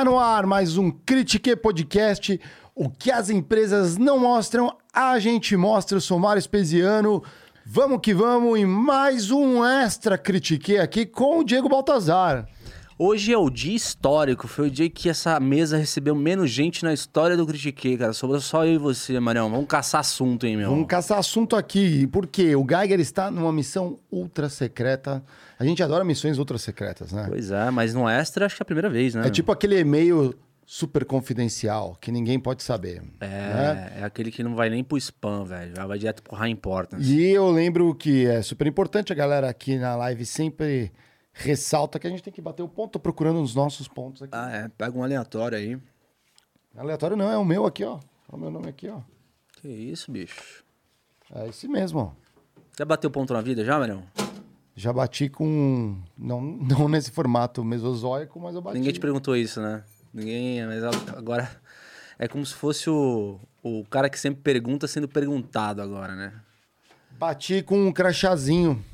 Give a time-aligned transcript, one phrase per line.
[0.00, 2.40] Tá no ar mais um Critique Podcast.
[2.74, 5.98] O que as empresas não mostram, a gente mostra.
[5.98, 7.22] Eu sou Mário Espesiano.
[7.66, 12.48] Vamos que vamos em mais um Extra Critique aqui com o Diego Baltazar.
[13.02, 16.92] Hoje é o dia histórico, foi o dia que essa mesa recebeu menos gente na
[16.92, 18.12] história do Critique, cara.
[18.12, 19.50] Sobrou só eu e você, Marião.
[19.50, 20.68] Vamos caçar assunto, hein, meu?
[20.68, 25.24] Vamos caçar assunto aqui, porque o Geiger está numa missão ultra secreta.
[25.58, 27.24] A gente adora missões ultra secretas, né?
[27.26, 29.26] Pois é, mas no Extra acho que é a primeira vez, né?
[29.26, 30.34] É tipo aquele e-mail
[30.66, 33.02] super confidencial que ninguém pode saber.
[33.18, 33.92] É, né?
[34.00, 35.72] é aquele que não vai nem pro spam, velho.
[35.88, 37.10] Vai direto pro High Importance.
[37.10, 40.92] E eu lembro que é super importante, a galera aqui na live sempre
[41.32, 42.92] ressalta que a gente tem que bater o ponto.
[42.92, 44.32] Tô procurando os nossos pontos aqui.
[44.34, 44.68] Ah, é.
[44.68, 45.78] Pega um aleatório aí.
[46.76, 47.98] Aleatório não, é o meu aqui, ó.
[48.30, 49.00] É o meu nome aqui, ó.
[49.60, 50.64] Que isso, bicho.
[51.34, 52.12] É esse mesmo, ó.
[52.78, 54.02] Já bateu ponto na vida já, Marião?
[54.74, 56.00] Já bati com.
[56.16, 58.78] Não, não nesse formato mesozoico, mas eu bati.
[58.78, 59.84] Ninguém te perguntou isso, né?
[60.12, 60.66] Ninguém.
[60.66, 60.82] Mas
[61.14, 61.50] agora.
[62.22, 66.34] É como se fosse o, o cara que sempre pergunta sendo perguntado agora, né?
[67.18, 68.84] Bati com um crachazinho.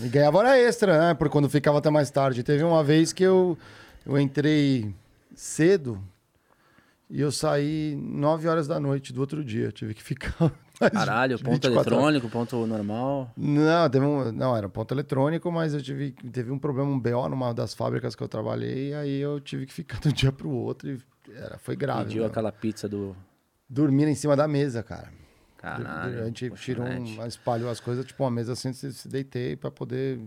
[0.00, 1.14] E ganhava hora extra, né?
[1.14, 2.42] Por quando ficava até mais tarde.
[2.42, 3.56] Teve uma vez que eu,
[4.04, 4.94] eu entrei
[5.34, 6.00] cedo
[7.08, 9.70] e eu saí 9 horas da noite do outro dia.
[9.70, 10.52] Tive que ficar.
[10.92, 11.86] Caralho, ponto 24 horas.
[11.86, 13.30] eletrônico, ponto normal.
[13.36, 17.28] Não, teve um, não, era ponto eletrônico, mas eu tive, teve um problema, um BO
[17.28, 20.32] numa das fábricas que eu trabalhei, e aí eu tive que ficar de um dia
[20.32, 21.00] pro outro e
[21.32, 22.06] era, foi grave.
[22.06, 23.16] Pediu aquela pizza do.
[23.68, 25.10] Dormir em cima da mesa, cara.
[25.64, 26.22] Caralho.
[26.22, 30.20] a gente tirou, um, espalhou as coisas, tipo uma mesa assim, se, deitei pra poder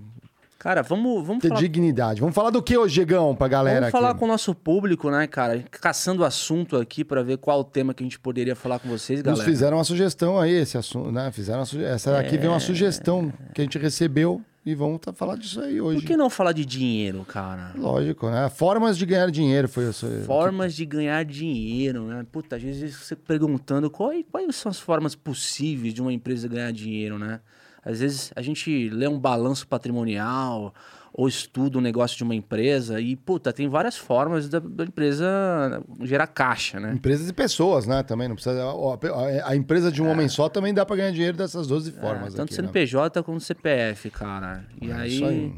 [0.59, 1.59] Cara, vamos, vamos ter falar.
[1.62, 2.20] dignidade.
[2.20, 4.20] Vamos falar do que hoje, Diegão, pra galera Vamos falar aqui?
[4.20, 5.64] com o nosso público, né, cara?
[5.70, 9.20] Caçando assunto aqui pra ver qual o tema que a gente poderia falar com vocês,
[9.20, 9.46] Nos galera.
[9.50, 11.31] fizeram uma sugestão aí, esse assunto, né?
[11.31, 11.84] Fizeram suge...
[11.84, 15.80] Essa aqui veio uma sugestão que a gente recebeu e vamos tá, falar disso aí
[15.80, 16.02] hoje.
[16.02, 17.72] Por que não falar de dinheiro, cara?
[17.74, 18.50] Lógico, né?
[18.50, 20.06] Formas de ganhar dinheiro foi isso.
[20.26, 22.26] Formas de ganhar dinheiro, né?
[22.30, 26.74] Puta, às vezes você perguntando quais, quais são as formas possíveis de uma empresa ganhar
[26.74, 27.40] dinheiro, né?
[27.82, 30.74] Às vezes a gente lê um balanço patrimonial
[31.13, 35.84] ou estuda um negócio de uma empresa e, puta, tem várias formas da, da empresa
[36.01, 36.94] gerar caixa, né?
[36.94, 38.03] Empresas e pessoas, né?
[38.03, 38.63] Também não precisa.
[38.63, 42.34] A, a empresa de um homem só também dá pra ganhar dinheiro dessas 12 formas.
[42.34, 42.68] É, tanto aqui, né?
[42.68, 44.66] CNPJ quanto CPF, cara.
[44.81, 45.53] E É aí.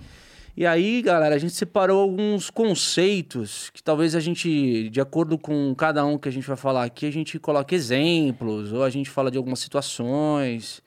[0.58, 5.74] E aí, galera, a gente separou alguns conceitos que talvez a gente, de acordo com
[5.74, 9.10] cada um que a gente vai falar aqui, a gente coloque exemplos, ou a gente
[9.10, 10.82] fala de algumas situações.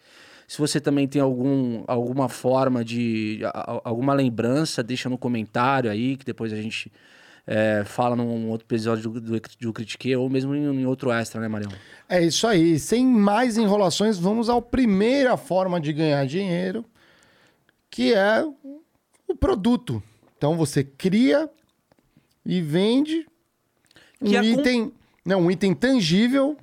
[0.53, 3.41] Se você também tem algum, alguma forma de.
[3.85, 6.93] alguma lembrança, deixa no comentário aí, que depois a gente
[7.47, 11.41] é, fala num outro episódio do, do, do Critique, ou mesmo em, em outro extra,
[11.41, 11.73] né, Marião?
[12.07, 12.79] É isso aí.
[12.79, 16.85] Sem mais enrolações, vamos à primeira forma de ganhar dinheiro,
[17.89, 18.45] que é
[19.27, 20.03] o produto.
[20.37, 21.49] Então você cria
[22.45, 23.27] e vende
[24.21, 24.93] um Que é com- item,
[25.25, 26.59] não, um item tangível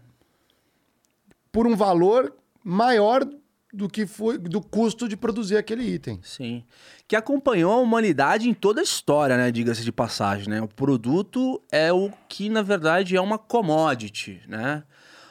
[1.51, 2.31] por um valor
[2.63, 3.27] maior
[3.71, 6.19] do que foi do custo de produzir aquele item.
[6.23, 6.63] Sim.
[7.07, 9.51] Que acompanhou a humanidade em toda a história, né?
[9.51, 10.61] Diga-se de passagem, né?
[10.61, 14.83] O produto é o que, na verdade, é uma commodity, né?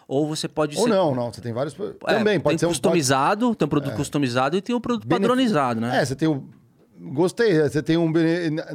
[0.07, 0.89] Ou você pode Ou ser.
[0.91, 1.75] não, não, você tem vários
[2.07, 5.07] É, também pode tem ser um customizado, tem um produto customizado e tem o produto
[5.07, 6.01] Benef- padronizado, né?
[6.01, 6.49] É, você tem o.
[7.01, 8.11] Gostei, você tem um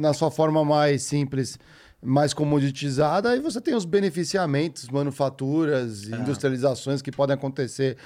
[0.00, 1.58] na sua forma mais simples,
[2.02, 6.16] mais comoditizada, e você tem os beneficiamentos, manufaturas, É.
[6.16, 7.96] industrializações que podem acontecer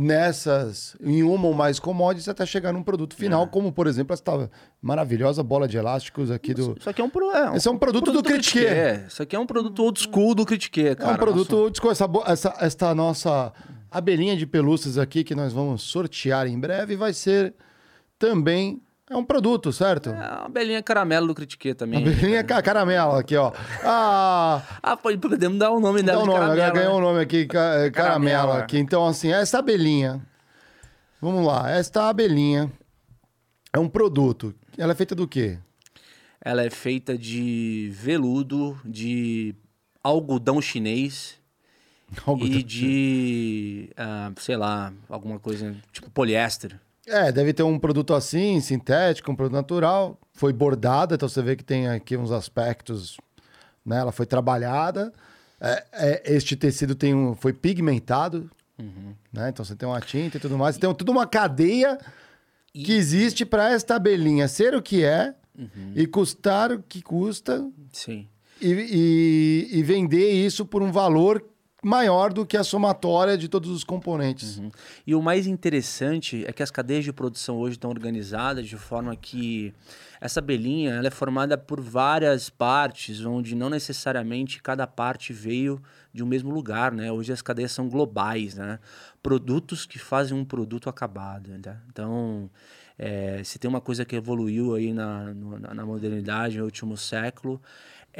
[0.00, 3.46] nessas, em uma ou mais commodities, até chegar num produto final, É.
[3.46, 4.48] como, por exemplo, essa
[4.80, 6.76] maravilhosa bola de elásticos aqui do.
[6.78, 8.64] Isso aqui é um, pro- é um Esse é um produto do Critique.
[8.64, 11.12] É, Isso aqui é um produto old school do Critique, É cara.
[11.12, 13.52] um produto, Nossa, desculpa, essa, bo- essa, esta nossa
[13.90, 17.54] abelhinha de pelúcias aqui que nós vamos sortear em breve vai ser
[18.18, 20.10] também é um produto, certo?
[20.10, 22.00] É uma abelhinha caramelo do Critique também.
[22.02, 23.52] Abelhinha ca- caramelo aqui, ó.
[23.84, 26.62] Ah, Ah, pode, podemos dar o nome dá dela o de nome, caramelo.
[26.62, 27.06] agora ganhou né?
[27.06, 28.58] o nome aqui, ca- é, caramelo é.
[28.60, 28.78] aqui.
[28.78, 30.20] Então, assim, essa abelhinha,
[31.20, 32.70] vamos lá, esta abelhinha
[33.72, 34.54] é um produto.
[34.76, 35.58] Ela é feita do quê?
[36.40, 39.54] Ela é feita de veludo, de
[40.02, 41.36] algodão chinês
[42.26, 46.78] Algo e de, ah, sei lá, alguma coisa tipo poliéster.
[47.08, 50.18] É, deve ter um produto assim, sintético, um produto natural.
[50.32, 53.16] Foi bordada, então você vê que tem aqui uns aspectos,
[53.84, 53.98] né?
[53.98, 55.12] Ela foi trabalhada.
[55.60, 58.48] É, é, este tecido tem um, foi pigmentado,
[59.32, 59.48] né?
[59.48, 60.76] Então você tem uma tinta e tudo mais.
[60.78, 61.98] Tem toda uma cadeia
[62.72, 65.34] que existe para esta abelhinha ser o que é
[65.96, 68.28] e custar o que custa Sim.
[68.60, 68.68] e,
[69.72, 71.44] e- e vender isso por um valor
[71.82, 74.58] maior do que a somatória de todos os componentes.
[74.58, 74.70] Uhum.
[75.06, 79.14] E o mais interessante é que as cadeias de produção hoje estão organizadas de forma
[79.14, 79.72] que
[80.20, 85.80] essa belinha ela é formada por várias partes, onde não necessariamente cada parte veio
[86.12, 87.12] de um mesmo lugar, né?
[87.12, 88.80] Hoje as cadeias são globais, né?
[89.22, 91.76] Produtos que fazem um produto acabado, né?
[91.88, 92.50] Então,
[92.98, 95.32] é, se tem uma coisa que evoluiu aí na,
[95.72, 97.62] na modernidade, no último século,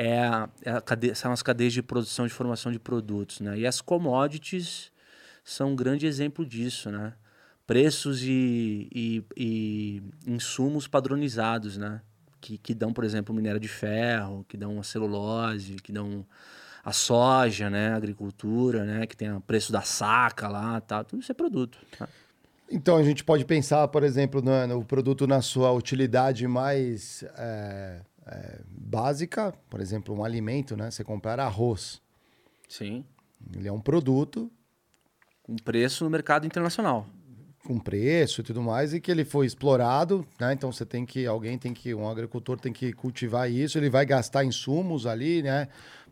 [0.01, 3.59] é, a, é a são as cadeias de produção de formação de produtos, né?
[3.59, 4.93] E as commodities
[5.43, 7.15] são um grande exemplo disso, né?
[7.67, 12.01] Preços e, e, e insumos padronizados, né?
[12.41, 16.25] Que, que dão, por exemplo, minério de ferro, que dão a celulose, que dão
[16.85, 17.91] a soja, né?
[17.91, 19.05] A agricultura, né?
[19.05, 21.03] Que tem o preço da saca lá, tá?
[21.03, 21.77] Tudo isso é produto.
[21.99, 22.09] Tá?
[22.71, 28.01] Então a gente pode pensar, por exemplo, no, no produto na sua utilidade mais é,
[28.31, 30.91] é, básica, por exemplo, um alimento, né?
[30.91, 32.01] Você comprar arroz.
[32.69, 33.05] Sim.
[33.55, 34.51] Ele é um produto.
[35.43, 37.07] Com preço no mercado internacional.
[37.65, 40.53] Com preço e tudo mais, e que ele foi explorado, né?
[40.53, 44.05] Então você tem que, alguém tem que, um agricultor tem que cultivar isso, ele vai
[44.05, 45.69] gastar insumos ali, né?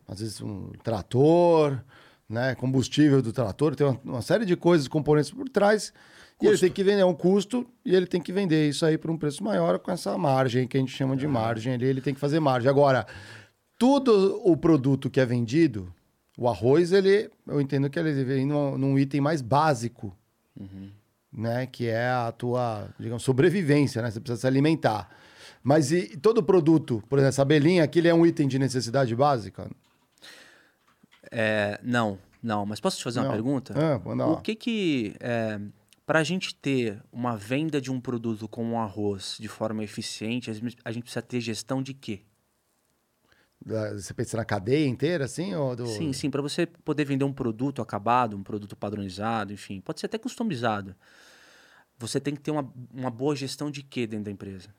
[0.07, 1.83] Às vezes um trator,
[2.27, 2.55] né?
[2.55, 5.93] Combustível do trator, tem uma, uma série de coisas, componentes por trás
[6.37, 6.45] Custo.
[6.45, 8.95] E ele tem que vender, é um custo, e ele tem que vender isso aí
[8.95, 11.29] por um preço maior com essa margem que a gente chama de ah.
[11.29, 12.69] margem ali, ele tem que fazer margem.
[12.69, 13.07] Agora,
[13.77, 15.91] tudo o produto que é vendido,
[16.37, 20.15] o arroz, ele, eu entendo que ele vem num, num item mais básico,
[20.55, 20.91] uhum.
[21.33, 21.65] né?
[21.65, 24.11] Que é a tua, digamos, sobrevivência, né?
[24.11, 25.09] Você precisa se alimentar.
[25.63, 29.67] Mas e todo produto, por exemplo, essa belinha, aquele é um item de necessidade básica?
[31.31, 32.63] É, não, não.
[32.63, 33.25] Mas posso te fazer não.
[33.25, 33.73] uma pergunta?
[34.15, 34.33] Não.
[34.33, 35.15] O que que...
[35.19, 35.59] É
[36.07, 40.49] para a gente ter uma venda de um produto como um arroz de forma eficiente,
[40.49, 42.21] a gente precisa ter gestão de quê?
[43.93, 45.53] Você pensa na cadeia inteira, assim?
[45.53, 45.85] Ou do...
[45.85, 46.29] Sim, sim.
[46.29, 50.95] Para você poder vender um produto acabado, um produto padronizado, enfim, pode ser até customizado.
[51.97, 54.69] Você tem que ter uma, uma boa gestão de quê dentro da empresa?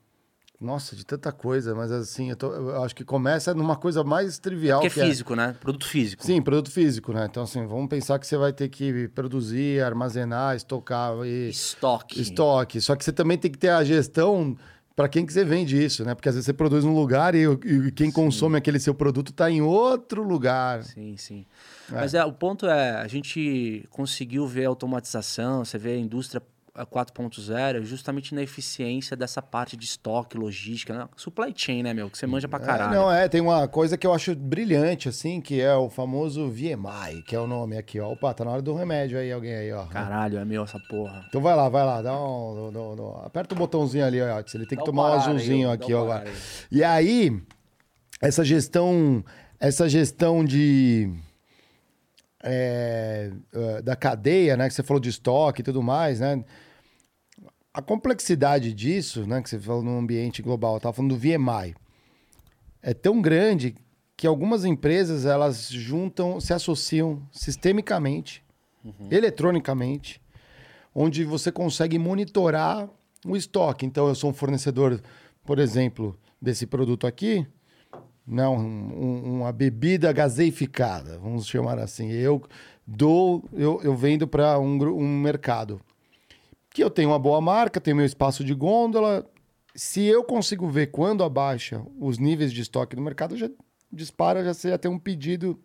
[0.60, 4.40] Nossa, de tanta coisa, mas assim, eu, tô, eu acho que começa numa coisa mais
[4.40, 4.80] trivial.
[4.80, 5.36] Que é que é físico, é...
[5.36, 5.56] né?
[5.60, 6.24] Produto físico.
[6.24, 7.26] Sim, produto físico, né?
[7.30, 11.14] Então, assim, vamos pensar que você vai ter que produzir, armazenar, estocar.
[11.24, 11.50] E...
[11.50, 12.20] Estoque.
[12.20, 12.80] Estoque.
[12.80, 14.56] Só que você também tem que ter a gestão
[14.96, 16.12] para quem que você vende isso, né?
[16.12, 18.12] Porque às vezes você produz num lugar e, e quem sim.
[18.12, 20.82] consome aquele seu produto está em outro lugar.
[20.82, 21.46] Sim, sim.
[21.88, 21.94] É.
[21.94, 26.42] Mas é, o ponto é, a gente conseguiu ver a automatização, você vê a indústria
[26.86, 31.08] 4.0 é justamente na eficiência dessa parte de estoque, logística, né?
[31.16, 32.08] supply chain, né, meu?
[32.10, 32.92] Que você manja pra é, caralho.
[32.92, 36.48] É, não, é, tem uma coisa que eu acho brilhante, assim, que é o famoso
[36.48, 38.12] VMI, que é o nome aqui, ó.
[38.12, 39.86] Opa, tá na hora do remédio aí, alguém aí, ó.
[39.86, 41.24] Caralho, é meu essa porra.
[41.28, 42.70] Então vai lá, vai lá, dá um.
[42.70, 44.38] um, um aperta o botãozinho ali, ó.
[44.54, 46.02] Ele tem que dá tomar um azulzinho aí, aqui, ó.
[46.02, 46.30] Agora.
[46.70, 47.40] E aí,
[48.20, 49.24] essa gestão.
[49.60, 51.12] Essa gestão de.
[52.40, 53.32] É,
[53.82, 54.68] da cadeia, né?
[54.68, 56.44] Que você falou de estoque e tudo mais, né?
[57.72, 61.74] A complexidade disso, né, que você falou no ambiente global, eu estava falando do VMI,
[62.82, 63.74] é tão grande
[64.16, 68.42] que algumas empresas elas juntam, se associam sistemicamente,
[68.84, 69.08] uhum.
[69.10, 70.20] eletronicamente,
[70.94, 72.88] onde você consegue monitorar
[73.24, 73.86] o estoque.
[73.86, 75.00] Então, eu sou um fornecedor,
[75.44, 77.46] por exemplo, desse produto aqui,
[78.26, 82.10] não, né, um, uma bebida gaseificada, vamos chamar assim.
[82.10, 82.42] Eu
[82.86, 85.80] dou, eu, eu vendo para um, um mercado
[86.70, 89.28] que eu tenho uma boa marca, tenho meu espaço de gôndola.
[89.74, 93.48] Se eu consigo ver quando abaixa os níveis de estoque no mercado, já
[93.92, 95.58] dispara, já já tem um pedido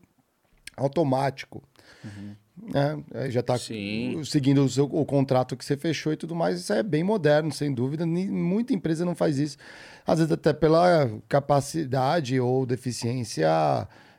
[0.77, 1.63] automático.
[2.03, 2.35] Uhum.
[2.71, 3.03] Né?
[3.29, 6.59] Já está seguindo o, seu, o contrato que você fechou e tudo mais.
[6.59, 8.05] Isso é bem moderno, sem dúvida.
[8.05, 9.57] Muita empresa não faz isso.
[10.05, 13.47] Às vezes até pela capacidade ou deficiência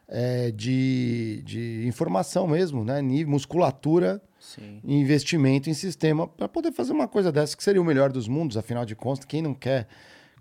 [0.08, 3.00] é, de, de informação mesmo, né?
[3.26, 4.80] Musculatura Sim.
[4.84, 8.56] investimento em sistema para poder fazer uma coisa dessa, que seria o melhor dos mundos,
[8.56, 9.88] afinal de contas, quem não quer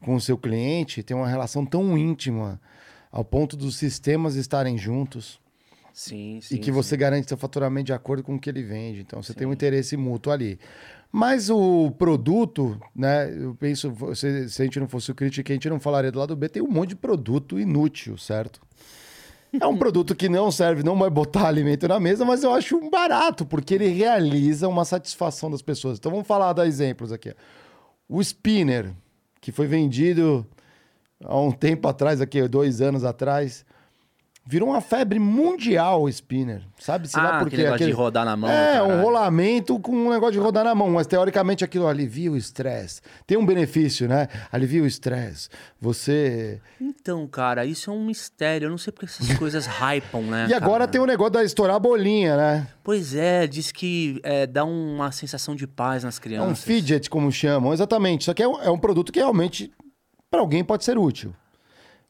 [0.02, 2.60] com o seu cliente ter uma relação tão íntima
[3.12, 5.42] ao ponto dos sistemas estarem juntos.
[5.94, 9.02] Sim, sim, e que você garante seu faturamento de acordo com o que ele vende.
[9.02, 9.40] Então você sim.
[9.40, 10.60] tem um interesse mútuo ali.
[11.12, 13.32] Mas o produto, né?
[13.32, 16.18] Eu penso, se, se a gente não fosse o crítico, a gente não falaria do
[16.18, 18.60] lado B, tem um monte de produto inútil, certo?
[19.60, 22.76] É um produto que não serve, não vai botar alimento na mesa, mas eu acho
[22.76, 26.00] um barato, porque ele realiza uma satisfação das pessoas.
[26.00, 27.36] Então vamos falar dar exemplos aqui.
[28.10, 28.92] O spinner,
[29.40, 30.46] que foi vendido
[31.24, 33.64] há um tempo atrás, aqui, dois anos atrás,
[34.46, 36.64] Virou uma febre mundial o spinner.
[36.78, 38.50] Sabe-se lá Ah, porque aquele negócio de rodar na mão.
[38.50, 39.02] É, um caralho.
[39.02, 43.00] rolamento com um negócio de rodar na mão, mas teoricamente aquilo alivia o estresse.
[43.26, 44.28] Tem um benefício, né?
[44.52, 45.48] Alivia o estresse.
[45.80, 46.60] Você.
[46.80, 48.66] Então, cara, isso é um mistério.
[48.66, 50.48] Eu não sei porque essas coisas hypam, né?
[50.50, 50.88] E agora cara?
[50.88, 52.68] tem o negócio da estourar a bolinha, né?
[52.84, 56.64] Pois é, diz que é, dá uma sensação de paz nas É um crianças.
[56.66, 58.26] fidget, como chamam, exatamente.
[58.26, 59.72] Só que é um, é um produto que realmente,
[60.30, 61.34] para alguém, pode ser útil.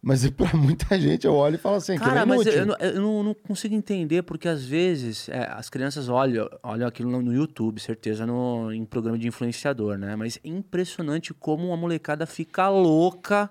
[0.04, 2.60] Mas para muita gente, eu olho e falo assim, Cara, que é mas inútil.
[2.60, 7.10] eu, não- eu não, consigo entender, porque às vezes é, as crianças olham, olham aquilo
[7.10, 10.14] no, no YouTube, certeza, no, em programa de influenciador, né?
[10.18, 13.50] Mas é impressionante como uma molecada fica louca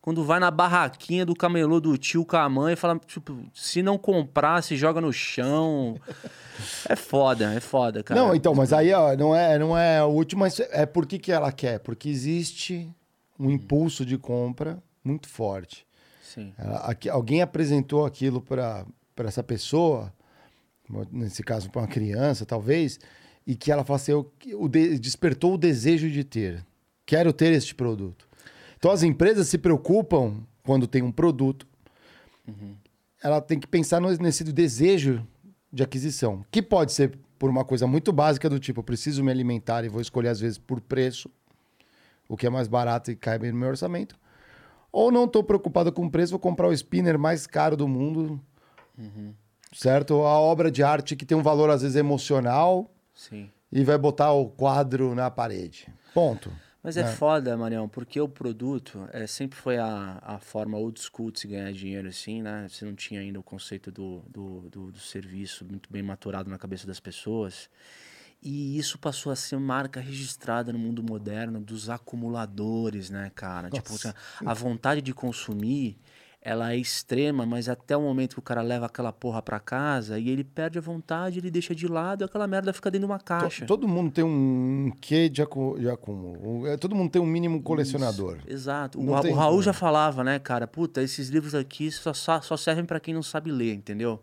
[0.00, 3.80] quando vai na barraquinha do camelô do tio com a mãe e fala, tipo, se
[3.84, 5.94] não comprar, se joga no chão.
[6.88, 8.20] É foda, é foda, cara.
[8.20, 11.30] Não, então, mas aí ó, não é, não é útil, mas é por que, que
[11.30, 11.78] ela quer?
[11.78, 12.90] Porque existe
[13.38, 15.86] um impulso de compra muito forte.
[16.34, 16.52] Sim.
[16.56, 18.86] Ela- aqui- alguém apresentou aquilo para
[19.18, 20.12] essa pessoa,
[21.10, 22.98] nesse caso para uma criança, talvez,
[23.46, 26.64] e que ela fala assim, eu, o de- despertou o desejo de ter.
[27.04, 28.28] Quero ter este produto.
[28.76, 31.66] Então as empresas se preocupam quando tem um produto.
[33.22, 35.26] Ela tem que pensar no- nesse desejo
[35.72, 39.30] de aquisição, que pode ser por uma coisa muito básica do tipo, eu preciso me
[39.30, 41.28] alimentar e vou escolher às vezes por preço,
[42.28, 44.16] o que é mais barato e cai bem no meu orçamento.
[44.92, 48.38] Ou não estou preocupado com o preço, vou comprar o spinner mais caro do mundo.
[49.72, 50.14] Certo?
[50.22, 53.50] A obra de arte que tem um valor, às vezes, emocional Sim.
[53.70, 55.86] e vai botar o quadro na parede.
[56.12, 56.52] Ponto.
[56.82, 57.06] Mas é É.
[57.06, 61.46] foda, Marião, porque o produto é, sempre foi a, a forma old school de se
[61.48, 62.66] ganhar dinheiro, assim, né?
[62.68, 66.58] Você não tinha ainda o conceito do, do, do, do serviço muito bem maturado na
[66.58, 67.70] cabeça das pessoas.
[68.42, 73.70] E isso passou a ser marca registrada no mundo moderno dos acumuladores, né, cara?
[73.70, 74.14] Tipo, Nossa.
[74.44, 75.96] a vontade de consumir,
[76.40, 80.18] ela é extrema, mas até o momento que o cara leva aquela porra pra casa
[80.18, 83.12] e ele perde a vontade, ele deixa de lado e aquela merda fica dentro de
[83.12, 83.64] uma caixa.
[83.64, 86.66] Todo mundo tem um quê de, acu- de acúmulo.
[86.66, 88.38] É, Todo mundo tem um mínimo colecionador.
[88.48, 88.98] Exato.
[89.00, 90.66] O, o Raul já falava, né, cara?
[90.66, 94.20] Puta, esses livros aqui só, só, só servem pra quem não sabe ler, entendeu?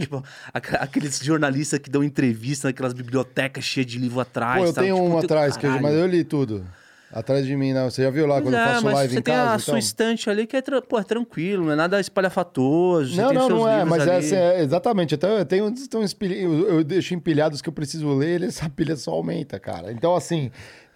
[0.04, 4.58] tipo, aqu- aqueles jornalistas que dão entrevista naquelas bibliotecas cheias de livro atrás.
[4.60, 4.86] Pô, eu sabe?
[4.86, 6.66] tenho Tipo, um tem- atrás, que eu, mas eu li tudo.
[7.12, 7.90] Atrás de mim, não.
[7.90, 9.50] Você já viu lá quando eu é, faço mas live você em tem casa?
[9.50, 9.64] a então?
[9.64, 13.12] sua estante ali que é, pô, é tranquilo, não é nada espalhafatoso.
[13.14, 15.16] você Não, tem não, não é, mas é, assim, é, exatamente.
[15.16, 19.10] Então, eu tenho, estão eu, eu deixo empilhados que eu preciso ler, essa pilha só
[19.10, 19.90] aumenta, cara.
[19.90, 20.52] Então, assim,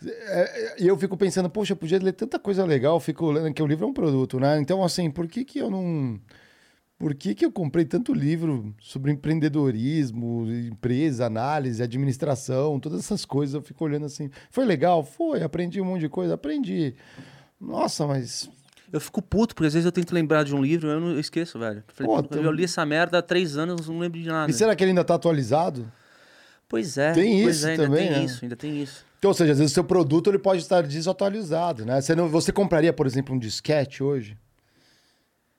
[0.07, 3.53] é, e eu fico pensando, poxa, eu podia ler tanta coisa legal, eu fico lendo
[3.53, 4.61] que o livro é um produto, né?
[4.61, 6.21] Então, assim, por que que eu não...
[7.05, 13.55] Por que que eu comprei tanto livro sobre empreendedorismo, empresa, análise, administração, todas essas coisas?
[13.55, 15.05] Eu fico olhando assim, foi legal?
[15.05, 16.95] Foi, aprendi um monte de coisa, aprendi.
[17.61, 18.49] Nossa, mas
[18.91, 21.11] Eu fico puto, porque às vezes eu tento lembrar de um livro e eu, não,
[21.11, 21.85] eu esqueço, velho.
[21.87, 24.27] Eu Falei, Pô, "Pô, tem eu li essa merda há três anos, não lembro de
[24.27, 24.51] nada.
[24.51, 25.93] e será que ele ainda está atualizado?
[26.67, 28.25] Pois é, Tem pois isso é, ainda também, tem né?
[28.25, 29.05] isso, ainda tem isso.
[29.19, 32.01] Então, ou seja, às vezes o seu produto ele pode estar desatualizado, né?
[32.01, 34.39] Você, não, você compraria, por exemplo, um disquete hoje?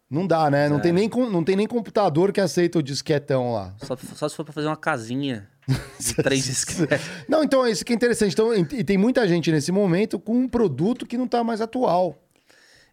[0.09, 0.69] Não dá, né?
[0.69, 0.81] Não, É.
[0.81, 3.73] tem nem, com- não tem nem computador que aceita o disquetão lá.
[3.83, 5.49] Só, só se for pra fazer uma casinha
[5.99, 7.05] de três disquetes.
[7.27, 8.33] Não, então é isso que é interessante.
[8.33, 12.21] Então, e tem muita gente nesse momento com um produto que não está mais atual.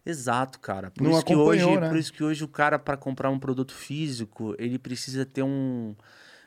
[0.05, 0.91] Exato, cara.
[0.91, 1.87] Por, Não isso que hoje, né?
[1.87, 5.95] por isso que hoje o cara, para comprar um produto físico, ele precisa ter um,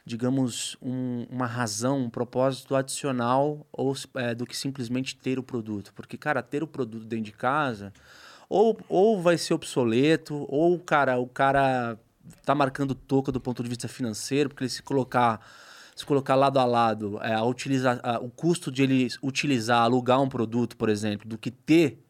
[0.04, 5.92] digamos, um- uma razão, um propósito adicional ou, é, do que simplesmente ter o produto.
[5.94, 7.92] Porque, cara, ter o produto dentro de casa,
[8.48, 11.98] ou, ou vai ser obsoleto, ou, cara, o cara
[12.44, 15.40] tá marcando toca do ponto de vista financeiro, porque ele se colocar
[15.94, 20.20] se colocar lado a lado é, a utiliza, a- o custo de ele utilizar, alugar
[20.20, 22.04] um produto, por exemplo, do que ter,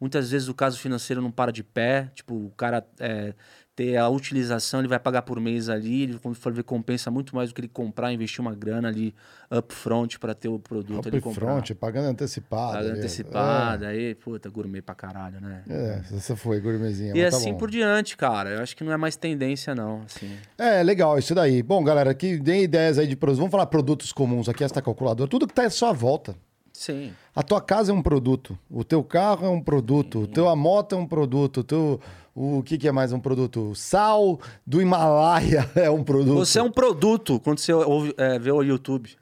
[0.00, 2.10] muitas vezes o caso financeiro não para de pé.
[2.16, 3.34] Tipo, o cara é,
[3.78, 7.36] ter a utilização, ele vai pagar por mês ali, ele, quando for ver, compensa muito
[7.36, 9.14] mais do que ele comprar, investir uma grana ali
[9.48, 11.44] upfront para ter o produto ele comprar.
[11.44, 12.72] Upfront, pagando antecipado.
[12.72, 12.98] Paga ali.
[12.98, 15.62] antecipada, aí, puta, gourmet pra caralho, né?
[15.70, 17.16] É, é essa foi, gourmetzinha.
[17.16, 17.58] E tá assim bom.
[17.58, 18.50] por diante, cara.
[18.50, 20.02] Eu acho que não é mais tendência, não.
[20.06, 20.36] Assim.
[20.58, 21.62] É, legal, isso daí.
[21.62, 23.38] Bom, galera, aqui deem ideias aí de produtos.
[23.38, 25.30] Vamos falar produtos comuns aqui, esta calculadora.
[25.30, 26.34] Tudo que tá à sua volta.
[26.72, 27.12] Sim.
[27.34, 30.54] A tua casa é um produto, o teu carro é um produto, o teu a
[30.54, 32.00] moto é um produto, o teu,
[32.40, 33.74] o que, que é mais um produto?
[33.74, 36.36] Sal do Himalaia é um produto.
[36.38, 39.10] Você é um produto quando você ouve, é, vê o YouTube.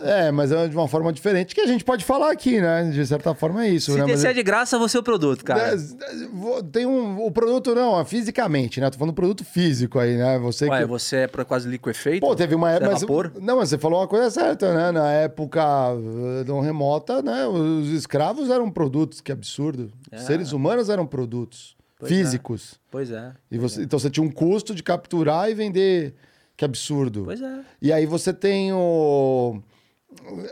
[0.00, 2.88] É, mas é de uma forma diferente que a gente pode falar aqui, né?
[2.88, 4.04] De certa forma é isso, Se né?
[4.04, 5.74] Mas- descer de graça, você é o produto, cara.
[5.74, 8.88] É, Tem um, o produto não, é fisicamente, né?
[8.90, 10.38] Tô falando do produto físico aí, né?
[10.38, 10.84] Você Ué, que...
[10.86, 12.24] você é quase liquefeito?
[12.24, 12.90] Pô, teve uma Você é época.
[12.92, 13.32] mas- vapor?
[13.40, 14.92] Não, mas você falou uma coisa certa, né?
[14.92, 17.44] Na época eh, não remota, né?
[17.48, 19.90] Os escravos eram produtos, que absurdo.
[20.12, 20.18] É.
[20.18, 21.76] Seres humanos eram produtos.
[21.98, 22.14] Pois é.
[22.14, 22.80] físicos.
[22.90, 23.32] Pois é.
[23.50, 23.84] E pois você, é.
[23.84, 26.14] Então você tinha um custo de capturar e vender.
[26.56, 27.24] Que absurdo.
[27.24, 27.60] Pois é.
[27.80, 29.60] E aí você tem o.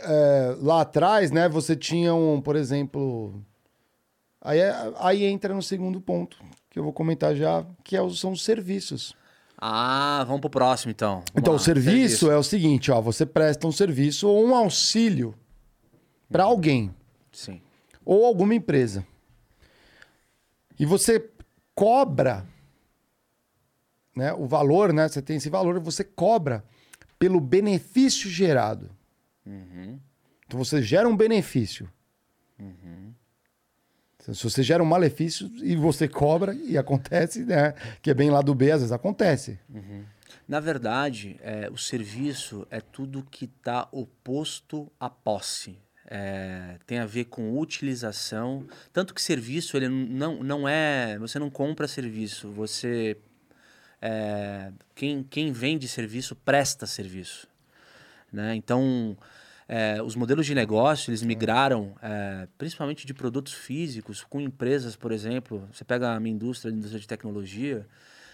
[0.03, 1.49] é, lá atrás, né?
[1.49, 3.41] Você tinha um, por exemplo.
[4.41, 6.37] Aí, é- aí entra no segundo ponto,
[6.71, 9.15] que eu vou comentar já, que é são os serviços.
[9.59, 11.15] Ah, vamos pro próximo então.
[11.15, 14.55] Vamos Então, lá, o serviço, é o seguinte, ó, você presta um serviço ou um
[14.55, 15.35] auxílio
[16.31, 16.95] para alguém
[17.33, 17.61] Sim.
[18.05, 19.05] ou alguma empresa.
[20.79, 21.19] E você
[21.77, 22.45] cobra
[24.17, 25.07] né, o valor, né?
[25.07, 26.65] Você tem esse valor, você cobra
[27.19, 28.91] pelo benefício gerado.
[29.45, 30.01] Uhum.
[30.47, 31.89] Então você gera um benefício.
[34.33, 37.75] Se você gera um malefício e você cobra e acontece, né?
[38.03, 39.59] Que é bem lá do B, às vezes acontece.
[40.49, 45.79] Na verdade, é, o serviço é tudo que está oposto à posse.
[46.09, 48.67] É, tem a ver com utilização.
[48.93, 51.19] Tanto que serviço, ele não, não é.
[51.19, 53.17] Você não compra serviço, você.
[54.01, 57.49] é, quem, quem vende serviço presta serviço.
[58.33, 58.55] Né?
[58.55, 59.17] Então,
[59.69, 65.11] é, os modelos de negócio eles migraram, é, principalmente de produtos físicos, com empresas, por
[65.11, 65.69] exemplo.
[65.73, 67.87] Você pega a minha indústria, a indústria de tecnologia,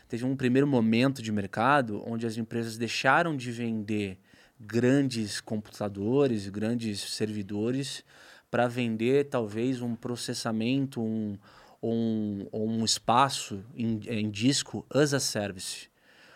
[0.09, 4.19] teve um primeiro momento de mercado onde as empresas deixaram de vender
[4.65, 8.05] grandes computadores, grandes servidores,
[8.51, 11.37] para vender talvez um processamento, um,
[11.81, 15.89] ou um, um espaço em, em disco as a service.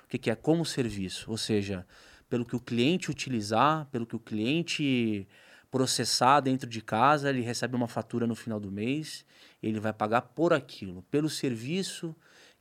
[0.05, 0.35] O que, que é?
[0.35, 1.31] Como serviço.
[1.31, 1.87] Ou seja,
[2.29, 5.27] pelo que o cliente utilizar, pelo que o cliente
[5.71, 9.25] processar dentro de casa, ele recebe uma fatura no final do mês,
[9.63, 12.17] ele vai pagar por aquilo, pelo serviço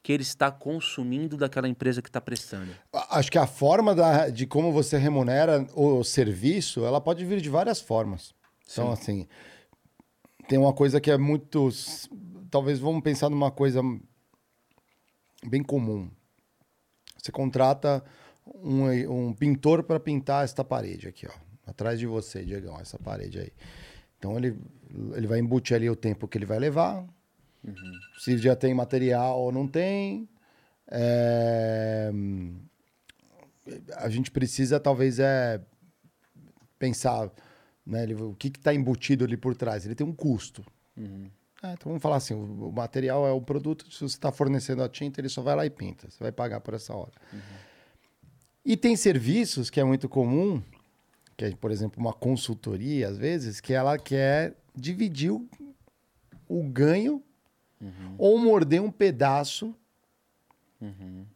[0.05, 2.71] que ele está consumindo daquela empresa que está prestando.
[3.09, 7.49] Acho que a forma da- de como você remunera o serviço, ela pode vir de
[7.49, 8.31] várias formas.
[8.71, 9.27] Então, assim,
[10.47, 11.69] tem uma coisa que é muito.
[12.51, 13.81] Talvez vamos pensar numa coisa
[15.43, 16.11] bem comum.
[17.17, 18.05] Você contrata
[18.45, 18.85] um,
[19.29, 21.31] um pintor para pintar esta parede aqui, ó.
[21.65, 23.51] Atrás de você, Diegão, essa parede aí.
[24.19, 24.55] Então ele,
[25.15, 27.03] ele vai embutir ali o tempo que ele vai levar.
[28.19, 30.27] Se já tem material ou não tem.
[30.87, 32.11] É,
[33.97, 35.59] a gente precisa talvez é
[36.77, 37.31] pensar
[37.85, 39.85] né, ele- o que está embutido ali por trás.
[39.85, 40.63] Ele tem um custo.
[41.63, 44.83] É, então vamos falar assim, o, o material é o produto, se você está fornecendo
[44.83, 46.09] a tinta, ele só vai lá e pinta.
[46.09, 47.13] Você vai pagar por essa hora.
[48.63, 50.61] E tem serviços que é muito comum,
[51.37, 55.47] que é, por exemplo, uma consultoria, às vezes, que ela quer dividir o,
[56.47, 57.23] o ganho
[58.17, 59.75] ou morder um pedaço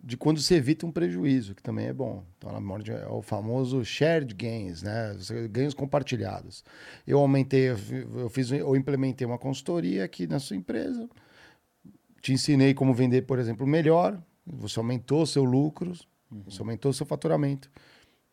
[0.03, 2.23] de quando você evita um prejuízo, que também é bom.
[2.37, 5.15] Então, ela morde, é o famoso shared gains, né?
[5.49, 6.63] Ganhos compartilhados.
[7.07, 11.09] Eu aumentei, eu fi- eu fiz, eu implementei uma consultoria aqui na sua empresa,
[12.21, 15.93] te ensinei como vender, por exemplo, melhor, você aumentou seu lucro,
[16.45, 17.71] você aumentou seu faturamento.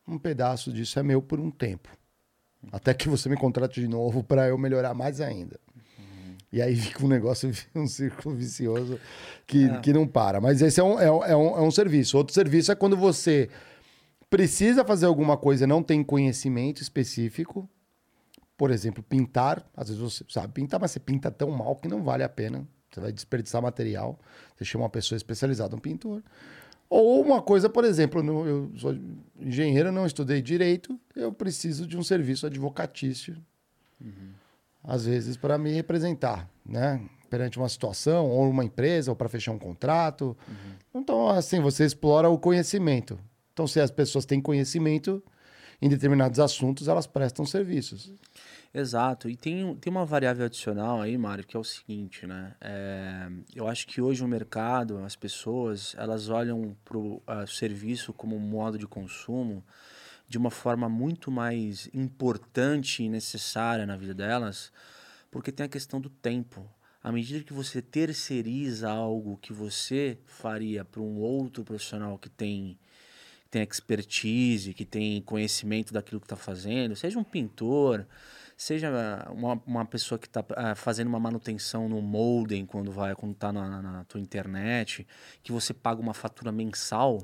[0.07, 1.89] Um pedaço disso é meu por um tempo.
[2.73, 5.59] Até que você me contrate de novo para eu melhorar mais ainda.
[6.57, 8.99] E aí fica um negócio, um círculo vicioso
[9.47, 10.41] que, que não para.
[10.41, 12.17] Mas esse é um, é, um, é um- é um serviço.
[12.17, 13.51] Outro serviço é quando você
[14.31, 17.69] precisa fazer alguma coisa e não tem conhecimento específico.
[18.57, 19.69] Por exemplo, pintar.
[19.77, 22.67] Às vezes você sabe pintar, mas você pinta tão mal que não vale a pena.
[22.91, 24.19] Você vai desperdiçar material.
[24.57, 26.23] Você chama uma pessoa especializada, um pintor.
[26.89, 28.97] Ou uma coisa, por exemplo, eu sou
[29.39, 33.37] engenheiro, não estudei direito, eu preciso de um serviço advocatício
[34.87, 37.01] às vezes, para me representar, né?
[37.29, 40.37] Perante uma situação, ou uma empresa, ou para fechar um contrato.
[40.95, 43.19] Então, assim, você explora o conhecimento.
[43.53, 45.23] Então, se as pessoas têm conhecimento
[45.83, 48.13] em determinados assuntos, elas prestam serviços.
[48.73, 49.29] Exato.
[49.29, 52.55] E tem, tem uma variável adicional aí, Mário, que é o seguinte, né?
[52.61, 58.37] É, eu acho que hoje o mercado, as pessoas, elas olham para o serviço como
[58.37, 59.65] um modo de consumo
[60.29, 64.73] de uma forma muito mais importante e necessária na vida delas,
[65.31, 66.69] porque tem a questão do tempo.
[67.03, 72.79] À medida que você terceiriza algo que você faria para um outro profissional que tem
[73.45, 78.05] que tem expertise, que tem conhecimento daquilo que está fazendo, seja um pintor,
[78.57, 78.91] seja
[79.31, 83.81] uma, uma pessoa que está fazendo uma manutenção no modem quando vai quando está na,
[83.81, 85.07] na tua internet,
[85.45, 87.23] que você paga uma fatura mensal,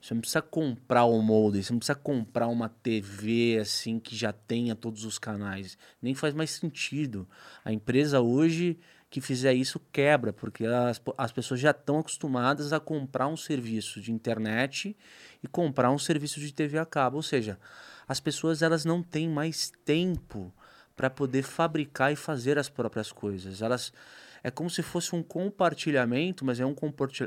[0.00, 4.32] você não precisa comprar o modem, você não precisa comprar uma TV assim que já
[4.32, 7.28] tenha todos os canais, nem faz mais sentido.
[7.64, 8.78] A empresa hoje
[9.10, 14.00] que fizer isso quebra, porque as, as pessoas já estão acostumadas a comprar um serviço
[14.00, 14.96] de internet
[15.42, 17.58] e comprar um serviço de TV a cabo, ou seja,
[18.06, 20.54] as pessoas elas não têm mais tempo
[20.96, 23.62] para poder fabricar e fazer as próprias coisas.
[23.62, 23.92] Elas
[24.42, 26.74] é como se fosse um compartilhamento, mas é um,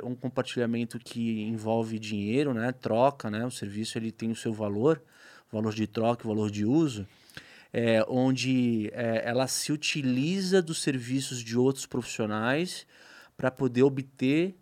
[0.04, 2.72] um compartilhamento que envolve dinheiro, né?
[2.72, 3.46] Troca, né?
[3.46, 5.02] O serviço ele tem o seu valor,
[5.52, 7.08] valor de troca, valor de uso,
[7.72, 12.88] é, onde é, ela se utiliza dos serviços de outros profissionais
[13.38, 14.56] para poder obter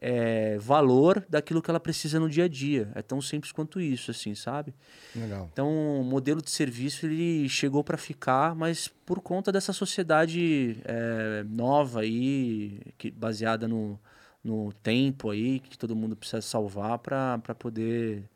[0.00, 2.90] é, valor daquilo que ela precisa no dia a dia.
[2.94, 4.74] É tão simples quanto isso, assim, sabe?
[5.14, 5.48] Legal.
[5.52, 11.44] Então, o modelo de serviço ele chegou para ficar, mas por conta dessa sociedade é,
[11.44, 13.98] nova aí, que, baseada no,
[14.44, 18.28] no tempo aí, que todo mundo precisa salvar para poder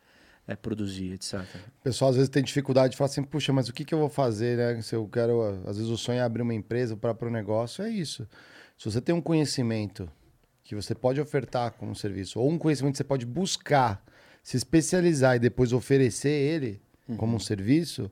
[0.49, 1.40] é, produzir, etc.
[1.81, 3.99] O pessoal às vezes tem dificuldade de falar assim, puxa, mas o que, que eu
[3.99, 4.81] vou fazer, né?
[4.81, 7.90] Se eu quero, às vezes o sonho é abrir uma empresa para o negócio, é
[7.90, 8.27] isso.
[8.79, 10.11] Se você tem um conhecimento
[10.70, 14.00] que você pode ofertar como serviço, ou um conhecimento que você pode buscar,
[14.40, 17.16] se especializar e depois oferecer ele uhum.
[17.16, 18.09] como um serviço,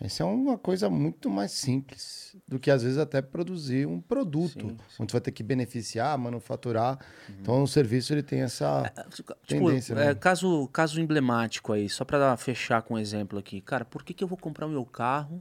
[0.00, 4.68] isso é uma coisa muito mais simples do que às vezes até produzir um produto,
[4.68, 5.02] sim, sim.
[5.02, 6.98] onde você vai ter que beneficiar, manufaturar.
[7.28, 7.34] Uhum.
[7.40, 9.94] Então o serviço ele tem essa é, tipo, tendência.
[9.94, 10.10] Né?
[10.10, 13.60] É, caso, caso emblemático aí, só para fechar com um exemplo aqui.
[13.60, 15.40] Cara, por que, que eu vou comprar o meu carro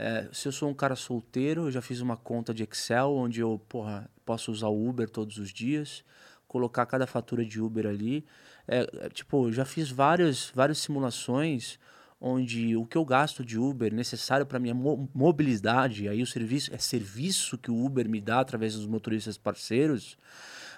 [0.00, 3.40] é, se eu sou um cara solteiro, eu já fiz uma conta de Excel onde
[3.40, 6.02] eu porra, posso usar o Uber todos os dias,
[6.48, 8.24] colocar cada fatura de Uber ali.
[8.66, 11.78] É, é, tipo, já fiz várias, várias simulações
[12.18, 16.74] onde o que eu gasto de Uber necessário para minha mo mobilidade, aí o serviço
[16.74, 20.16] é serviço que o Uber me dá através dos motoristas parceiros,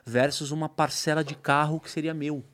[0.05, 2.45] versus uma parcela de carro que seria meu.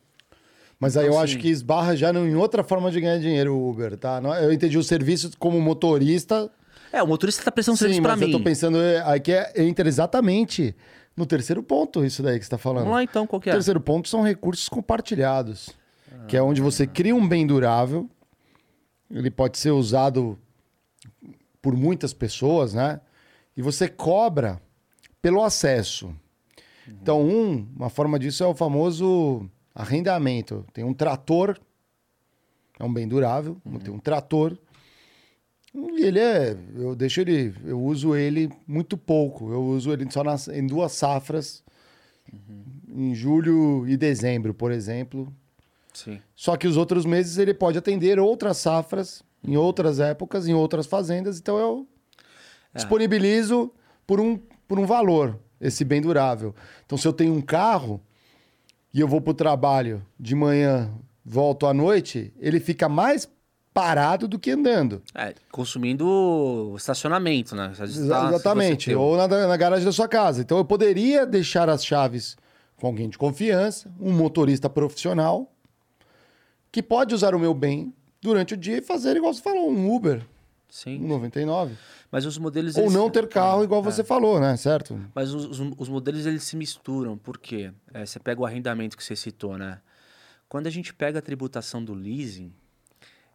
[0.79, 3.55] Mas aí então, eu assim, acho que esbarra já em outra forma de ganhar dinheiro
[3.55, 4.21] o Uber, tá?
[4.41, 6.51] Eu entendi o serviço como motorista,
[6.93, 8.27] é, o motorista está prestando Sim, serviço para mim.
[8.27, 10.75] eu tô pensando aqui é, entra exatamente
[11.17, 12.85] no terceiro ponto, isso daí que você tá falando.
[12.85, 13.53] Vamos lá então, qual que é?
[13.53, 15.71] O terceiro ponto são recursos compartilhados,
[16.13, 18.09] ah, que é onde você cria um bem durável,
[19.11, 20.39] ele pode ser usado
[21.61, 23.01] por muitas pessoas, né?
[23.57, 24.61] E você cobra
[25.21, 26.07] pelo acesso.
[26.07, 26.15] Uhum.
[27.03, 30.65] Então, um, uma forma disso é o famoso arrendamento.
[30.73, 31.59] Tem um trator,
[32.79, 33.79] é um bem durável, uhum.
[33.79, 34.57] tem um trator
[35.75, 36.57] e ele é.
[36.75, 37.55] Eu deixo ele.
[37.65, 39.53] Eu uso ele muito pouco.
[39.53, 41.63] Eu uso ele só nas, em duas safras.
[42.33, 43.11] Uhum.
[43.11, 45.33] Em julho e dezembro, por exemplo.
[45.93, 46.21] Sim.
[46.35, 50.87] Só que os outros meses ele pode atender outras safras, em outras épocas, em outras
[50.87, 51.39] fazendas.
[51.39, 51.87] Então eu
[52.75, 52.79] é.
[52.79, 53.73] disponibilizo
[54.07, 56.55] por um, por um valor esse bem durável.
[56.87, 58.01] Então, se eu tenho um carro
[58.93, 60.91] e eu vou para o trabalho de manhã,
[61.25, 63.29] volto à noite, ele fica mais
[63.79, 65.01] parado do que andando.
[65.15, 67.73] É, consumindo estacionamento, né?
[67.81, 70.41] Exatamente, ou na, na garagem da sua casa.
[70.41, 72.37] Então eu poderia deixar as chaves
[72.77, 75.53] com alguém de confiança, um motorista profissional,
[76.73, 79.95] que pode usar o meu bem durante o dia e fazer, igual você falou, um
[79.95, 80.27] Uber.
[80.69, 81.01] Sim.
[81.05, 81.77] Um 99.
[82.11, 82.75] Mas os modelos.
[82.75, 82.93] Ou eles...
[82.93, 83.85] não ter carro, igual é.
[83.85, 84.57] você falou, né?
[84.57, 85.01] Certo?
[85.15, 87.71] Mas os, os, modelos eles se misturam, por quê?
[87.95, 89.79] É, você pega o arrendamento que você citou, né?
[90.49, 92.53] Quando a gente pega a tributação do leasing,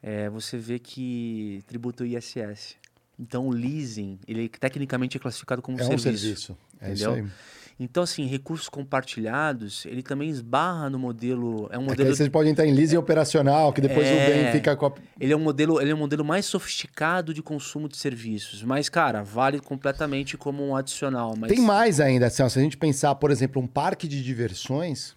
[0.04, 2.76] é, você vê que tributa o ISS.
[3.18, 6.10] Então, o leasing, ele tecnicamente é classificado como é serviço.
[6.10, 6.58] um serviço.
[6.82, 7.16] É entendeu?
[7.16, 7.32] isso aí.
[7.80, 11.68] Então, assim, recursos compartilhados, ele também esbarra no modelo.
[11.72, 11.94] É um modelo.
[11.94, 14.52] É que aí você pode entrar em leasing é, operacional, que depois é, o bem
[14.52, 14.94] fica com a...
[15.20, 18.62] Ele é um modelo, ele é um modelo mais sofisticado de consumo de serviços.
[18.62, 21.34] Mas, cara, vale completamente como um adicional.
[21.36, 21.52] Mas...
[21.52, 25.16] Tem mais ainda, assim, ó, se a gente pensar, por exemplo, um parque de diversões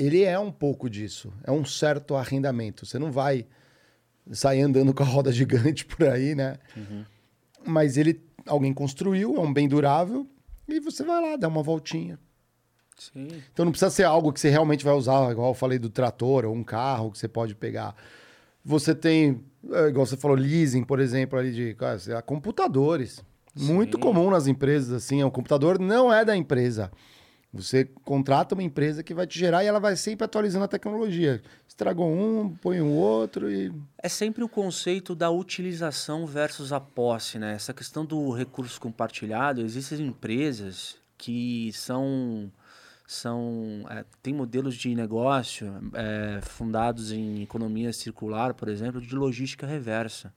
[0.00, 1.32] ele é um pouco disso.
[1.44, 2.86] É um certo arrendamento.
[2.86, 3.46] Você não vai
[4.32, 6.56] sair andando com a roda gigante por aí, né?
[6.74, 7.04] Uhum.
[7.66, 10.26] Mas ele, alguém construiu, é um bem durável,
[10.66, 12.18] e você vai lá, dá uma voltinha.
[12.98, 13.28] Sim.
[13.52, 16.44] Então não precisa ser algo que você realmente vai usar, igual eu falei do trator
[16.46, 17.94] ou um carro que você pode pegar.
[18.64, 21.76] Você tem, é, igual você falou, leasing, por exemplo, ali de
[22.24, 23.22] computadores.
[23.54, 23.72] Sim.
[23.72, 25.22] Muito comum nas empresas, assim.
[25.22, 26.90] O computador não é da empresa.
[27.52, 31.42] Você contrata uma empresa que vai te gerar e ela vai sempre atualizando a tecnologia.
[31.66, 33.72] Estragou um, põe um outro e.
[33.98, 37.54] É sempre o conceito da utilização versus a posse, né?
[37.54, 42.52] Essa questão do recurso compartilhado, existem empresas que são.
[43.04, 49.66] são é, tem modelos de negócio é, fundados em economia circular, por exemplo, de logística
[49.66, 50.32] reversa.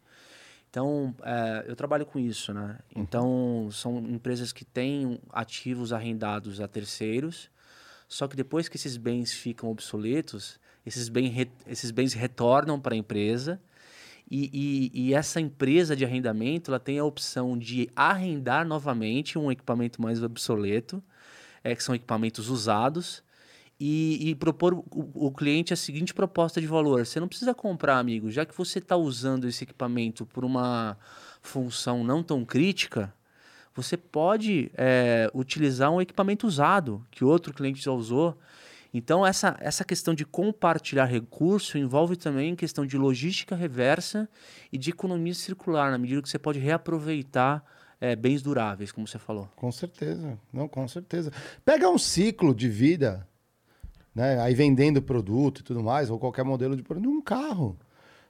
[0.74, 2.80] Então, é, eu trabalho com isso, né?
[2.96, 7.48] Então, são empresas que têm ativos arrendados a terceiros,
[8.08, 11.32] só que depois que esses bens ficam obsoletos, esses, bem,
[11.68, 13.62] esses bens retornam para a empresa
[14.28, 19.52] e, e, e, essa empresa de arrendamento ela tem a opção de arrendar novamente um
[19.52, 21.04] equipamento mais obsoleto,
[21.64, 23.24] é, que são equipamentos usados,
[23.86, 27.06] e, e propor o, o, cliente a seguinte proposta de valor.
[27.06, 30.98] Você não precisa comprar, amigo, já que você está usando esse equipamento por uma
[31.42, 33.14] função não tão crítica,
[33.76, 38.40] você pode é, utilizar um equipamento usado que outro cliente já usou.
[38.94, 44.30] Então, essa, essa questão de compartilhar recurso envolve também questão de logística reversa
[44.72, 47.62] e de economia circular, na medida que você pode reaproveitar
[48.00, 49.50] é, bens duráveis, como você falou.
[49.58, 51.34] Com certeza, não, com certeza.
[51.66, 53.28] Pega um ciclo de vida,
[54.14, 54.40] né?
[54.42, 57.78] Aí vendendo produto e tudo mais, ou qualquer modelo de produto, um carro.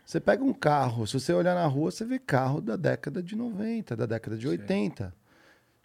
[0.06, 3.36] Você pega um carro, se você olhar na rua, você vê carro da década de
[3.36, 5.13] 90, da década de 80.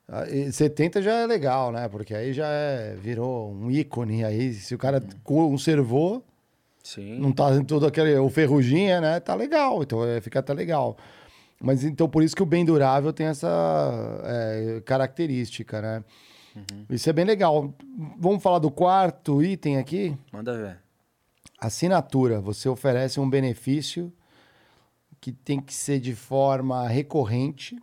[0.08, 1.86] Ah, e 70 já é legal, né?
[1.88, 4.24] Porque aí já é, virou um ícone.
[4.24, 6.24] Aí, se o cara conservou,
[6.82, 7.18] Sim.
[7.20, 8.16] não tá todo aquele.
[8.16, 9.20] O ferruginha, né?
[9.20, 9.82] Tá legal.
[9.82, 10.96] Então é, fica até legal.
[11.60, 13.48] Mas então por isso que o bem durável tem essa
[14.24, 16.04] é, característica, né?
[16.90, 17.74] Isso é bem legal.
[18.18, 20.16] Vamos falar do quarto item aqui?
[20.32, 20.78] Manda ver.
[21.60, 22.40] Assinatura.
[22.40, 24.12] Você oferece um benefício
[25.20, 27.76] que tem que ser de forma recorrente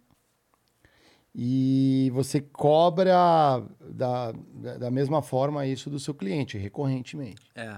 [1.34, 4.32] e você cobra da,
[4.80, 7.42] da mesma forma isso do seu cliente, recorrentemente.
[7.54, 7.78] É.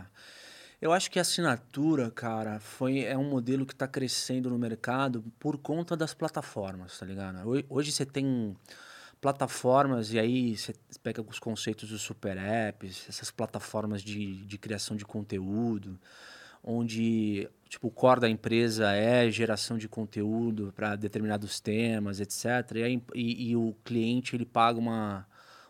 [0.80, 5.24] Eu acho que a assinatura, cara, foi, é um modelo que está crescendo no mercado
[5.40, 7.50] por conta das plataformas, tá ligado?
[7.50, 8.56] Ho- Hoje você tem
[9.22, 14.96] plataformas, e aí você pega os conceitos dos super apps, essas plataformas de, de criação
[14.96, 16.00] de conteúdo,
[16.64, 22.80] onde tipo, o core da empresa é geração de conteúdo para determinados temas, etc.
[22.80, 25.28] E, aí- e- e o cliente ele paga uma,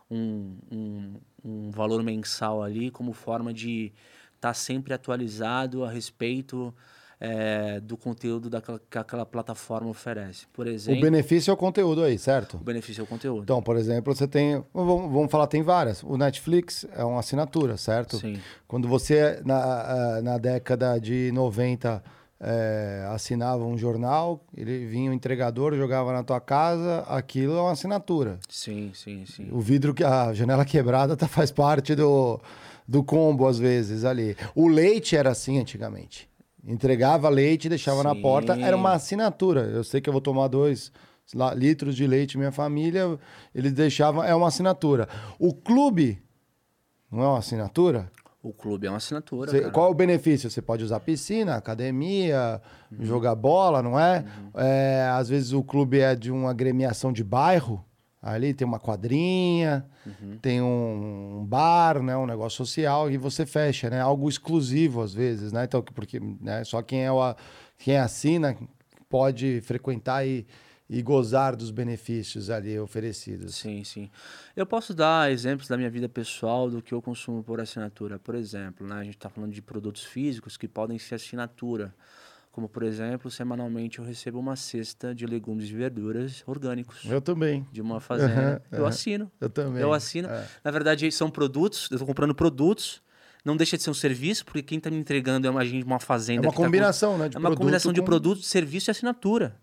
[0.10, 3.92] um, um, um valor mensal ali como forma de
[4.36, 6.74] estar sempre atualizado a respeito
[7.20, 10.46] eh, do conteúdo daquela, que aquela plataforma oferece.
[10.54, 12.58] Por O exemplo, benefício é o conteúdo aí, certo?
[12.58, 13.44] o benefício é o conteúdo.
[13.44, 14.64] Então, por exemplo, você tem.
[14.74, 16.04] Vamos, vamos falar, tem várias.
[16.04, 18.18] O Netflix é uma assinatura, certo?
[18.18, 18.40] Sim.
[18.68, 22.04] Quando você, na, na década de 90,
[22.40, 27.72] eh, assinava um jornal, ele vinha o entregador, jogava na tua casa, aquilo é uma
[27.72, 28.40] assinatura.
[28.48, 29.48] Sim, sim, sim.
[29.52, 32.40] O vidro, que a janela quebrada tá, faz parte do,
[32.88, 34.38] do combo, às vezes, ali.
[34.54, 36.30] O leite era assim antigamente.
[36.68, 38.22] Entregava leite deixava na Sim.
[38.22, 39.62] porta, era uma assinatura.
[39.62, 40.92] Eu sei que eu vou tomar dois
[41.34, 43.18] lá, litros de leite minha família,
[43.56, 45.08] eles deixavam, é uma assinatura.
[45.40, 46.22] O clube
[47.12, 48.12] não é uma assinatura?
[48.44, 49.72] O clube é uma assinatura, cara.
[49.72, 50.50] qual é o benefício?
[50.50, 52.62] Você pode usar piscina, academia,
[53.00, 54.24] jogar bola, não é?
[54.56, 57.84] É, Às vezes o clube é de uma agremiação de bairro,
[58.22, 59.86] ali tem uma quadrinha,
[60.42, 64.02] tem um bar, né, um negócio social e você fecha, né?
[64.02, 65.66] Algo exclusivo às vezes, né?
[65.66, 67.36] Então, porque né, só quem é o,
[67.78, 68.58] quem assina
[69.08, 70.46] pode frequentar e,
[70.90, 73.56] e gozar dos benefícios ali oferecidos.
[73.56, 74.10] Sim, sim.
[74.56, 78.18] Eu posso dar exemplos da minha vida pessoal do que eu consumo por assinatura.
[78.18, 81.94] Por exemplo, né, a gente está falando de produtos físicos que podem ser assinatura.
[82.58, 87.64] Como, por exemplo, semanalmente eu recebo uma cesta de legumes e verduras orgânicos Eu também.
[87.72, 88.34] de uma fazenda.
[88.34, 89.32] Aham, Eu assino.
[89.40, 89.80] Eu também.
[89.80, 90.28] Eu assino.
[90.28, 90.44] É.
[90.64, 93.00] Na verdade, são produtos, eu estou comprando produtos.
[93.46, 96.00] Não deixa de ser um serviço, porque quem está me entregando é uma, uma É
[96.00, 96.42] fazenda.
[96.42, 97.30] uma que tá com- combinação, né?
[97.30, 99.56] De é uma combinação de com- produto, serviço e assinatura.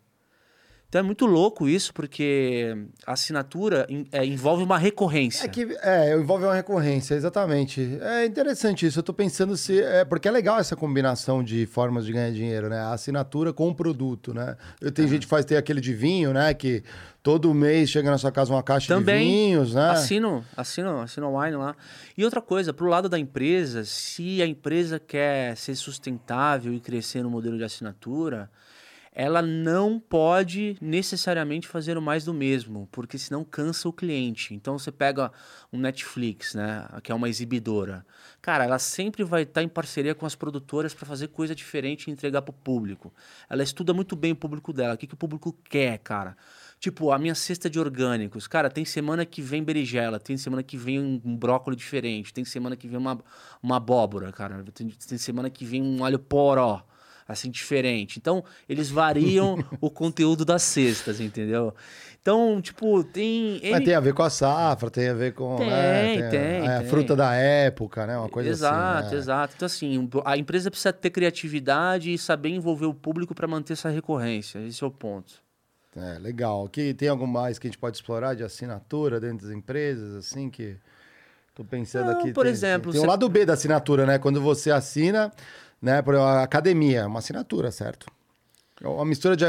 [0.95, 5.45] Então é muito louco isso, porque a assinatura é, envolve uma recorrência.
[5.45, 7.99] É que é, envolve uma recorrência, exatamente.
[8.01, 9.01] É interessante isso.
[9.01, 9.83] Eu tô pensando se.
[9.83, 12.79] É, porque é legal essa combinação de formas de ganhar dinheiro, né?
[12.79, 14.57] A assinatura com o produto, né?
[14.81, 16.55] Eu tenho gente que faz ter aquele de vinho, né?
[16.55, 16.85] Que
[17.25, 19.91] todo mês chega na sua casa uma caixa Também de vinhos, né?
[19.91, 21.75] Assino, assino, assino o wine lá.
[22.17, 27.21] E outra coisa, pro lado da empresa, se a empresa quer ser sustentável e crescer
[27.25, 28.49] no modelo de assinatura,
[29.15, 34.53] ela não pode necessariamente fazer o mais do mesmo, porque senão cansa o cliente.
[34.53, 35.31] Então você pega
[35.73, 38.05] um Netflix, né, que é uma exibidora.
[38.43, 42.11] Cara, ela sempre vai estar em parceria com as produtoras para fazer coisa diferente e
[42.11, 43.15] entregar para o público.
[43.49, 46.37] Ela estuda muito bem o público dela, o que, que o público quer, cara.
[46.81, 48.49] Tipo, a minha cesta de orgânicos.
[48.49, 52.77] Cara, tem semana que vem berinjela, tem semana que vem um brócolis diferente, tem semana
[52.77, 53.19] que vem uma,
[53.63, 54.63] uma abóbora, cara.
[54.75, 56.85] Tem, tem semana que vem um alho poró,
[57.27, 58.19] assim, diferente.
[58.19, 61.75] Então, eles variam o conteúdo das cestas, entendeu?
[62.21, 63.61] Então, tipo, tem...
[63.71, 65.57] Mas tem a ver com a safra, tem a ver com.
[65.57, 66.89] Tem, né, tem, é, a tem.
[66.89, 68.17] fruta da época, né?
[68.17, 69.15] Uma coisa exato, assim.
[69.15, 69.21] né?
[69.21, 69.53] exato.
[69.57, 73.91] Então, assim, a empresa precisa ter criatividade e saber envolver o público para manter essa
[73.91, 74.59] recorrência.
[74.61, 75.35] Esse é o ponto.
[75.95, 76.67] É, legal.
[76.69, 80.49] Que, tem algo mais que a gente pode explorar de assinatura dentro das empresas, assim,
[80.49, 80.77] que.
[81.55, 82.33] Tô pensando Não, aqui.
[82.33, 84.19] por tem, exemplo, Tem, tem o você- lado B da assinatura, né?
[84.19, 85.31] Quando você assina,
[85.85, 86.01] né?
[86.01, 88.07] Por exemplo, a academia, é uma assinatura, certo?
[88.83, 89.45] É uma mistura de.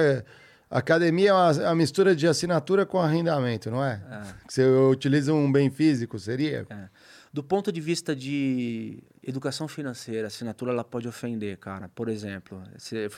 [0.70, 4.02] Academia é uma, é uma mistura de assinatura com arrendamento, não é?
[4.46, 6.66] Que você utiliza um bem físico, seria?
[6.70, 6.90] É.
[7.36, 11.92] Do ponto de vista de educação financeira, a assinatura ela pode ofender, cara.
[11.94, 12.64] Por exemplo,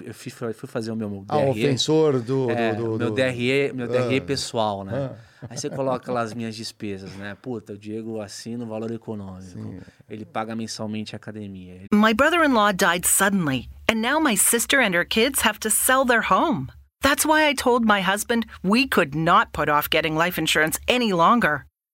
[0.04, 0.32] eu fui,
[0.68, 1.52] fazer o meu ah, DRE.
[1.52, 3.12] ofensor do, é, do, do, meu.
[3.12, 4.22] DRE, meu DRE ah.
[4.22, 5.12] pessoal, né?
[5.44, 5.48] Ah.
[5.52, 7.38] Aí você coloca lá as minhas despesas, né?
[7.40, 9.52] Puta, o Diego assina o valor econômico.
[9.52, 9.80] Sim.
[10.10, 11.82] Ele paga mensalmente a academia.
[11.94, 16.24] My brother-in-law died suddenly, and now my sister and her kids have to sell their
[16.24, 16.70] home.
[17.04, 21.14] That's why I told my husband we could not put off getting life insurance any
[21.14, 21.68] longer.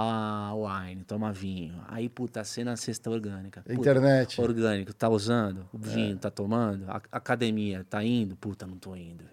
[0.00, 1.82] A wine, toma vinho.
[1.88, 3.62] Aí, puta, cena cesta orgânica.
[3.62, 4.40] Puta, Internet.
[4.40, 5.68] Orgânico, tá usando?
[5.72, 6.18] O vinho, é.
[6.18, 6.88] tá tomando?
[6.88, 8.36] A, academia, tá indo?
[8.36, 9.24] Puta, não tô indo.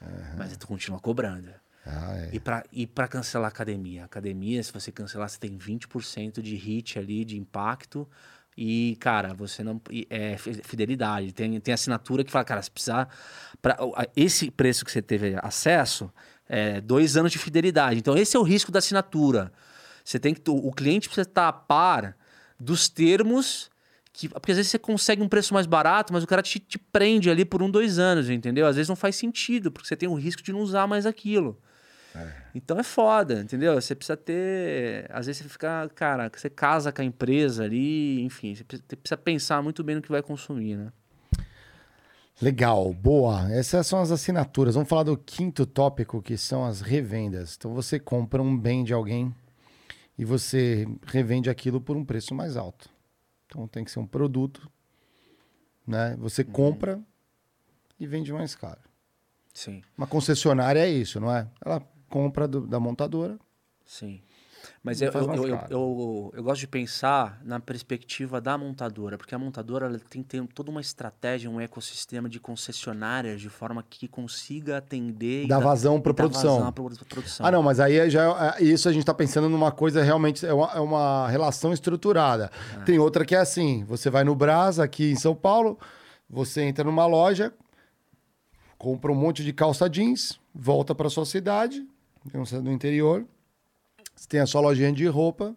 [0.00, 0.36] Uhum.
[0.36, 1.48] Mas tu continua cobrando.
[1.84, 2.30] Ah, é.
[2.32, 4.04] E pra, e pra cancelar a academia?
[4.04, 8.08] academia, se você cancelar, você tem 20% de hit ali, de impacto.
[8.56, 9.80] E, cara, você não.
[10.10, 11.32] É fidelidade.
[11.32, 13.08] Tem, tem assinatura que fala, cara, se precisar.
[13.62, 13.76] Pra,
[14.16, 16.10] esse preço que você teve acesso,
[16.48, 17.98] é dois anos de fidelidade.
[17.98, 19.52] Então, esse é o risco da assinatura.
[20.06, 20.40] Você tem que.
[20.48, 22.16] O cliente precisa estar a par
[22.60, 23.68] dos termos.
[24.12, 26.78] Que, porque às vezes você consegue um preço mais barato, mas o cara te, te
[26.78, 28.66] prende ali por um, dois anos, entendeu?
[28.66, 31.60] Às vezes não faz sentido, porque você tem o risco de não usar mais aquilo.
[32.14, 32.32] É.
[32.54, 33.74] Então é foda, entendeu?
[33.74, 35.10] Você precisa ter.
[35.10, 35.90] Às vezes você fica.
[35.94, 40.10] Cara, você casa com a empresa ali, enfim, você precisa pensar muito bem no que
[40.10, 40.92] vai consumir, né?
[42.40, 43.50] Legal, boa.
[43.50, 44.76] Essas são as assinaturas.
[44.76, 47.56] Vamos falar do quinto tópico, que são as revendas.
[47.58, 49.34] Então você compra um bem de alguém
[50.18, 52.88] e você revende aquilo por um preço mais alto.
[53.46, 54.70] Então tem que ser um produto,
[55.86, 56.16] né?
[56.18, 56.50] Você uhum.
[56.50, 57.00] compra
[57.98, 58.80] e vende mais caro.
[59.52, 59.82] Sim.
[59.96, 61.48] Uma concessionária é isso, não é?
[61.64, 63.38] Ela compra do, da montadora.
[63.84, 64.20] Sim.
[64.82, 69.98] Mas eu, eu, eu, eu, gosto de pensar na perspectiva da montadora, porque a montadora
[70.08, 75.46] tem que ter toda uma estratégia, um ecossistema de concessionárias de forma que consiga atender.
[75.48, 76.58] Dá vazão para produção.
[76.58, 77.46] Vazão produção.
[77.46, 80.52] Ah, não, mas aí já é, isso a gente está pensando numa coisa realmente, é
[80.52, 82.50] uma, é uma relação estruturada.
[82.80, 82.84] É.
[82.84, 85.78] Tem outra que é assim: você vai no Brás, aqui em São Paulo,
[86.28, 87.52] você entra numa loja,
[88.78, 91.84] compra um monte de calça jeans, volta para sua cidade,
[92.62, 93.26] no interior
[94.16, 95.54] você tem a sua lojinha de roupa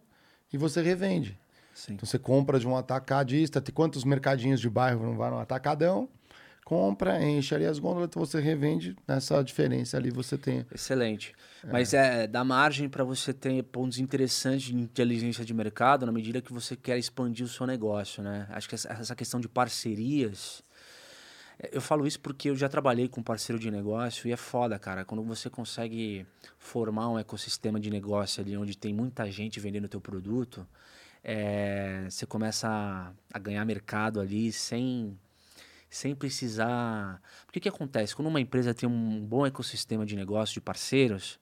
[0.52, 1.40] e você revende.
[1.74, 1.94] Sim.
[1.94, 6.10] Então você compra de um atacadista, tem quantos mercadinhos de bairro não vai no atacadão?
[6.66, 10.64] Compra, enche ali as gôndolas, então você revende nessa diferença ali você tem.
[10.72, 11.34] Excelente.
[11.64, 11.72] É.
[11.72, 16.42] Mas é dá margem para você ter pontos interessantes de inteligência de mercado na medida
[16.42, 18.46] que você quer expandir o seu negócio, né?
[18.52, 20.62] Acho que essa questão de parcerias
[21.72, 25.04] eu falo isso porque eu já trabalhei com parceiro de negócio e é foda, cara.
[25.04, 26.26] Quando você consegue
[26.58, 30.66] formar um ecossistema de negócio ali onde tem muita gente vendendo o teu produto,
[31.24, 35.20] é, você começa a, a, ganhar mercado ali sem,
[35.90, 37.22] sem precisar...
[37.46, 38.16] Porque o que acontece?
[38.16, 41.38] Quando uma empresa tem um bom ecossistema de negócio, de parceiros,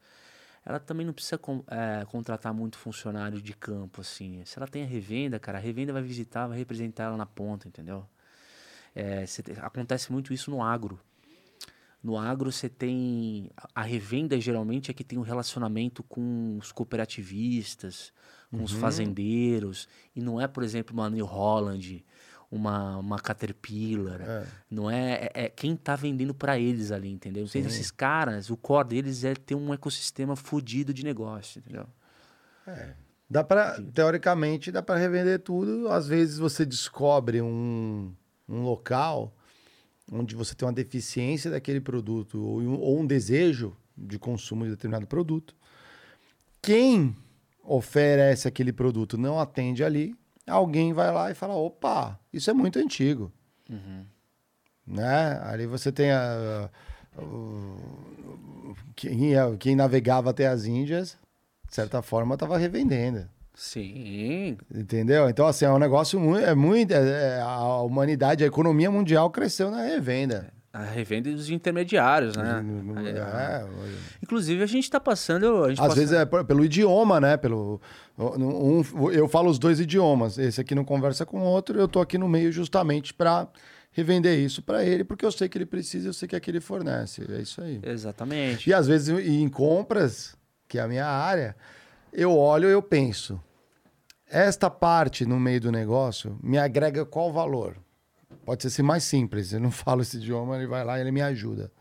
[0.66, 4.44] ela também não precisa é, contratar muito funcionário de campo, assim.
[4.46, 7.68] Se ela tem a revenda, cara, a revenda vai visitar, vai representar ela na ponta,
[7.68, 8.08] entendeu?
[8.98, 9.26] É,
[9.62, 11.00] acontece muito isso no agro.
[12.04, 13.52] No agro você tem.
[13.76, 18.12] A revenda geralmente é que tem um relacionamento com os cooperativistas,
[18.50, 18.64] com uhum.
[18.64, 19.88] os fazendeiros.
[20.16, 22.04] E não é, por exemplo, uma New Holland,
[22.50, 24.22] uma, uma Caterpillar.
[24.22, 24.48] É.
[24.70, 27.46] Não é, é, é quem está vendendo para eles ali, entendeu?
[27.46, 31.86] Então, esses caras, o core deles é ter um ecossistema fodido de negócio, entendeu?
[32.66, 32.94] É.
[33.30, 35.88] Dá para teoricamente, dá para revender tudo.
[35.90, 38.12] Às vezes você descobre um
[38.48, 39.34] um local
[40.12, 44.72] onde você tem uma deficiência daquele produto ou um, ou um desejo de consumo de
[44.72, 45.56] determinado produto,
[46.62, 47.16] quem
[47.64, 52.80] oferece aquele produto não atende ali, alguém vai lá e fala: opa, isso é muito
[52.80, 53.32] antigo.
[53.70, 54.06] Uhum.
[54.86, 55.40] Né?
[55.44, 57.30] Ali você tem a, a, a,
[58.96, 61.18] quem, quem navegava até as Índias,
[61.68, 63.28] de certa forma, estava revendendo.
[63.58, 64.56] Sim.
[64.72, 65.28] Entendeu?
[65.28, 66.46] Então, assim, é um negócio muito.
[66.46, 70.54] É muito é, é, a humanidade, a economia mundial cresceu na revenda.
[70.72, 72.64] A revenda dos intermediários, né?
[73.04, 73.68] É, é,
[74.22, 75.64] Inclusive, a gente está passando.
[75.64, 75.96] Às passa...
[75.96, 77.36] vezes é pelo idioma, né?
[77.36, 77.82] Pelo,
[78.16, 80.38] um, eu falo os dois idiomas.
[80.38, 83.48] Esse aqui não conversa com o outro, eu tô aqui no meio justamente para
[83.92, 86.52] revender isso para ele, porque eu sei que ele precisa, eu sei que é que
[86.52, 87.26] ele fornece.
[87.28, 87.80] É isso aí.
[87.82, 88.70] Exatamente.
[88.70, 90.36] E às vezes em compras,
[90.68, 91.56] que é a minha área,
[92.14, 93.42] eu olho e eu penso,
[94.30, 97.78] esta parte no meio do negócio me agrega qual valor?
[98.46, 101.12] Pode ser assim mais simples, eu não falo esse idioma, ele vai lá e ele
[101.12, 101.72] me ajuda.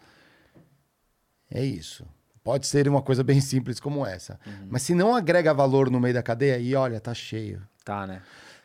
[1.51, 2.05] É isso.
[2.43, 4.39] Pode ser uma coisa bem simples como essa.
[4.69, 7.61] Mas se não agrega valor no meio da cadeia, aí olha, tá cheio.
[7.85, 8.23] Tá, né?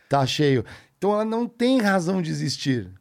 [0.07, 0.63] Tá cheio.
[0.97, 2.91] Então ela não tem razão de existir.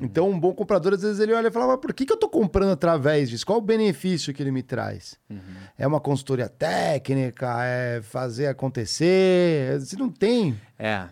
[0.00, 2.16] Então um bom comprador, às vezes ele olha e fala, mas por que, que eu
[2.16, 3.44] tô comprando através disso?
[3.44, 5.16] Qual o benefício que ele me traz?
[5.76, 7.64] É uma consultoria técnica?
[7.64, 9.80] É fazer acontecer?
[9.82, 10.58] Se não tem...
[10.78, 11.08] É.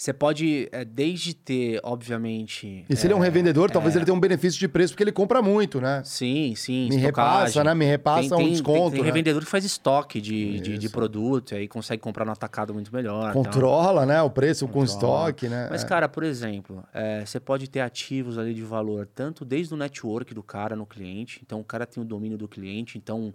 [0.00, 2.86] Você pode, é, desde ter, obviamente.
[2.88, 5.12] E se ele é um revendedor, talvez ele tenha um benefício de preço, porque ele
[5.12, 6.00] compra muito, né?
[6.06, 6.88] Sim, sim.
[6.88, 7.74] Me repassa, né?
[7.74, 9.06] Me repassa um desconto, Tem, né?
[9.06, 12.90] revendedor que faz estoque de, de, de produto, e aí consegue comprar no atacado muito
[12.94, 13.34] melhor.
[13.34, 14.22] Controla, né?
[14.22, 14.86] O preço com Controla.
[15.28, 15.68] estoque, né?
[15.70, 15.86] Mas, É.
[15.86, 20.32] cara, por exemplo, é, você pode ter ativos ali de valor, tanto desde o network
[20.32, 23.34] do cara no cliente, então o cara tem o domínio do cliente, então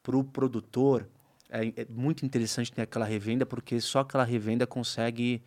[0.00, 1.08] para o produtor
[1.50, 5.42] é, é muito interessante ter aquela revenda, porque só aquela revenda consegue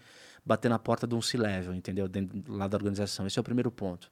[0.48, 2.08] bater na porta de um C-level, entendeu?
[2.08, 3.28] Dentro, lá da organização.
[3.28, 4.10] Esse é o primeiro ponto.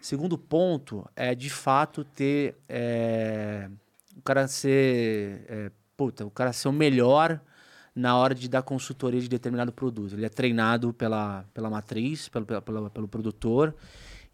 [0.00, 3.68] Segundo ponto é, de fato, ter é,
[4.16, 7.40] o cara ser, é, puta, o cara ser o melhor
[7.94, 10.14] na hora de dar consultoria de determinado produto.
[10.14, 13.74] Ele é treinado pela, pela matriz, pelo, pela- pelo produtor,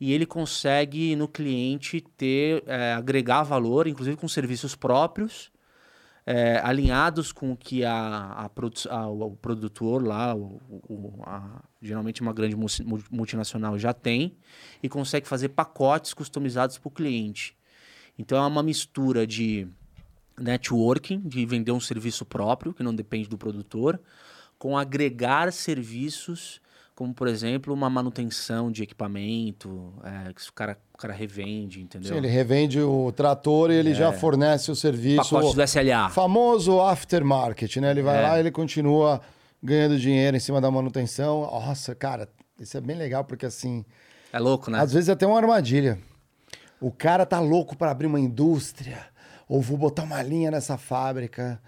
[0.00, 5.50] e ele consegue no cliente ter, é, agregar valor, inclusive com serviços próprios,
[6.30, 11.62] é, alinhados com o que a, a produ- a- o, produtor lá, o, o- a-
[11.80, 14.36] geralmente uma grande multi- multinacional já tem,
[14.82, 17.56] e consegue fazer pacotes customizados para o cliente.
[18.18, 19.66] Então é uma mistura de
[20.38, 23.98] networking, de vender um serviço próprio, que não depende do produtor,
[24.58, 26.60] com agregar serviços,
[26.98, 32.10] como por exemplo uma manutenção de equipamento, é, que o cara, o cara revende, entendeu?
[32.10, 35.30] Sim, ele revende o trator e ele já fornece o serviço.
[35.30, 36.08] Pacotes do SLA.
[36.08, 37.92] famoso aftermarket, né?
[37.92, 38.22] Ele vai É.
[38.22, 39.20] lá e ele continua
[39.62, 41.42] ganhando dinheiro em cima da manutenção.
[41.42, 42.28] Nossa, cara,
[42.58, 43.84] isso é bem legal porque assim,
[44.32, 44.80] É louco, né?
[44.80, 46.00] às vezes é até uma armadilha.
[46.80, 48.98] O cara tá louco para abrir uma indústria
[49.48, 51.62] ou vou botar uma linha nessa fábrica.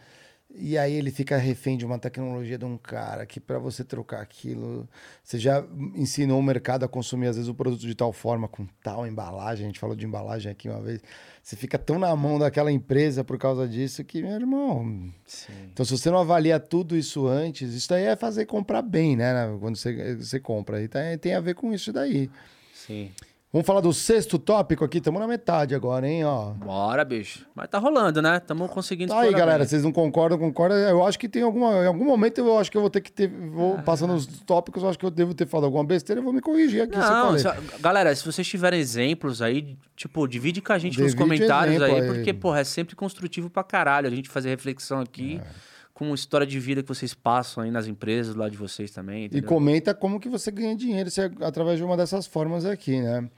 [0.54, 4.20] E aí ele fica refém de uma tecnologia de um cara que para você trocar
[4.20, 4.88] aquilo,
[5.22, 8.66] você já ensinou o mercado a consumir às vezes o produto de tal forma com
[8.82, 11.00] tal embalagem, a gente falou de embalagem aqui uma vez.
[11.42, 15.52] Você fica tão na mão daquela empresa por causa disso que, meu irmão, Sim.
[15.72, 19.56] então, se você não avalia tudo isso antes, isso daí é fazer comprar bem, né?
[19.60, 20.82] Quando você, você compra.
[20.82, 22.28] E tem, tem a ver com isso daí.
[22.74, 23.10] Sim.
[23.52, 24.98] Vamos falar do sexto tópico aqui?
[24.98, 26.24] Estamos na metade agora, hein?
[26.24, 26.50] Ó.
[26.52, 27.44] Bora, bicho.
[27.52, 28.36] Mas tá rolando, né?
[28.36, 29.58] Estamos conseguindo Tá aí, galera.
[29.58, 29.66] bem.
[29.66, 30.78] Vocês não concordam, concordam.
[30.78, 31.82] Eu acho que tem alguma.
[31.82, 33.26] Em algum momento eu acho que eu vou ter que ter.
[33.28, 33.82] Vou Ah.
[33.82, 36.40] passando os tópicos, eu acho que eu devo ter falado alguma besteira, eu vou me
[36.40, 36.94] corrigir aqui.
[36.94, 41.12] se Não, só- galera, se vocês tiverem exemplos aí, tipo, divide com a gente nos
[41.12, 42.06] Divide comentários aí, aí.
[42.06, 45.69] porque, porra, é sempre construtivo pra caralho a gente fazer reflexão aqui É.
[46.00, 49.24] com história de vida que vocês passam aí nas empresas lá de vocês também.
[49.24, 49.46] E entendeu?
[49.46, 53.28] comenta como que você ganha dinheiro se é através de uma dessas formas aqui, né?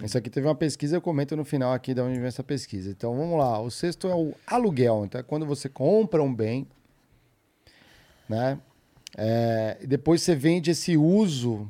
[0.00, 2.92] Isso aqui teve uma pesquisa, eu comento no final aqui de onde vem essa pesquisa.
[2.92, 3.60] Então vamos lá.
[3.60, 5.04] O sexto é o aluguel.
[5.04, 6.64] Então é quando você compra um bem,
[8.28, 8.56] né?
[9.18, 11.68] É, e depois você vende esse uso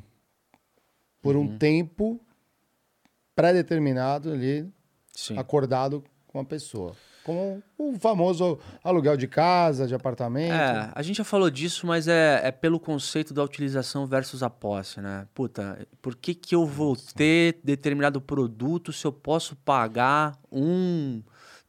[1.19, 2.21] por um tempo
[3.35, 4.71] pré-determinado ali,
[5.15, 5.35] Sim.
[5.35, 6.95] acordado com a pessoa.
[7.23, 10.51] Como o famoso aluguel de casa, de apartamento.
[10.51, 14.49] É, a gente já falou disso, mas é, é pelo conceito da utilização versus a
[14.49, 15.25] posse, né?
[15.33, 21.21] Puta, por que, que eu vou ter determinado produto se eu posso pagar um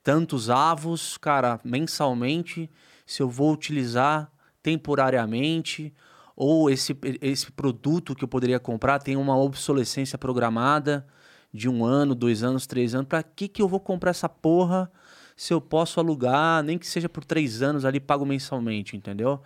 [0.03, 2.71] tantos avos, cara, mensalmente,
[3.07, 4.31] se eu vou utilizar
[4.63, 5.95] temporariamente,
[6.37, 11.07] ou esse, esse produto que eu poderia comprar tem uma obsolescência programada
[11.53, 14.91] de um ano, dois anos, três anos, pra que, que eu vou comprar essa porra
[15.37, 19.41] se eu posso alugar, nem que seja por três anos ali, pago mensalmente, entendeu?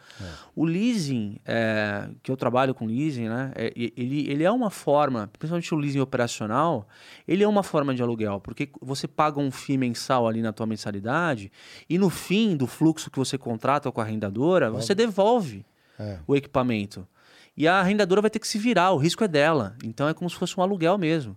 [0.55, 3.53] O leasing, é, que eu trabalho com leasing, né?
[3.55, 6.87] é, ele, ele é uma forma, principalmente o leasing operacional,
[7.27, 10.67] ele é uma forma de aluguel, porque você paga um FII mensal ali na tua
[10.67, 11.51] mensalidade
[11.89, 15.65] e no fim do fluxo que você contrata com a arrendadora, você devolve
[15.99, 16.19] É.
[16.27, 17.09] o equipamento.
[17.57, 19.75] E a arrendadora vai ter que se virar, o risco é dela.
[19.83, 21.37] Então é como se fosse um aluguel mesmo.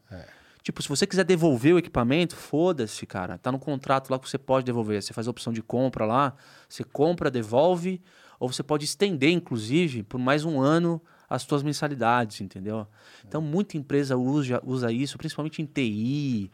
[0.64, 3.38] Tipo, se você quiser devolver o equipamento, foda-se, cara.
[3.38, 5.01] Tá no contrato lá que você pode devolver.
[5.01, 6.34] Você faz a opção de compra lá,
[6.70, 7.99] você compra, devolve,
[8.39, 12.86] ou você pode estender, inclusive, por mais um ano as suas mensalidades, entendeu?
[13.26, 16.51] Então, muita empresa usa, usa isso, principalmente em TI,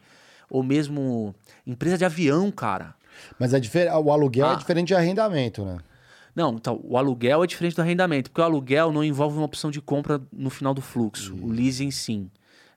[0.48, 1.34] ou mesmo
[1.66, 2.94] empresa de avião, cara.
[3.38, 4.52] Mas é difer- o aluguel Ah.
[4.52, 5.78] é diferente de arrendamento, né?
[6.34, 9.70] Não, então, o aluguel é diferente do arrendamento, porque o aluguel não envolve uma opção
[9.72, 11.34] de compra no final do fluxo.
[11.42, 12.30] O leasing, sim.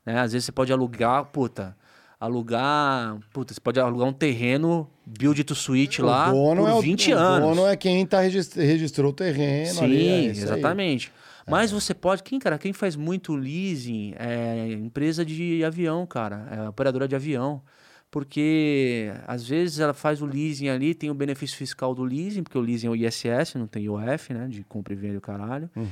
[0.05, 0.19] Né?
[0.19, 1.75] Às vezes você pode alugar, puta,
[2.19, 7.13] alugar, puta, você pode alugar um terreno build to suite lá por é o, 20
[7.13, 7.49] o anos.
[7.57, 10.07] dono é quem tá regist- registrou o terreno Sim, ali.
[10.07, 10.53] é isso aí.
[10.59, 11.11] exatamente.
[11.49, 16.69] Mas você pode, quem, cara, quem faz muito leasing é empresa de avião, cara, é
[16.69, 17.61] operadora de avião.
[18.09, 22.57] Porque às vezes ela faz o leasing ali, tem o benefício fiscal do leasing, porque
[22.57, 24.47] o leasing é o ISS, não tem IOF, né?
[24.49, 25.69] De compra e venda o caralho.
[25.75, 25.87] Uhum.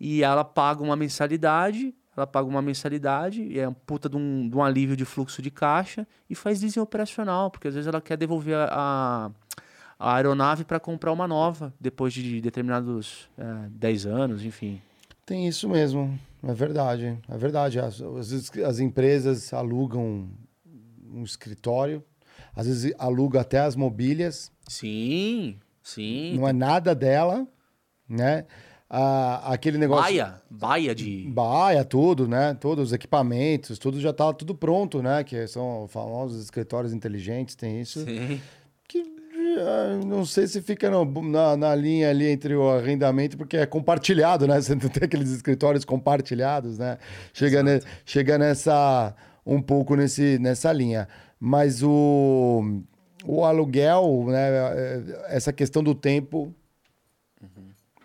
[0.00, 4.48] E ela paga uma mensalidade, ela paga uma mensalidade, e é um puta de um,
[4.48, 8.00] de um alívio de fluxo de caixa, e faz leasing operacional, porque às vezes ela
[8.00, 9.30] quer devolver a, a,
[9.98, 14.80] a aeronave para comprar uma nova, depois de determinados é, 10 anos, enfim.
[15.24, 17.16] Tem isso mesmo, é verdade.
[17.28, 17.78] É verdade.
[17.78, 20.28] As, as, as empresas alugam
[21.12, 22.02] um escritório,
[22.54, 26.36] às vezes aluga até as mobílias, Sim, sim.
[26.36, 27.46] não é nada dela,
[28.08, 28.46] né?
[28.92, 30.02] Ah, aquele negócio.
[30.02, 31.24] Baia, baia de...
[31.28, 32.54] Baia, tudo, né?
[32.60, 35.22] Todos os equipamentos, tudo já tá tudo pronto, né?
[35.22, 38.04] Que são famosos escritórios inteligentes, tem isso.
[38.04, 38.40] Sim.
[38.88, 38.98] Que
[39.60, 43.64] ah, não sei se fica no- na, na linha ali entre o arrendamento, porque é
[43.64, 44.58] compartilhado, né?
[44.60, 46.98] Você não tem aqueles escritórios compartilhados, né?
[47.32, 49.14] Chega, ne- chega nessa.
[49.46, 51.06] um pouco nesse, nessa linha.
[51.38, 52.82] Mas o,
[53.24, 54.48] o aluguel, né?
[54.50, 56.52] é- Essa questão do tempo.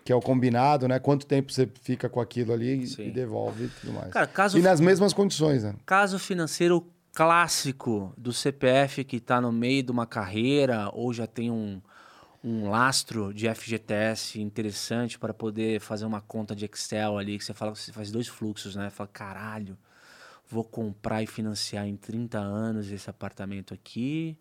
[0.06, 1.00] Que é o combinado, né?
[1.00, 4.12] Quanto tempo você fica com aquilo ali e- e devolve e tudo mais.
[4.12, 5.74] Cara, caso E nas mesmas condições, né?
[5.84, 11.50] Caso financeiro clássico do CPF que está no meio de uma carreira ou já tem
[11.50, 11.82] um,
[12.44, 17.52] um lastro de FGTS interessante para poder fazer uma conta de Excel ali, que você
[17.52, 18.90] fala que você faz dois fluxos, né?
[18.90, 19.76] Fala, caralho,
[20.48, 24.38] vou comprar e financiar em 30 anos esse apartamento aqui,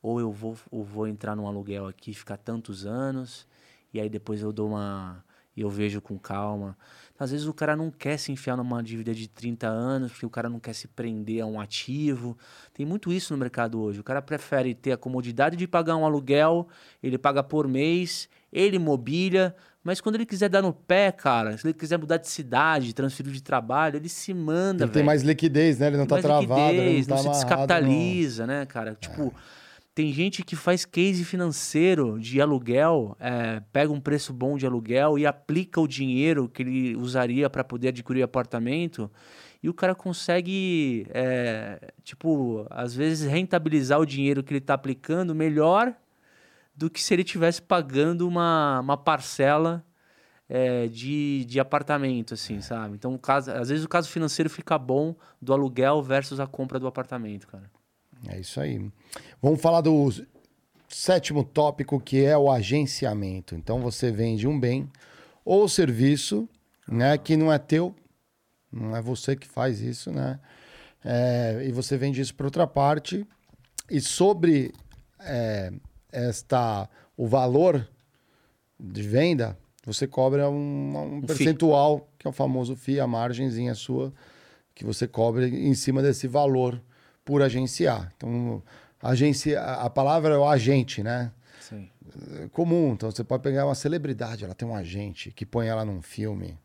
[0.00, 3.46] ou eu vou, ou vou entrar num aluguel aqui, ficar tantos anos,
[3.92, 5.24] e aí depois eu dou uma.
[5.56, 6.76] e eu vejo com calma.
[7.18, 10.30] Às vezes o cara não quer se enfiar numa dívida de 30 anos, porque o
[10.30, 12.36] cara não quer se prender a um ativo.
[12.74, 14.00] Tem muito isso no mercado hoje.
[14.00, 16.66] O cara prefere ter a comodidade de pagar um aluguel,
[17.00, 21.66] ele paga por mês, ele mobília, mas quando ele quiser dar no pé, cara, se
[21.66, 25.22] ele quiser mudar de cidade, transferir de trabalho, ele se manda, Ele tem velho mais
[25.22, 25.88] liquidez, né?
[25.88, 28.96] Ele não tá mais travado, ele liquidez, não não, tá se descapitaliza, né, cara?
[29.00, 29.34] Tipo,
[29.94, 35.18] tem gente que faz case financeiro de aluguel, é, pega um preço bom de aluguel
[35.18, 39.10] e aplica o dinheiro que ele usaria para poder adquirir apartamento.
[39.62, 45.34] E o cara consegue, é, tipo, às vezes rentabilizar o dinheiro que ele está aplicando
[45.34, 45.94] melhor
[46.74, 49.84] do que se ele tivesse pagando uma, uma parcela
[50.48, 52.94] é, de, de apartamento, assim, sabe?
[52.94, 56.86] Então, caso, às vezes o caso financeiro fica bom do aluguel versus a compra do
[56.86, 57.70] apartamento, cara.
[58.28, 58.90] É isso aí.
[59.40, 60.10] Vamos falar do
[60.88, 63.54] sétimo tópico, que é o agenciamento.
[63.54, 64.88] Então você vende um bem
[65.44, 66.48] ou serviço,
[66.86, 67.94] né, que não é teu,
[68.70, 70.38] não é você que faz isso, né?
[71.04, 73.26] É, e você vende isso para outra parte.
[73.90, 74.72] E sobre
[75.20, 75.72] é,
[76.10, 77.88] esta o valor
[78.78, 84.12] de venda, você cobra um, um percentual, que é o famoso FII, a margenzinha sua,
[84.74, 86.80] que você cobra em cima desse valor
[87.24, 88.12] por agenciar.
[88.16, 88.62] Então,
[89.00, 91.32] agência, a palavra é o agente, né?
[91.60, 91.88] Sim.
[92.40, 92.92] É comum.
[92.92, 96.58] Então, você pode pegar uma celebridade, ela tem um agente que põe ela num filme,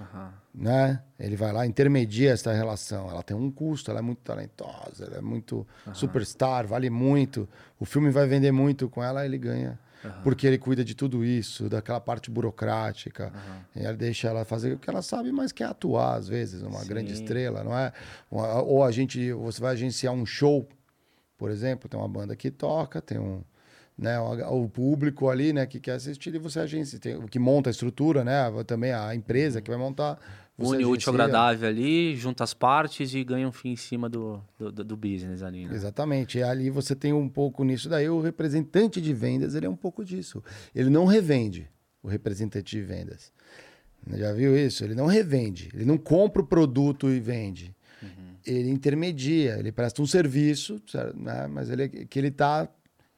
[0.00, 0.32] Aham.
[0.54, 1.02] né?
[1.18, 3.10] Ele vai lá, intermedia essa relação.
[3.10, 7.48] Ela tem um custo, ela é muito talentosa, ela é muito superstar, vale muito.
[7.78, 9.78] O filme vai vender muito com ela, ele ganha.
[10.22, 13.32] Porque ele cuida de tudo isso, daquela parte burocrática.
[13.74, 16.84] E ele deixa ela fazer o que ela sabe, mas quer atuar, às vezes, uma
[16.84, 17.14] grande Sim.
[17.14, 17.92] estrela, não é?
[18.30, 20.68] Ou a- gente, você vai agenciar um show,
[21.36, 23.42] por exemplo, tem uma banda que toca, tem um,
[23.96, 27.72] né, o público ali, né, que quer assistir e você agencia, tem que monta a
[27.72, 30.18] estrutura, né, também a empresa que vai montar.
[30.58, 34.42] Une o útil agradável ali, junta as partes e ganha um fim em cima do,
[34.58, 35.74] do, do- business ali, né?
[35.74, 36.38] Exatamente.
[36.38, 38.08] E ali você tem um pouco nisso daí.
[38.08, 40.42] O representante de vendas, ele é um pouco disso.
[40.74, 41.68] Ele não revende,
[42.02, 43.32] o representante de vendas.
[44.14, 44.82] Já viu isso?
[44.84, 45.70] Ele não revende.
[45.72, 47.74] Ele não compra o produto e vende.
[48.46, 50.80] Ele intermedia, ele presta um serviço,
[51.14, 51.46] né?
[51.48, 52.68] mas ele, que ele está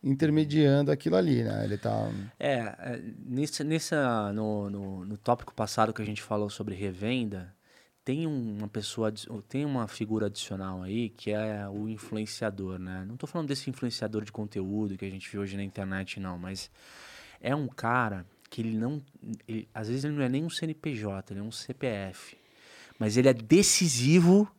[0.03, 1.65] intermediando aquilo ali, né?
[1.65, 2.11] Ele está...
[2.39, 7.55] É, é, nesse, nessa, no, no, no tópico passado que a gente falou sobre revenda,
[8.05, 9.13] tem uma pessoa,
[9.49, 13.05] tem uma figura adicional aí que é o influenciador, né?
[13.07, 16.39] Não tô falando desse influenciador de conteúdo que a gente vê hoje na internet, não,
[16.39, 16.71] mas
[17.41, 19.03] é um cara que ele não.
[19.47, 22.37] ele- às vezes ele não é nem um CNPJ, ele é um CPF.
[22.99, 24.51] Mas ele é decisivo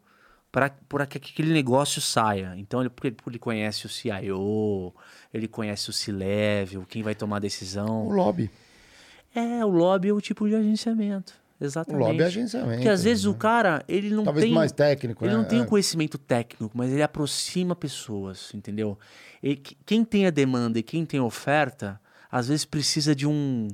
[0.51, 2.53] para que aquele negócio saia.
[2.57, 4.93] Então, ele, porque ele, conhece o CIO,
[5.33, 8.05] ele conhece o C-Level, quem vai tomar a decisão.
[8.07, 8.49] O lobby.
[9.33, 11.33] É, o lobby é o tipo de agenciamento.
[11.59, 12.03] Exatamente.
[12.03, 12.73] O lobby é agenciamento.
[12.75, 13.29] Porque às vezes né?
[13.29, 14.53] o cara, ele não Talvez tem.
[14.53, 15.37] mais técnico, Ele né?
[15.37, 15.61] não tem É.
[15.61, 18.97] um conhecimento técnico, mas ele aproxima pessoas, entendeu?
[19.41, 23.25] E que- quem tem a demanda e quem tem a oferta, às vezes precisa de
[23.27, 23.67] um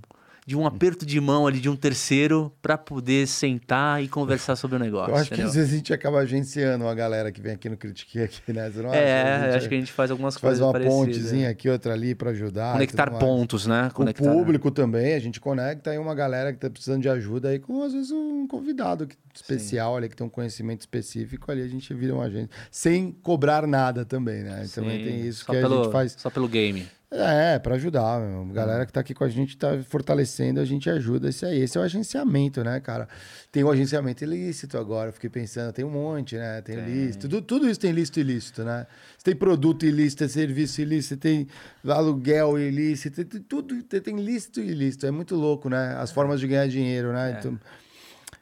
[0.48, 4.78] de um aperto de mão ali de um terceiro para poder sentar e conversar sobre
[4.78, 5.12] o negócio.
[5.12, 5.50] Eu acho que entendeu?
[5.50, 8.72] às vezes a gente acaba agenciando uma galera que vem aqui no Critique aqui, né?
[8.74, 8.98] Não acha?
[8.98, 10.98] É, acho que a gente faz algumas faz coisas uma parecidas.
[10.98, 12.72] pontezinha aqui, outra ali pra ajudar.
[12.72, 13.88] Conectar pontos, né?
[13.91, 14.32] O Conectar...
[14.32, 17.84] público também, a gente conecta aí uma galera que tá precisando de ajuda aí com,
[17.84, 21.93] às vezes, um convidado que- especial ali, que tem um conhecimento específico ali, a gente
[21.93, 22.52] vira um agente.
[22.72, 24.64] Sem cobrar nada também, né?
[24.66, 26.16] Sim, Também tem isso só que pelo, a gente faz.
[26.18, 26.88] Só pelo game.
[27.10, 28.45] É, pra ajudar, meu.
[28.53, 31.62] Galera que tá aqui com a gente tá fortalecendo, a gente ajuda isso aí.
[31.62, 33.08] Esse é o agenciamento, né, cara?
[33.49, 36.62] Tem o agenciamento ilícito agora, eu fiquei pensando, tem um monte, né?
[36.62, 37.30] Tem, ilícito.
[37.30, 38.86] Tudo, tudo isso tem lícito e ilícito, né?
[39.18, 41.47] Você tem produto ilícito, tem serviço ilícito, tem
[41.88, 45.05] aluguel ilícito, tem, tudo, tem, tem lícito e ilícito.
[45.05, 45.95] É muito louco, né?
[45.97, 47.38] As formas de ganhar dinheiro, né?
[47.39, 47.58] Então,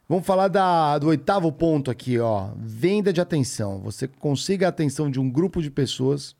[0.07, 2.51] Vamos falar da, do oitavo ponto aqui, ó.
[2.57, 3.79] Venda de atenção.
[3.79, 6.35] Você consiga a atenção de um grupo de pessoas.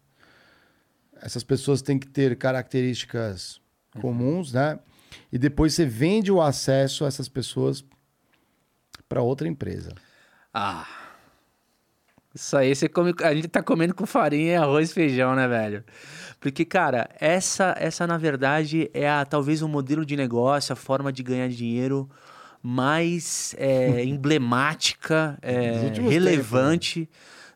[1.21, 3.59] Essas pessoas têm que ter características
[4.01, 4.79] comuns, né?
[5.31, 7.83] E depois você vende o acesso a essas pessoas
[9.07, 9.93] para outra empresa.
[10.53, 10.87] Ah.
[12.33, 13.13] Isso aí você come.
[13.23, 15.83] A gente tá comendo com farinha e arroz e feijão, né, velho?
[16.39, 21.13] Porque, cara, essa, essa na verdade, é a, talvez o modelo de negócio, a forma
[21.13, 22.09] de ganhar dinheiro
[22.61, 27.09] mais é, emblemática, é, Dos últimos relevante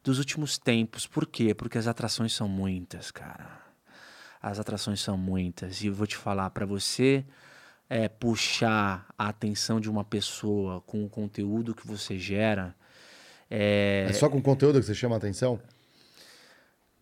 [0.09, 1.05] dos últimos tempos.
[1.05, 1.53] Por quê?
[1.53, 3.61] Porque as atrações são muitas, cara.
[4.41, 5.83] As atrações são muitas.
[5.83, 7.23] E eu vou te falar, para você
[7.87, 12.75] é, puxar a atenção de uma pessoa com o conteúdo que você gera.
[13.51, 14.07] É...
[14.09, 15.59] É só com conteúdo que você chama a atenção?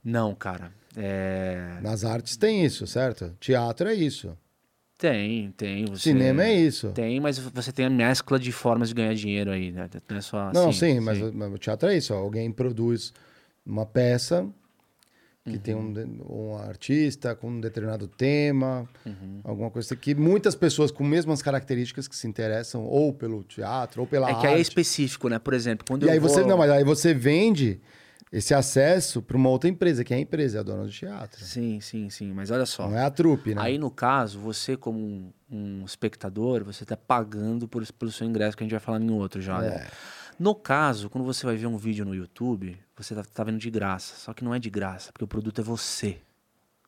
[0.04, 0.74] Não, cara.
[0.96, 1.80] É...
[1.82, 3.34] Nas artes tem isso, certo?
[3.40, 4.38] Teatro é isso.
[4.98, 5.86] Tem, tem.
[5.86, 6.10] Você...
[6.10, 6.90] Cinema é isso.
[6.92, 9.88] Tem, mas você tem a mescla de formas de ganhar dinheiro aí, né?
[10.10, 12.14] Não é só Não, assim, sim, mas, mas o teatro é isso.
[12.14, 12.18] ó.
[12.18, 13.14] Alguém produz
[13.66, 14.48] uma peça
[15.46, 15.82] que tem Uhum.
[15.90, 19.40] um, de- um artista com um determinado tema, Uhum.
[19.44, 24.08] alguma coisa que muitas pessoas com mesmas características que se interessam ou pelo teatro ou
[24.08, 24.42] pela É arte.
[24.42, 25.38] que aí é específico, né?
[25.40, 26.28] Por exemplo, quando E eu aí vou...
[26.28, 27.80] você não, mas aí você vende
[28.32, 31.44] esse acesso para uma outra empresa, que é a empresa, é a dona do teatro.
[31.44, 32.34] Sim, sim, sim.
[32.34, 32.88] Mas olha só.
[32.88, 33.62] Não é a trupe, né?
[33.62, 38.58] Aí, no caso, você, como um, um espectador, você está pagando por, pelo seu ingresso,
[38.58, 39.64] que a gente vai falar em outro já.
[39.64, 39.70] É.
[39.70, 39.88] né?
[40.38, 43.72] No caso, quando você vai ver um vídeo no YouTube, você tá, tá vendo de
[43.72, 44.16] graça.
[44.18, 46.18] Só que não é de graça, porque o produto é você.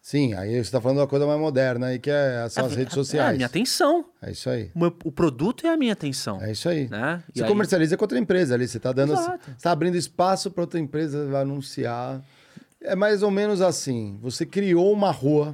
[0.02, 2.72] Sim, aí você está falando de uma coisa mais moderna aí, que é, são as
[2.72, 3.36] É- redes É a sociais.
[3.36, 4.06] minha atenção.
[4.22, 4.72] É isso aí.
[4.74, 6.42] O, meu- o produto é a minha atenção.
[6.42, 6.88] É isso aí.
[6.88, 7.22] Né?
[7.34, 9.52] Você aí- comercializa com outra empresa ali, você está dando, Exato.
[9.52, 12.22] você tá abrindo espaço para outra empresa anunciar.
[12.82, 14.18] É mais ou menos assim.
[14.22, 15.54] Você criou uma rua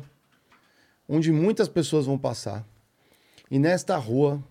[1.09, 2.63] onde muitas pessoas vão passar.
[3.49, 4.41] E nesta rua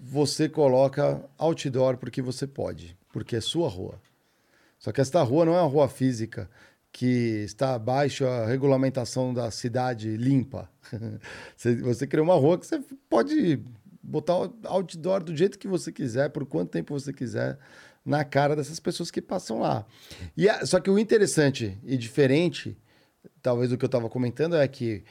[0.00, 4.00] você coloca outdoor porque você pode, porque é sua rua.
[4.78, 6.48] Só que esta rua não é uma rua física
[6.92, 10.68] que está abaixo a regulamentação da cidade limpa.
[11.56, 13.60] você, você uma rua que você pode
[14.02, 14.34] botar
[14.64, 17.58] outdoor do jeito que você quiser, por quanto tempo você quiser,
[18.04, 19.84] na cara dessas pessoas que passam lá.
[20.36, 22.76] E a- só que o interessante e diferente,
[23.42, 25.04] talvez do que eu estava comentando, é que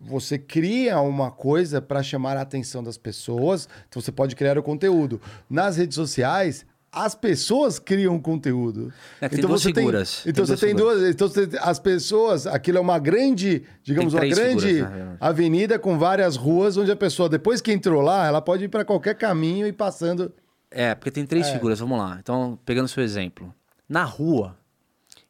[0.00, 4.62] você cria uma coisa para chamar a atenção das pessoas, então você pode criar o
[4.62, 5.20] conteúdo.
[5.50, 8.92] Nas redes sociais, as pessoas criam conteúdo.
[9.20, 10.22] É tem duas você figuras.
[10.22, 11.10] Tem, então Tem você tem duas duas.
[11.10, 15.16] Então você- as pessoas, aquilo é uma grande, digamos, uma grande figuras, na verdade.
[15.20, 18.84] avenida com várias ruas, onde a pessoa, depois que entrou lá, ela pode ir para
[18.84, 20.32] qualquer caminho e passando.
[20.70, 22.16] É, porque tem três figuras, vamos lá.
[22.20, 23.54] Então, pegando o seu exemplo.
[23.88, 24.56] Na rua,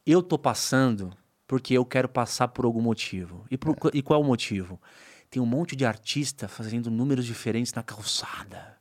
[0.06, 1.10] eu tô passando
[1.46, 3.44] porque eu quero passar por algum motivo.
[3.50, 4.80] E, por- e qual é o motivo?
[5.30, 8.77] Tem um monte de artista fazendo números diferentes na calçada.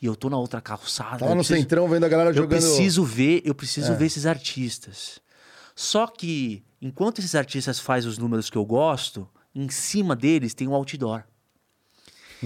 [0.00, 1.18] E eu tô na outra calçada.
[1.18, 2.50] Tava eu no preciso- centrão vendo a galera eu jogando.
[2.60, 5.20] preciso ver, eu preciso ver esses artistas.
[5.74, 10.68] Só que, enquanto esses artistas fazem os números que eu gosto, em cima deles tem
[10.68, 11.22] um outdoor.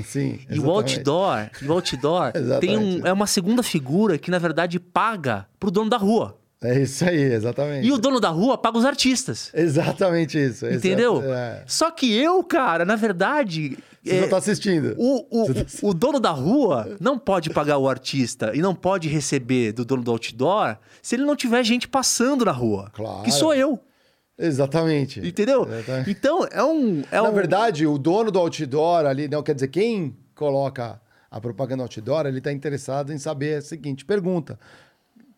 [0.05, 0.39] Sim.
[0.49, 4.79] E o outdoor, e o outdoor tem um, é uma segunda figura que, na verdade,
[4.79, 6.39] paga pro dono da rua.
[6.63, 7.87] É isso aí, exatamente.
[7.87, 9.51] E o dono da rua paga os artistas.
[9.55, 10.67] Exatamente isso.
[10.69, 11.23] Entendeu?
[11.35, 11.65] É.
[11.67, 13.79] Só que eu, cara, na verdade.
[14.03, 14.95] Você é, não tá assistindo.
[14.97, 19.09] o, o, tá- o dono da rua não pode pagar o artista e não pode
[19.09, 22.91] receber do dono do outdoor se ele não tiver gente passando na rua.
[22.95, 23.23] Claro.
[23.23, 23.79] Que sou eu.
[24.39, 25.21] Exatamente.
[25.21, 25.69] Entendeu?
[25.71, 26.11] Exatamente.
[26.11, 27.03] Então, é um.
[27.13, 27.33] É Na um...
[27.35, 30.99] verdade, o dono do outdoor ali, não, quer dizer, quem coloca
[31.31, 34.59] a propaganda outdoor, ele está interessado em saber a seguinte pergunta: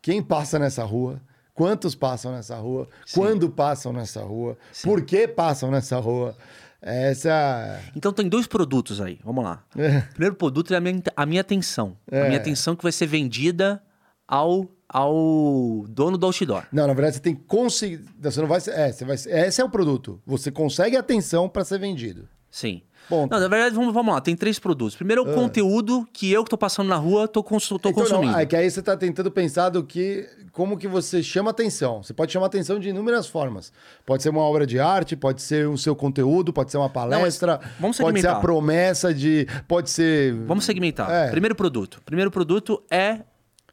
[0.01, 1.21] quem passa nessa rua?
[1.55, 2.89] Quantos passam nessa rua?
[3.13, 4.57] Quando passam nessa rua?
[4.83, 6.35] Por que passam nessa rua?
[6.83, 7.81] Essa.
[7.95, 9.63] Então tem dois produtos aí, vamos lá.
[9.77, 9.99] É.
[9.99, 11.97] O primeiro produto é a minha, a minha atenção.
[12.11, 12.23] É.
[12.23, 13.81] A minha atenção que vai ser vendida
[14.27, 16.65] ao, ao dono do outdoor.
[16.73, 18.05] Não, na verdade você tem que conseguir.
[18.21, 18.59] Você não vai.
[18.67, 19.15] É, você vai.
[19.15, 20.21] Esse é o produto.
[20.27, 22.29] Você consegue atenção para ser vendido.
[22.51, 22.83] Sim.
[23.13, 23.31] Ponto.
[23.31, 24.23] Não, na verdade, vamos, vamos lá.
[24.23, 24.97] Tem três produtos.
[24.97, 28.33] Primeiro, é o conteúdo que eu que tô passando na rua tô, tô Então, consumindo.
[28.33, 30.27] não, é que aí você está tentando pensar do que.
[30.51, 32.03] Como que você chama atenção.
[32.03, 33.71] Você pode chamar atenção de inúmeras formas.
[34.07, 37.61] Pode ser uma obra de arte, pode ser o seu conteúdo, pode ser uma palestra,
[37.79, 38.41] vamos pode ser a segmentar.
[38.41, 39.47] promessa de.
[39.69, 40.35] Pode ser.
[40.47, 41.11] Vamos segmentar.
[41.11, 41.31] É.
[41.31, 42.01] Primeiro produto.
[42.07, 43.21] Primeiro produto é.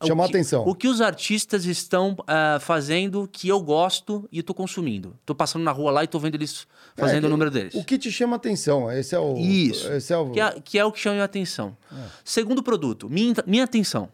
[0.07, 0.63] Chamar que- atenção.
[0.65, 5.17] O que os artistas estão ah, fazendo que eu gosto e tô consumindo.
[5.25, 7.73] Tô passando na rua lá e tô vendo eles fazendo É, o número deles.
[7.75, 8.89] O que te chama atenção.
[8.91, 9.35] Esse é o.
[9.37, 9.91] Isso.
[9.91, 10.31] Esse é o.
[10.31, 11.75] Que, é, que é o que chama minha atenção.
[12.23, 14.09] Segundo produto, minha, minha atenção.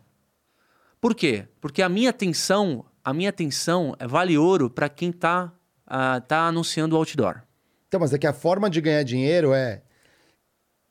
[0.99, 1.45] Por quê?
[1.61, 5.53] Porque a minha atenção, a minha atenção é vale ouro para quem tá,
[5.85, 7.43] ah, tá anunciando o outdoor.
[7.87, 9.83] Então, mas é que a forma de ganhar dinheiro é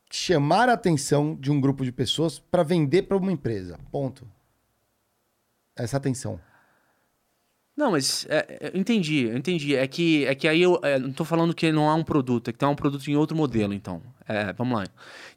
[0.09, 3.77] chamar a atenção de um grupo de pessoas para vender para uma empresa.
[3.91, 4.25] Ponto.
[5.75, 6.39] Essa atenção.
[7.75, 9.75] Não, mas é, é, eu entendi, eu entendi.
[9.75, 12.49] É que, é que aí eu é, não tô falando que não há um produto,
[12.49, 14.01] é que tem um produto em outro modelo, então.
[14.27, 14.85] É, vamos lá.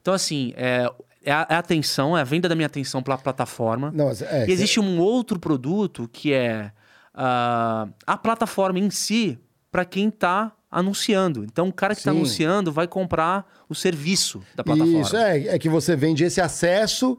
[0.00, 0.88] Então, assim, é,
[1.24, 3.90] é a, é a atenção, é a venda da minha atenção pela plataforma.
[3.92, 6.70] Não, é, e existe um outro produto que é
[7.12, 9.36] ah, a plataforma em si
[9.72, 11.44] para quem está anunciando.
[11.44, 15.00] Então, o cara que está anunciando vai comprar o serviço da plataforma.
[15.00, 17.18] Isso, é, é que você vende esse acesso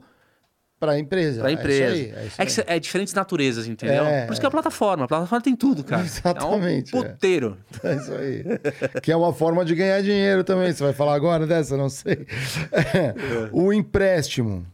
[0.80, 1.42] para a empresa.
[1.42, 1.96] Pra É empresa.
[1.96, 4.06] isso aí, é É, é diferentes naturezas, entendeu?
[4.06, 5.06] É, Por isso que é a plataforma.
[5.06, 6.04] A plataforma tem tudo, cara.
[6.04, 7.02] Exatamente, É é.
[7.02, 7.58] um puteiro.
[7.84, 8.44] É isso aí.
[9.02, 10.72] que é uma forma de ganhar dinheiro também.
[10.72, 11.76] Você vai falar agora dessa?
[11.76, 12.26] Não sei.
[13.52, 14.66] o empréstimo.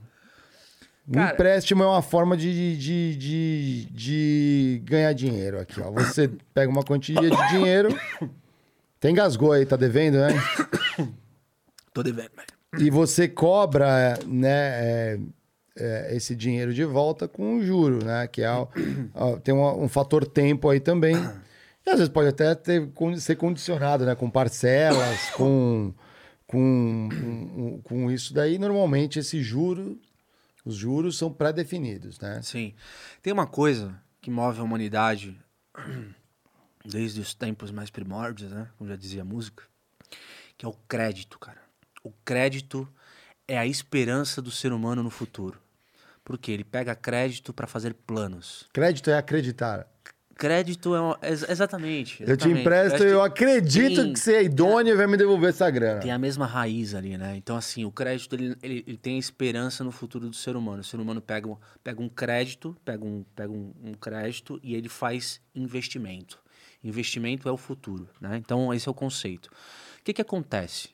[1.08, 5.92] O Cara- empréstimo é uma forma de, de, de, de ganhar dinheiro aqui, ó.
[5.92, 7.90] Você pega uma quantia de dinheiro.
[9.00, 10.30] Tem gasgou aí, tá devendo, né?
[11.94, 12.48] Tô devendo, velho.
[12.88, 15.20] E você cobra, né,
[15.78, 18.28] é, esse dinheiro de volta com o juro, né?
[18.28, 18.50] Que é,
[19.14, 21.16] ó, tem um, um fator tempo aí também.
[21.86, 24.16] E às vezes pode até ter, ser condicionado, né?
[24.16, 25.94] Com parcelas, com,
[26.48, 28.58] com, com, com isso daí.
[28.58, 30.00] Normalmente esse juro,
[30.64, 32.42] os juros são pré-definidos, né?
[32.42, 32.74] Sim.
[33.22, 35.38] Tem uma coisa que move a humanidade
[36.84, 38.70] desde os tempos mais primórdios, né?
[38.78, 39.64] Como já dizia a música,
[40.58, 41.62] que é o crédito, cara.
[42.04, 42.88] O crédito
[43.48, 45.65] é a esperança do ser humano no futuro.
[46.26, 48.68] Porque ele pega crédito para fazer planos.
[48.74, 49.88] Crédito é acreditar.
[50.38, 52.22] Crédito é uma- ex- exatamente.
[52.22, 52.60] Eu te exatamente.
[52.60, 56.02] empresto, acho eu acredito tem- que você é idôneo e vai me devolver essa grana.
[56.02, 57.38] Tem a mesma raiz ali, né?
[57.38, 60.82] Então, assim, o crédito ele, ele, ele tem a esperança no futuro do ser humano.
[60.82, 64.76] O ser humano pega, um- pega um crédito, pega, um, pega um, um crédito e
[64.76, 66.38] ele faz investimento.
[66.84, 68.36] Investimento é o futuro, né?
[68.36, 69.46] Então, esse é o conceito.
[70.00, 70.90] O que, que acontece?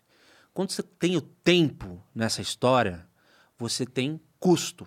[0.54, 3.08] Quando você tem o tempo nessa história,
[3.58, 4.86] você tem custo.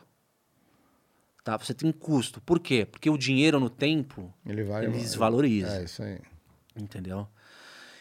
[1.45, 1.59] Tá?
[1.59, 2.41] Você tem custo.
[2.41, 2.87] Por quê?
[2.91, 4.87] Porque o dinheiro no tempo, Ele vai.
[4.87, 5.77] ele desvaloriza.
[5.77, 6.19] É isso aí.
[6.75, 7.29] Entendeu?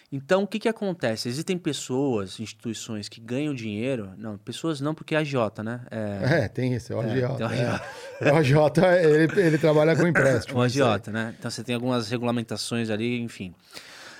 [0.09, 1.27] Então, o que, que acontece?
[1.27, 4.11] Existem pessoas, instituições que ganham dinheiro.
[4.15, 5.81] Não, pessoas não, porque é agiota, né?
[5.89, 7.47] É, É, tem isso, é o agiota.
[7.47, 7.53] o é.
[7.53, 7.83] agiota.
[8.21, 10.61] O agiota, ele, ele trabalha com empréstimo.
[10.61, 10.67] aí.
[10.67, 11.35] agiota, né?
[11.37, 13.55] Então, você tem algumas regulamentações ali, enfim.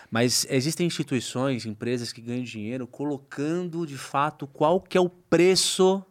[0.09, 6.03] Mas existem instituições, empresas que ganham dinheiro colocando, de fato, qual que é o preço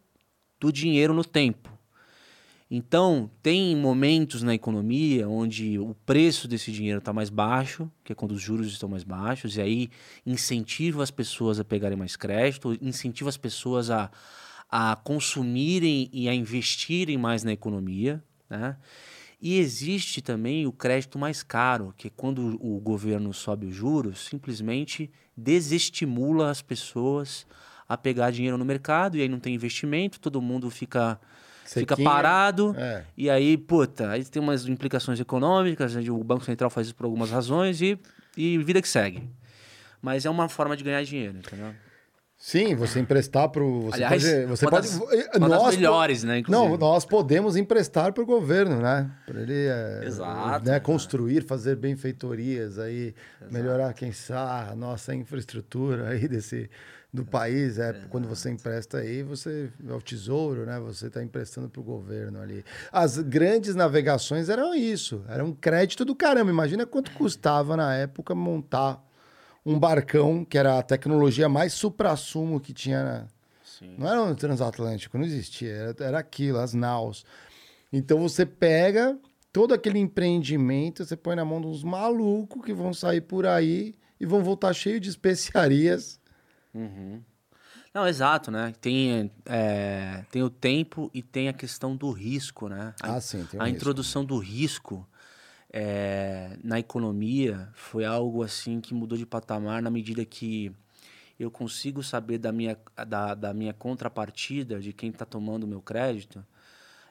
[0.61, 1.72] do dinheiro no tempo.
[2.75, 8.15] Então, tem momentos na economia onde o preço desse dinheiro está mais baixo, que é
[8.15, 9.91] quando os juros estão mais baixos, e aí
[10.25, 14.11] incentiva as pessoas a pegarem mais crédito, incentiva as pessoas a,
[14.71, 18.79] a consumirem e a investirem mais na economia, né?
[19.39, 24.25] E existe também o crédito mais caro, que é quando o governo sobe os juros,
[24.25, 27.47] simplesmente desestimula as pessoas
[27.87, 31.21] a pegar dinheiro no mercado, e aí não tem investimento, todo mundo fica,
[31.65, 32.09] fica Sequinha.
[32.11, 33.05] parado, É.
[33.17, 37.05] e aí, puta, aí tem umas implicações econômicas, né, o Banco Central faz isso por
[37.05, 37.99] algumas razões, e,
[38.37, 39.29] e vida que segue.
[40.01, 41.73] Mas é uma forma de ganhar dinheiro, entendeu?
[42.37, 43.83] Sim, você emprestar para o.
[43.83, 44.47] Você Aliás, pode.
[44.47, 45.09] Você pode das- po-
[45.77, 46.69] melhores, né, inclusive.
[46.71, 49.09] Não, nós podemos emprestar para o governo, né?
[49.25, 53.15] Para ele é, Exato, né, construir, fazer benfeitorias aí,
[53.49, 56.69] melhorar, quem sabe, a nossa infraestrutura aí desse,
[57.13, 57.79] do país.
[57.79, 60.81] É, Quando você empresta aí, você é o tesouro, né?
[60.81, 62.65] Você está emprestando para o governo ali.
[62.91, 66.51] As grandes navegações eram isso, era um crédito do caramba.
[66.51, 69.05] Imagina quanto custava na época montar
[69.65, 73.27] um barcão, que era a tecnologia mais supra-sumo que tinha na,
[73.63, 73.95] Sim.
[73.97, 77.25] não era um transatlântico, não existia, era, era aquilo, as naus.
[77.93, 79.17] Então você pega
[79.53, 83.95] todo aquele empreendimento, você põe na mão de uns malucos que vão sair por aí
[84.19, 86.19] e vão voltar cheio de especiarias
[87.95, 88.73] Não, exato, né?
[88.81, 92.95] Tem, é, tem o tempo e tem a questão do risco, né?
[93.03, 93.77] A, Ah, sim, tem um a risco.
[93.77, 95.07] introdução do risco
[95.73, 100.73] é, na economia foi algo assim que mudou de patamar na medida que
[101.39, 105.81] eu consigo saber da minha, da, da minha contrapartida, de quem está tomando o meu
[105.81, 106.45] crédito,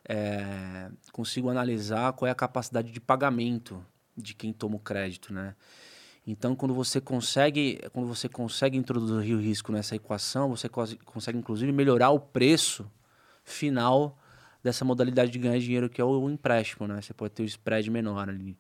[0.08, 3.84] é, consigo analisar qual é a capacidade de pagamento
[4.16, 5.56] de quem toma o crédito, né?
[6.26, 11.72] Então, quando você consegue, quando você consegue introduzir o risco nessa equação, você consegue inclusive
[11.72, 12.90] melhorar o preço
[13.44, 14.18] final
[14.64, 17.02] dessa modalidade de ganhar dinheiro que é o empréstimo, né?
[17.02, 18.56] Você pode ter o spread menor ali.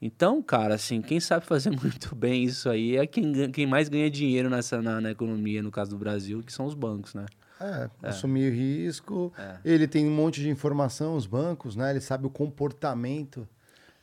[0.00, 4.10] Então, cara, assim, quem sabe fazer muito bem isso aí é quem, quem mais ganha
[4.10, 7.26] dinheiro nessa na, na economia, no caso do Brasil, que são os bancos, né?
[7.60, 9.32] É, assumir o risco.
[9.36, 9.58] É.
[9.64, 11.90] Ele tem um monte de informação, os bancos, né?
[11.90, 13.48] Ele sabe o comportamento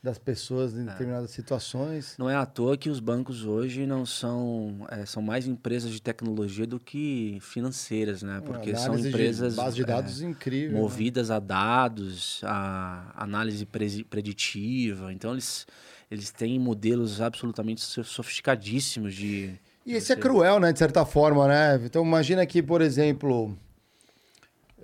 [0.05, 0.81] das pessoas É.
[0.81, 2.15] em determinadas situações.
[2.17, 6.01] Não é à toa que os bancos hoje não são é, são mais empresas de
[6.01, 8.41] tecnologia do que financeiras, né?
[8.45, 10.73] Porque são Análise de empresas de é, dados incrível.
[10.75, 10.79] né?
[10.79, 13.65] movidas a dados, a análise
[14.09, 15.11] preditiva.
[15.11, 15.65] Então eles
[16.09, 20.71] eles têm modelos absolutamente so- sofisticadíssimos de E esse é cruel, né?
[20.71, 21.81] De certa forma, né?
[21.83, 23.57] Então imagina que, por exemplo,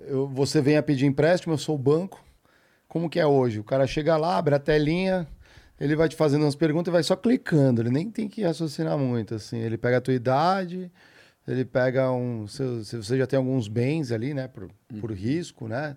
[0.06, 2.22] eu- você vem a pedir empréstimo, eu sou o banco.
[2.92, 3.58] Como que é hoje?
[3.58, 5.26] O cara chega lá, abre a telinha,
[5.80, 7.80] ele vai te fazendo umas perguntas e vai só clicando.
[7.80, 9.56] Ele nem tem que raciocinar muito, assim.
[9.56, 10.92] Ele pega a tua idade,
[11.48, 12.46] ele pega um...
[12.46, 14.46] Se, se você já tem alguns bens ali, né?
[14.46, 14.68] Por,
[15.00, 15.96] por risco, né?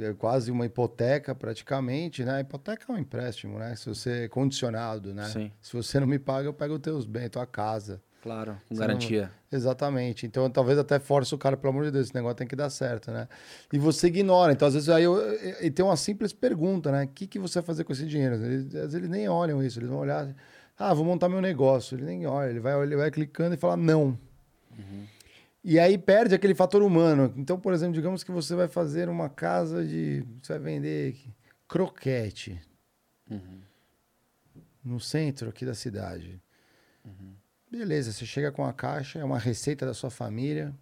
[0.00, 2.40] É quase uma hipoteca, praticamente, né?
[2.40, 3.76] Hipoteca é um empréstimo, né?
[3.76, 5.26] Se você é condicionado, né?
[5.26, 5.52] Sim.
[5.62, 8.02] Se você não me paga, eu pego os teus bens, tua casa.
[8.22, 9.30] Claro, com garantia.
[9.50, 10.26] não- Exatamente.
[10.26, 12.68] Então, talvez até force o cara, pelo amor de Deus, esse negócio tem que dar
[12.70, 13.28] certo, né?
[13.72, 14.52] E você ignora.
[14.52, 15.16] Então, às vezes, aí eu,
[15.62, 17.04] e tem uma simples pergunta, né?
[17.04, 18.34] O que, que você vai fazer com esse dinheiro?
[18.36, 19.78] Eles, às vezes, eles nem olham isso.
[19.78, 20.34] Eles vão olhar,
[20.78, 21.96] ah, vou montar meu negócio.
[21.96, 22.50] Ele nem olha.
[22.50, 24.18] Ele vai, ele vai clicando e fala, não.
[25.64, 27.32] E aí perde aquele fator humano.
[27.36, 30.24] Então, por exemplo, digamos que você vai fazer uma casa de...
[30.42, 31.16] Você vai vender
[31.66, 32.60] croquete.
[34.84, 36.40] No centro aqui da cidade.
[37.76, 40.74] Beleza, você chega com a caixa, é uma receita da sua família,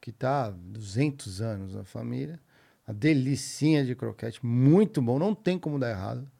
[0.00, 2.38] que tá há 200 anos na família.
[2.86, 6.30] Uma delicinha de croquete, muito bom, não tem como dar errado.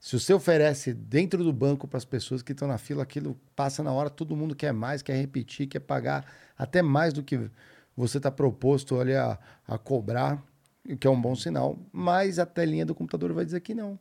[0.00, 3.80] Se você oferece dentro do banco para as pessoas que estão na fila, aquilo passa
[3.80, 6.26] na hora, todo mundo quer mais, quer repetir, quer pagar
[6.58, 7.48] até mais do que
[7.96, 9.38] você está proposto ali a,
[9.68, 10.42] a cobrar,
[10.84, 11.78] o que é um bom sinal.
[11.92, 13.96] Mas a telinha do computador vai dizer que não,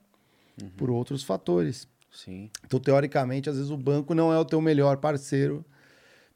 [0.75, 1.87] por outros fatores.
[2.13, 2.49] Sim.
[2.63, 5.65] Então, teoricamente, às vezes o banco não é o teu melhor parceiro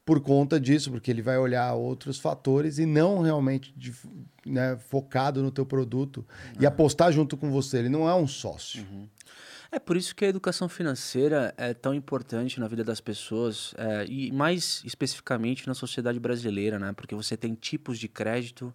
[0.03, 3.75] por conta disso, porque ele vai olhar outros fatores e não realmente
[4.45, 6.25] né, focado no teu produto
[6.59, 7.79] e apostar junto com você.
[7.79, 8.85] Ele não é um sócio.
[9.69, 14.05] É por isso que a educação financeira é tão importante na vida das pessoas é,
[14.07, 16.93] e mais especificamente na sociedade brasileira, né?
[16.93, 18.73] Porque você tem tipos de crédito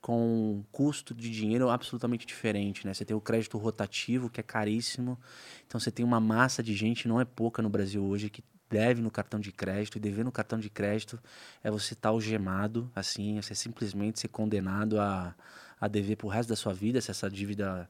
[0.00, 2.94] com custo de dinheiro absolutamente diferente, né?
[2.94, 5.18] Você tem o crédito rotativo, que é caríssimo.
[5.66, 9.00] Então você tem uma massa de gente, não é pouca no Brasil hoje, que deve
[9.00, 11.18] no cartão de crédito e dever no cartão de crédito
[11.64, 15.34] é você estar algemado, assim, é você simplesmente ser condenado a,
[15.80, 17.88] a dever pro resto da sua vida se essa dívida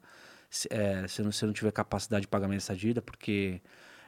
[0.49, 3.61] se, é, se não, se não tiver capacidade de pagamento dessa dívida, porque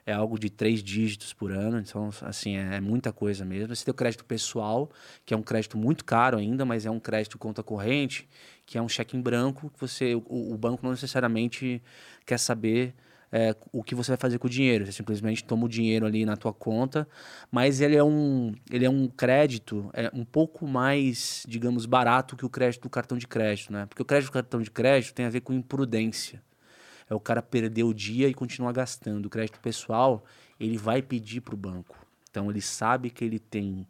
[0.06, 3.74] é algo de três dígitos por ano, então, assim, é, é muita coisa mesmo.
[3.74, 4.90] Você tem o crédito pessoal,
[5.24, 8.28] que é um crédito muito caro ainda, mas é um crédito conta corrente,
[8.66, 11.82] que é um cheque em branco, que você, o, o banco não necessariamente
[12.24, 12.94] quer saber
[13.32, 14.84] é, o que você vai fazer com o dinheiro.
[14.84, 17.06] Você simplesmente toma o dinheiro ali na tua conta,
[17.50, 22.44] mas ele é um, ele é um crédito é, um pouco mais, digamos, barato que
[22.44, 23.86] o crédito do cartão de crédito, né?
[23.86, 26.42] Porque o crédito do cartão de crédito tem a ver com imprudência.
[27.10, 29.26] É o cara perder o dia e continuar gastando.
[29.26, 30.24] O crédito pessoal,
[30.60, 31.96] ele vai pedir para o banco.
[32.30, 33.86] Então ele sabe que ele tem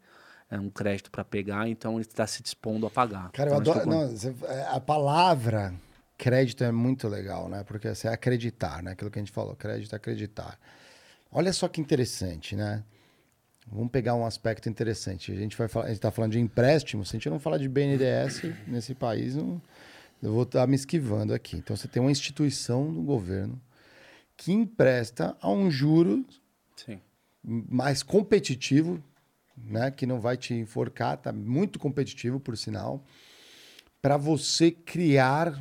[0.50, 3.30] é, um crédito para pegar, então ele está se dispondo a pagar.
[3.30, 3.80] Cara, eu Então, adoro.
[3.88, 5.72] que eu- não, você- é, a palavra
[6.18, 7.62] crédito é muito legal, né?
[7.62, 8.92] Porque assim, é acreditar, né?
[8.92, 10.58] Aquilo que a gente falou, crédito é acreditar.
[11.30, 12.82] Olha só que interessante, né?
[13.70, 15.30] Vamos pegar um aspecto interessante.
[15.30, 17.04] A gente vai falar, a gente está falando de empréstimo.
[17.04, 19.62] Se a gente não falar de BNDES nesse país, não,
[20.22, 21.56] eu vou estar me esquivando aqui.
[21.56, 23.60] Então você tem uma instituição do governo
[24.36, 26.24] que empresta a um juro
[26.76, 26.98] Sim.
[27.42, 29.02] mais competitivo,
[29.56, 33.04] né, que não vai te enforcar, tá muito competitivo por sinal,
[34.00, 35.60] para você criar,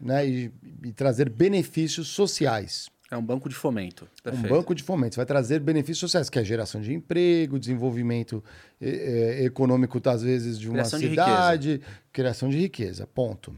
[0.00, 0.52] né, e,
[0.84, 2.88] e trazer benefícios sociais.
[3.10, 4.04] É um banco de fomento.
[4.04, 4.48] Um Perfeito.
[4.48, 5.14] banco de fomento.
[5.14, 8.42] Você vai trazer benefícios sociais, que é geração de emprego, desenvolvimento
[8.80, 11.80] eh, eh, econômico, às vezes, de uma Criação de cidade,
[12.12, 13.06] criação de riqueza.
[13.06, 13.54] Ponto.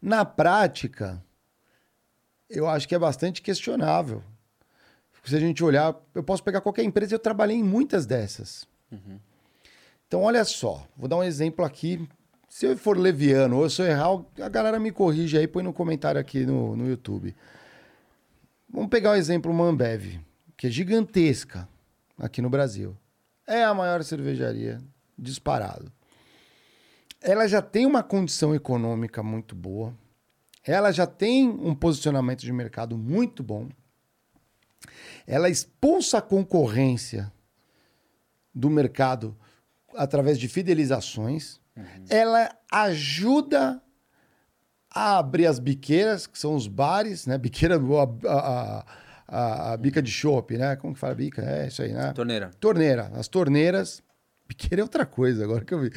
[0.00, 1.22] Na prática,
[2.48, 4.22] eu acho que é bastante questionável.
[5.24, 8.66] Se a gente olhar, eu posso pegar qualquer empresa, eu trabalhei em muitas dessas.
[10.06, 12.08] Então, olha só, vou dar um exemplo aqui.
[12.48, 15.72] Se eu for leviano ou se eu errar, a galera me corrige aí, põe no
[15.72, 17.36] comentário aqui no, no YouTube.
[18.70, 20.18] Vamos pegar o exemplo Mambev,
[20.56, 21.68] que é gigantesca
[22.18, 22.96] aqui no Brasil.
[23.46, 24.78] É a maior cervejaria
[25.18, 25.92] disparado.
[27.20, 29.94] Ela já tem uma condição econômica muito boa.
[30.64, 33.68] Ela já tem um posicionamento de mercado muito bom.
[35.26, 37.32] Ela expulsa a concorrência
[38.54, 39.36] do mercado
[39.94, 41.60] através de fidelizações.
[41.76, 41.84] Uhum.
[42.08, 43.82] Ela ajuda
[44.90, 47.38] a abrir as biqueiras, que são os bares, né?
[47.38, 48.86] Biqueira, a, a,
[49.28, 50.76] a, a bica de chopp, né?
[50.76, 51.42] Como que fala bica?
[51.42, 52.12] É isso aí, né?
[52.12, 52.50] Torneira.
[52.58, 53.10] Torneira.
[53.14, 54.02] As torneiras.
[54.46, 55.90] Biqueira é outra coisa, agora que eu vi.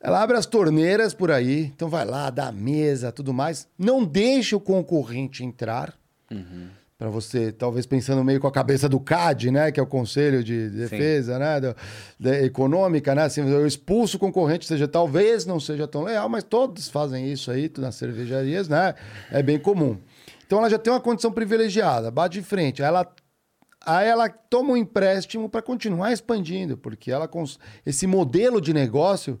[0.00, 3.68] Ela abre as torneiras por aí, então vai lá, dá a mesa, tudo mais.
[3.78, 5.94] Não deixa o concorrente entrar.
[6.30, 6.68] Uhum
[7.00, 10.44] para você, talvez pensando meio com a cabeça do CAD, né, que é o Conselho
[10.44, 11.38] de Defesa, Sim.
[11.38, 11.74] né, do,
[12.18, 16.44] de, econômica, né, assim, eu expulso o concorrente, seja, talvez não seja tão leal, mas
[16.44, 18.94] todos fazem isso aí nas cervejarias, né,
[19.30, 19.96] é bem comum.
[20.46, 23.10] Então ela já tem uma condição privilegiada, bate de frente, ela
[23.86, 27.26] aí ela toma um empréstimo para continuar expandindo, porque ela
[27.86, 29.40] esse modelo de negócio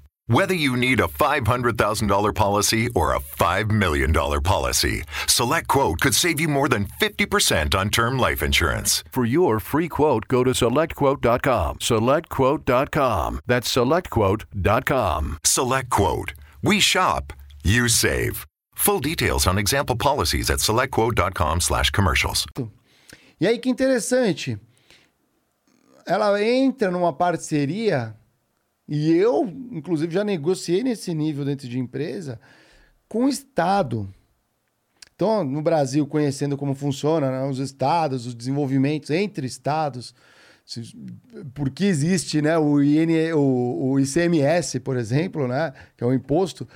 [0.31, 6.39] Whether you need a $500,000 policy or a $5 million policy, Select Quote could save
[6.39, 9.03] you more than 50% on term life insurance.
[9.11, 11.79] For your free quote, go to selectquote.com.
[11.79, 13.41] SelectQuote.com.
[13.45, 15.37] That's selectquote.com.
[15.43, 16.33] Select Quote.
[16.63, 17.33] We shop,
[17.65, 18.47] you save.
[18.75, 22.45] Full details on example policies at selectquote.com slash commercials.
[23.37, 24.57] E aí que interessante.
[26.05, 28.15] Ela entra numa parceria
[28.93, 32.37] E eu, inclusive, já negociei nesse nível dentro de empresa
[33.07, 34.13] com o Estado.
[35.15, 40.13] Então, no Brasil, conhecendo como funciona né, os estados, os desenvolvimentos entre estados,
[41.53, 46.67] porque existe né, o, IN, o, o ICMS, por exemplo, né, que é um imposto.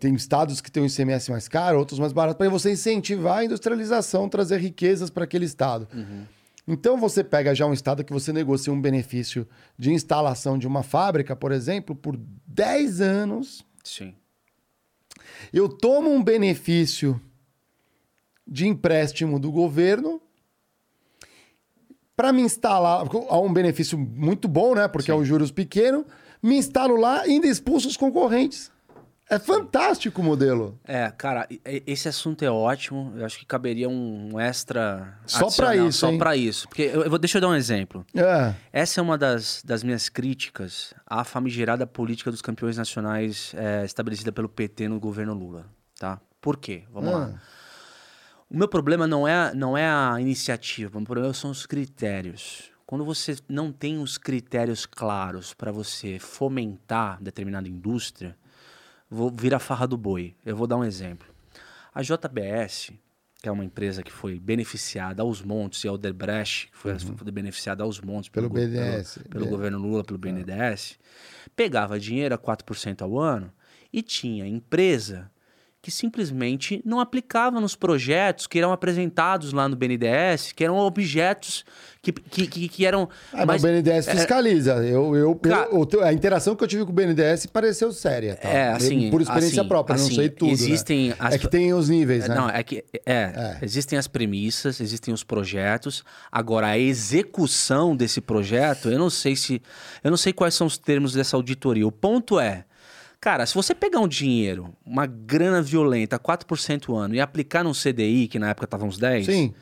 [0.00, 3.44] Tem estados que têm um ICMS mais caro, outros mais barato, para você incentivar a
[3.44, 5.86] industrialização, trazer riquezas para aquele estado.
[5.92, 6.24] Uhum.
[6.70, 9.48] Então você pega já um estado que você negocia um benefício
[9.78, 12.14] de instalação de uma fábrica, por exemplo, por
[12.46, 13.64] 10 anos.
[13.82, 14.14] Sim.
[15.50, 17.18] Eu tomo um benefício
[18.46, 20.20] de empréstimo do governo
[22.14, 24.88] para me instalar, há um benefício muito bom, né?
[24.88, 25.12] Porque Sim.
[25.12, 26.04] é um juros pequeno,
[26.42, 28.70] me instalo lá e ainda expulso os concorrentes.
[29.30, 30.78] É fantástico o modelo.
[30.84, 33.12] É, cara, esse assunto é ótimo.
[33.16, 35.18] Eu acho que caberia um extra.
[35.26, 35.98] Só para isso.
[35.98, 36.66] Só para isso.
[36.66, 38.06] Porque eu, vou, deixa eu dar um exemplo.
[38.14, 38.54] É.
[38.72, 44.32] Essa é uma das, das minhas críticas à famigerada política dos campeões nacionais é, estabelecida
[44.32, 45.66] pelo PT no governo Lula.
[45.98, 46.18] Tá?
[46.40, 46.84] Por quê?
[46.90, 47.32] Vamos lá.
[47.34, 47.58] Ah.
[48.48, 52.70] O meu problema não é, não é a iniciativa, o meu problema são os critérios.
[52.86, 58.34] Quando você não tem os critérios claros para você fomentar determinada indústria
[59.10, 60.34] vou vir a farra do boi.
[60.44, 61.28] Eu vou dar um exemplo.
[61.94, 62.92] A JBS,
[63.42, 67.16] que é uma empresa que foi beneficiada aos montes, e a Odebrecht, que foi, uhum.
[67.16, 69.14] foi beneficiada aos montes pelo, pelo BNDES.
[69.14, 70.98] Pelo, pelo governo Lula, pelo BNDES,
[71.56, 73.52] pegava dinheiro a 4% ao ano
[73.92, 75.30] e tinha empresa
[75.80, 81.64] que simplesmente não aplicava nos projetos que eram apresentados lá no BNDES, que eram objetos
[82.02, 83.08] que, que, que, que eram.
[83.32, 84.74] Ah, mas, o BNDES é, fiscaliza.
[84.84, 88.34] Eu, eu, eu, a interação que eu tive com o BNDES pareceu séria.
[88.34, 88.48] Tá?
[88.48, 89.08] É, assim.
[89.10, 90.48] Por experiência assim, própria, assim, não sei tudo.
[90.48, 90.54] Né?
[90.54, 91.16] Existem né?
[91.18, 91.34] as...
[91.34, 92.34] É que tem os níveis, né?
[92.34, 92.84] Não, é que.
[93.06, 96.04] É, é, existem as premissas, existem os projetos.
[96.30, 99.62] Agora, a execução desse projeto, eu não sei se.
[100.02, 101.86] Eu não sei quais são os termos dessa auditoria.
[101.86, 102.64] O ponto é.
[103.20, 108.28] Cara, se você pegar um dinheiro, uma grana violenta, 4% ano, e aplicar num CDI,
[108.28, 109.54] que na época tava uns 10, Sim.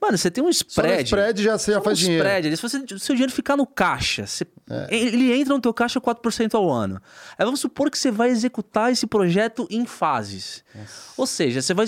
[0.00, 1.08] Mano, você tem um spread.
[1.10, 2.26] Só spread já, você já faz um dinheiro.
[2.26, 2.56] spread.
[2.56, 4.86] Se você, seu dinheiro ficar no caixa, você, é.
[4.90, 7.00] ele entra no teu caixa 4% ao ano.
[7.36, 10.64] Aí vamos supor que você vai executar esse projeto em fases.
[10.74, 11.12] Nossa.
[11.18, 11.86] Ou seja, você vai,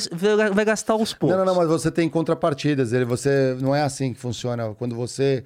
[0.53, 1.39] vai gastar aos poucos.
[1.39, 2.93] Não, não, não, mas você tem contrapartidas.
[2.93, 4.75] Ele, você, não é assim que funciona.
[4.75, 5.43] Quando você...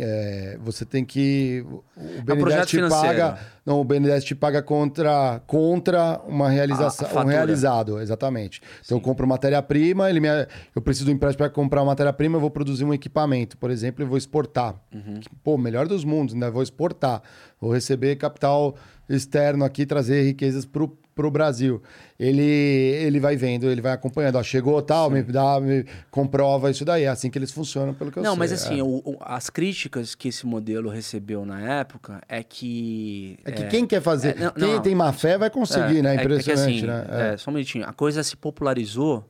[0.00, 1.62] É, você tem que.
[1.94, 7.98] O BNDES te paga Não, o BNDES te paga contra, contra uma realização, um realizado,
[7.98, 8.60] exatamente.
[8.84, 10.28] Então eu compro matéria-prima, ele me,
[10.76, 14.06] eu preciso do empréstimo para comprar matéria-prima, eu vou produzir um equipamento, por exemplo, e
[14.06, 14.74] vou exportar.
[14.92, 15.20] Uhum.
[15.42, 17.22] Pô, melhor dos mundos, ainda vou exportar.
[17.58, 18.74] Vou receber capital
[19.08, 21.80] externo aqui, trazer riquezas pro, pro Brasil.
[22.18, 24.36] Ele, ele vai vendo, ele vai acompanhando.
[24.36, 27.04] Ó, chegou tal, me dá, me comprova isso daí.
[27.04, 28.38] É assim que eles funcionam, pelo que eu Não, sei.
[28.38, 28.54] mas é.
[28.54, 33.38] assim, o- o- as críticas que esse modelo recebeu na época é que.
[33.44, 34.82] É que quem quer fazer, é, não, quem não.
[34.82, 36.14] tem má fé vai conseguir, É, né?
[36.14, 37.32] é que- é que Impressionante, assim, né?
[37.32, 37.86] é, só um minutinho.
[37.86, 39.28] A coisa se popularizou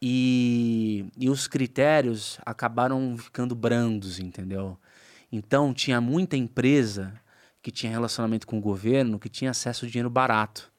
[0.00, 4.76] e, e os critérios acabaram ficando brandos, entendeu?
[5.32, 7.12] Então, tinha muita empresa
[7.62, 10.70] que tinha relacionamento com o governo que tinha acesso a dinheiro barato.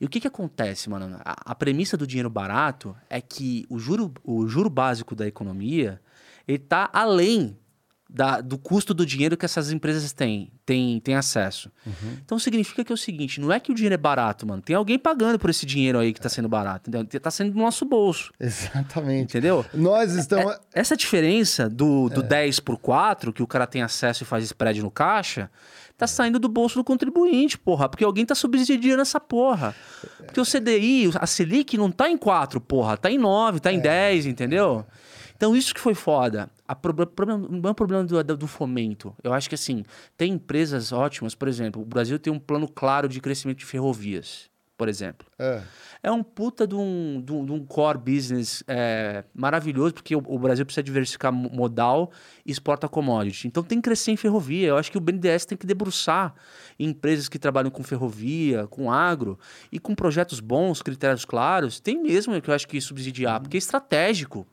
[0.00, 1.18] E o que que acontece, mano?
[1.24, 6.00] A, a premissa do dinheiro barato é que o juro, o juro básico da economia
[6.46, 7.56] ele tá além
[8.08, 11.70] da- do custo do dinheiro que essas empresas têm, têm, têm acesso.
[12.24, 14.62] Então significa que é o seguinte, não é que o dinheiro é barato, mano.
[14.62, 16.88] Tem alguém pagando por esse dinheiro aí que tá sendo barato.
[16.90, 17.20] Entendeu?
[17.20, 18.30] Tá sendo do nosso bolso.
[18.38, 19.24] Exatamente.
[19.36, 19.64] Entendeu?
[19.74, 20.52] Nós estamos.
[20.52, 24.44] É- essa diferença do, do 10 por 4, que o cara tem acesso e faz
[24.44, 25.50] spread no caixa,
[25.96, 27.88] tá saindo do bolso do contribuinte, porra.
[27.88, 29.74] Porque alguém tá subsidiando essa porra.
[30.18, 32.96] Porque o CDI, a Selic não tá em 4, porra.
[32.96, 34.84] Tá em 9, tá em 10, entendeu?
[35.36, 36.48] Então isso que foi foda.
[36.66, 39.14] A proble- problema, é um problema do, do- fomento.
[39.22, 39.84] Eu acho que assim,
[40.16, 44.48] tem empresas ótimas, por exemplo, o Brasil tem um plano claro de crescimento de ferrovias,
[44.76, 45.26] por exemplo.
[45.38, 45.60] É.
[46.02, 50.22] É um puta de um, de um, de um core business é, maravilhoso, porque o,
[50.26, 52.10] o Brasil precisa diversificar mo- modal
[52.44, 53.46] e exporta commodity.
[53.48, 54.68] Então tem que crescer em ferrovia.
[54.68, 56.34] Eu acho que o BNDES tem que debruçar
[56.78, 59.38] em empresas que trabalham com ferrovia, com agro,
[59.72, 61.80] e com projetos bons, critérios claros.
[61.80, 64.46] Tem mesmo que eu acho que subsidiar, porque é estratégico.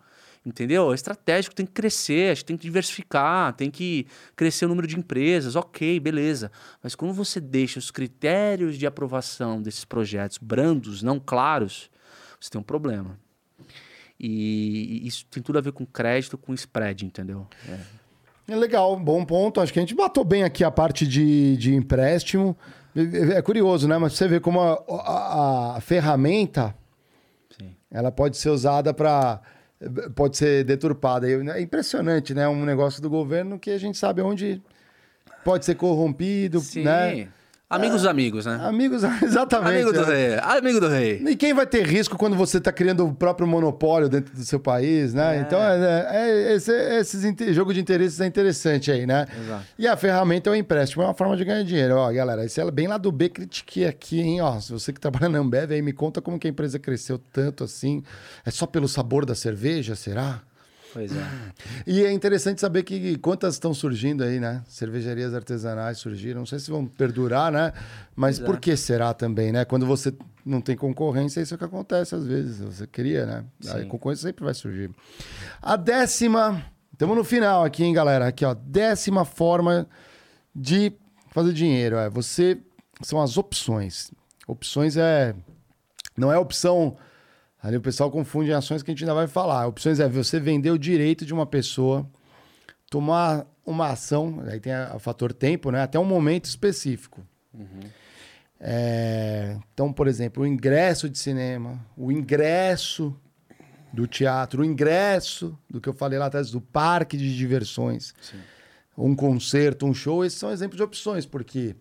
[0.44, 0.92] Entendeu?
[0.92, 5.56] É estratégico, tem que crescer, tem que diversificar, tem que crescer o número de empresas,
[5.56, 6.52] ok, beleza.
[6.82, 11.92] Mas quando você deixa os critérios de aprovação desses projetos brandos, não claros,
[12.40, 13.20] você tem um problema.
[14.20, 17.48] E isso tem tudo a ver com crédito, com spread, entendeu?
[17.68, 18.02] É.
[18.54, 19.62] É legal, bom ponto.
[19.62, 22.58] Acho que a gente matou bem aqui a parte de, de empréstimo.
[22.96, 23.98] É é curioso, né?
[23.98, 26.76] Mas você vê como a, a- a ferramenta
[27.58, 27.76] Sim.
[27.90, 29.40] ela pode ser usada para.
[30.16, 31.28] Pode ser deturpada.
[31.30, 32.48] É impressionante, né?
[32.48, 34.62] Um negócio do governo que a gente sabe onde
[35.44, 36.84] pode ser corrompido, Sim.
[36.84, 37.28] né?
[37.72, 38.60] Amigos dos amigos, né?
[38.64, 39.76] Amigos, exatamente.
[39.76, 40.14] Amigo do né?
[40.16, 40.40] rei.
[40.42, 41.24] Amigo do rei.
[41.26, 44.60] E quem vai ter risco quando você está criando o próprio monopólio dentro do seu
[44.60, 45.40] país, né?
[45.40, 49.26] Então, é, é- esse esse inte- jogo de interesses é interessante aí, né?
[49.42, 49.64] Exato.
[49.80, 51.96] E a ferramenta é o empréstimo, é uma forma de ganhar dinheiro.
[51.96, 54.42] Ó, galera, isso é bem lá do B, critiquei aqui, hein?
[54.42, 57.18] Ó, se você que trabalha na Ambev aí, me conta como que a empresa cresceu
[57.32, 58.04] tanto assim.
[58.46, 60.42] É só pelo sabor da cerveja, será?
[60.94, 61.24] Pois é.
[61.88, 64.62] E é interessante saber que quantas estão surgindo aí, né?
[64.68, 66.40] Cervejarias artesanais surgiram.
[66.40, 67.72] Não sei se vão perdurar, né?
[68.16, 68.52] Mas Pois é.
[68.52, 69.64] por que será também, né?
[69.64, 70.14] Quando você
[70.46, 72.60] não tem concorrência, isso é o que acontece às vezes.
[72.60, 73.46] Você cria, né?
[73.70, 73.88] A Sim.
[73.88, 74.90] concorrência sempre vai surgir.
[75.62, 76.64] A décima.
[76.92, 78.28] Estamos no final aqui, hein, galera?
[78.28, 78.54] Aqui, ó.
[78.54, 79.88] Décima forma
[80.54, 80.92] de
[81.32, 81.96] fazer dinheiro.
[81.96, 82.58] É você.
[83.02, 84.12] São as opções.
[84.46, 85.34] Opções é.
[86.18, 86.98] Não é opção.
[87.62, 89.68] Ali o pessoal confunde ações que a gente ainda vai falar.
[89.68, 92.10] Opções é você vender o direito de uma pessoa,
[92.90, 95.84] tomar uma ação, aí tem o fator tempo, né?
[95.84, 97.22] Até um momento específico.
[98.60, 103.16] É, então, por exemplo, o ingresso de cinema, o ingresso
[103.94, 108.14] do teatro, o ingresso do que eu falei lá atrás, do parque de diversões,
[108.98, 111.76] um concerto, um show, esses são exemplos de opções, porque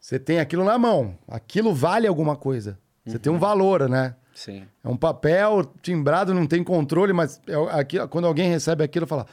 [0.00, 2.78] você tem aquilo na mão, aquilo vale alguma coisa.
[3.06, 4.14] Você tem um valor, né?
[4.38, 4.68] Sim.
[4.84, 9.26] É um papel timbrado, não tem controle, mas é aqui, quando alguém recebe aquilo, fala: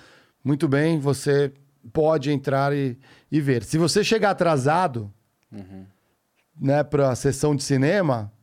[0.43, 1.53] muito bem, você
[1.93, 2.97] pode entrar e,
[3.31, 3.63] e ver.
[3.63, 5.13] Se você chegar atrasado,
[6.59, 8.33] né, para a sessão de cinema,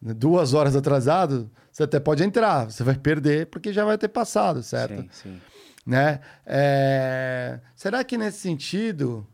[0.00, 4.08] né, duas horas atrasado, você até pode entrar, você vai perder porque já vai ter
[4.08, 5.02] passado, certo?
[5.02, 5.40] Sim, sim.
[5.84, 6.20] Né?
[6.46, 9.26] É, Será que nesse sentido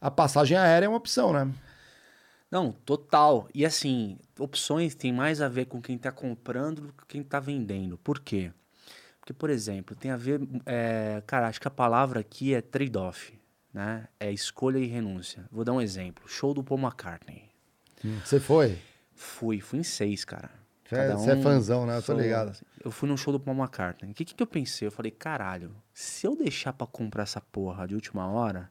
[0.00, 1.46] a passagem aérea é uma opção, né?
[2.50, 3.48] Não, total.
[3.54, 7.40] E assim, opções tem mais a ver com quem está comprando do que quem está
[7.40, 7.98] vendendo.
[7.98, 8.52] Por quê?
[9.20, 10.40] Porque, por exemplo, tem a ver.
[10.64, 13.36] é, cara, acho que a palavra aqui é trade-off,
[13.74, 14.06] né?
[14.20, 15.44] É escolha e renúncia.
[15.50, 16.28] Vou dar um exemplo.
[16.28, 17.50] Show do Paul McCartney.
[18.24, 18.78] Você foi?
[19.14, 20.50] Fui, fui em seis, cara.
[20.84, 21.96] Você é- Cada você é fãzão, né?
[21.96, 22.52] Eu tô ligado.
[22.84, 24.12] Eu fui num show do Paul McCartney.
[24.12, 24.86] O que, que, eu pensei?
[24.86, 28.70] Eu falei, caralho, se eu deixar pra comprar essa porra de última hora,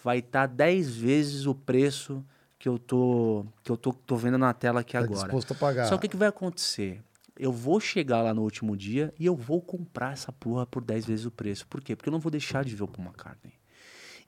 [0.00, 2.24] vai estar 10 vezes o preço
[2.58, 5.22] que eu tô que eu tô, tô vendo na tela aqui Tá agora.
[5.24, 5.86] disposto a pagar.
[5.86, 7.00] Só que o que vai acontecer?
[7.38, 11.06] Eu vou chegar lá no último dia e eu vou comprar essa porra por 10
[11.06, 11.66] vezes o preço.
[11.68, 11.94] Por quê?
[11.94, 13.52] Porque eu não vou deixar de ver o Paul McCartney.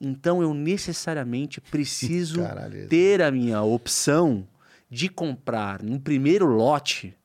[0.00, 2.88] Então eu necessariamente preciso Caralho.
[2.88, 4.46] ter a minha opção
[4.88, 7.16] de comprar no primeiro lote,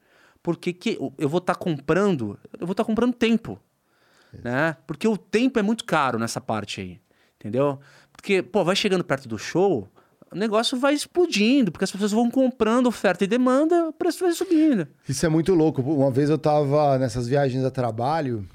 [0.41, 3.59] porque que eu vou estar comprando, eu vou estar comprando tempo,
[4.43, 4.75] né?
[4.85, 7.01] Porque o tempo é muito caro nessa parte aí,
[7.39, 7.79] entendeu?
[8.11, 9.89] Porque, pô, vai chegando perto do show,
[10.31, 14.33] o negócio vai explodindo, porque as pessoas vão comprando oferta e demanda, o preço vai
[14.33, 14.87] subindo.
[15.07, 15.81] Isso é muito louco.
[15.81, 18.47] Uma vez eu tava nessas viagens a trabalho,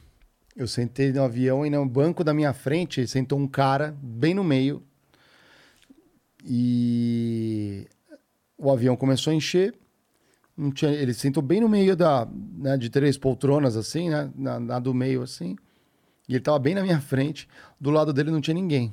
[0.57, 4.45] eu sentei no avião e no banco da minha frente sentou um cara bem no
[4.45, 4.83] meio.
[6.45, 7.87] E
[8.59, 9.75] o avião começou a encher.
[10.75, 12.29] Tinha, ele sentou bem no meio da,
[12.59, 14.31] né, de três poltronas, assim, né?
[14.35, 15.57] Na, na do meio, assim.
[16.29, 17.49] E ele tava bem na minha frente.
[17.81, 18.93] Do lado dele não tinha ninguém.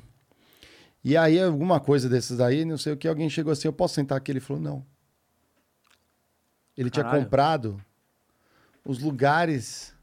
[1.04, 3.94] E aí, alguma coisa desses aí, não sei o que, alguém chegou assim, eu posso
[3.94, 4.32] sentar aqui?
[4.32, 4.86] Ele falou, não.
[6.76, 7.24] Ele tinha Caralho.
[7.24, 7.80] comprado
[8.84, 9.94] os lugares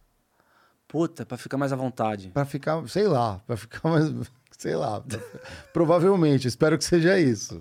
[0.88, 2.30] Puta, pra ficar mais à vontade.
[2.30, 4.06] Pra ficar, sei lá, pra ficar mais,
[4.58, 5.04] sei lá,
[5.74, 7.60] provavelmente, espero que seja isso.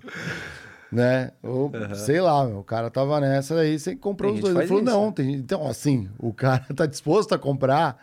[0.93, 1.33] Né?
[1.43, 4.57] Ou, sei lá, meu, o cara tava nessa aí, você comprou Tem os dois.
[4.57, 7.99] Ele falou, isso, não, tem, então, assim, o cara tá disposto a comprar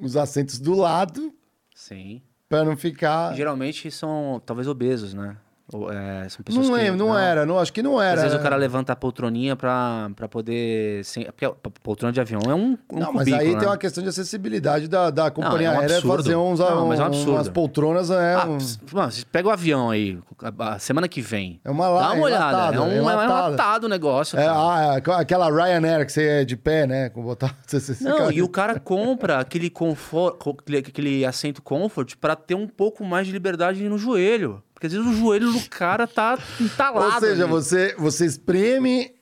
[0.00, 1.32] os assentos do lado
[1.72, 2.20] Sim.
[2.54, 3.34] Pra não ficar.
[3.34, 5.36] Geralmente são talvez obesos, né?
[5.72, 8.16] Ou, é, são pessoas Não, que, é, não, era, não, acho que não era.
[8.16, 11.02] Às vezes o cara levanta a poltroninha pra, pra poder.
[11.06, 13.58] Sem, porque a poltrona de avião é um, um Não, mas cubículo, aí né?
[13.60, 17.00] tem uma questão de acessibilidade da, da companhia é um aérea fazer uns, Não, mas
[17.00, 17.32] é um absurdo.
[17.32, 18.10] umas poltronas.
[18.10, 18.58] É, Ah, um-
[18.92, 20.18] mano, pega o avião aí,
[20.58, 21.58] a semana que vem.
[21.64, 22.44] é uma Dá uma olhada.
[22.52, 23.24] enlatada, é um, é um enlatada.
[23.48, 24.38] enlatado o negócio.
[24.38, 27.08] É, ah, é, aquela Ryanair que você é de pé, né?
[27.08, 31.62] Com botar, você, você Não, e o cara compra aquele, confor, co- aquele, aquele assento
[31.62, 34.62] comfort pra ter um pouco mais de liberdade no joelho.
[34.84, 37.14] Porque às vezes o joelho do cara tá entalado.
[37.14, 37.50] Ou seja, ali.
[37.52, 39.12] você, você espreme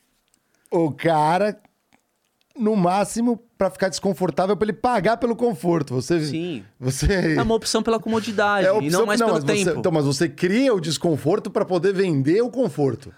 [0.70, 1.56] o cara
[2.58, 5.94] no máximo pra ficar desconfortável pra ele pagar pelo conforto.
[5.94, 6.64] Você, Sim.
[6.80, 9.78] Você É uma opção pela comodidade é e não mais pelo mas você- tempo.
[9.78, 13.12] então, mas você cria o desconforto pra poder vender o conforto.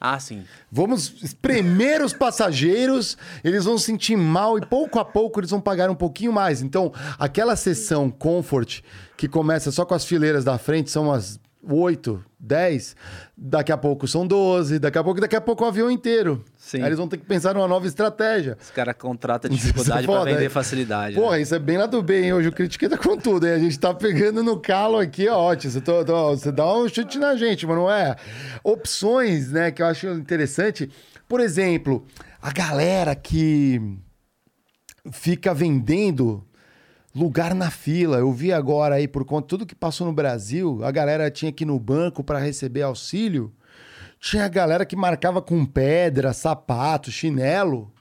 [0.00, 0.44] Ah, sim.
[0.72, 5.90] Vamos espremer os passageiros, eles vão sentir mal e pouco a pouco eles vão pagar
[5.90, 6.62] um pouquinho mais.
[6.62, 8.80] Então, aquela sessão comfort
[9.18, 12.96] que começa só com as fileiras da frente são umas 8, 10,
[13.36, 16.42] daqui a pouco são 12, daqui a pouco, daqui a pouco o avião inteiro.
[16.56, 16.78] Sim.
[16.78, 18.56] Aí eles vão ter que pensar numa nova estratégia.
[18.60, 20.48] Os caras contratam é dificuldade pra foda, vender é.
[20.48, 21.14] facilidade.
[21.14, 21.42] Porra, né?
[21.42, 22.32] isso é bem lá do bem, hein?
[22.32, 23.52] Hoje o Critiqueta com tudo, hein?
[23.52, 25.72] A gente tá pegando no calo aqui, ó, ótimo.
[25.72, 28.16] Você, tô- tô- você dá um chute na gente, mas não é?
[28.64, 30.90] Opções, né, que eu acho interessante.
[31.28, 32.06] Por exemplo,
[32.40, 33.80] a galera que
[35.12, 36.44] fica vendendo
[37.14, 38.18] lugar na fila.
[38.18, 41.50] Eu vi agora aí, por conta de tudo que passou no Brasil, a galera tinha
[41.52, 43.52] que ir no banco para receber auxílio.
[44.20, 47.92] Tinha a galera que marcava com pedra, sapato, chinelo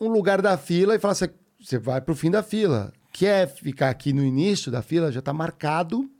[0.00, 1.26] um lugar da fila e fala assim:
[1.60, 2.92] você vai pro fim da fila.
[3.12, 5.12] Quer ficar aqui no início da fila?
[5.12, 6.10] Já tá marcado.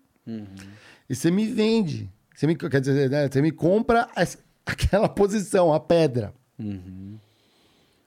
[1.10, 2.08] E você me vende.
[2.34, 6.32] Você me, quer dizer, né, você me compra as- aquela posição, a pedra.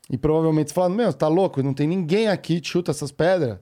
[0.10, 1.62] E provavelmente você fala: Meu, você tá louco?
[1.62, 3.58] Não tem ninguém aqui chuta essas pedras.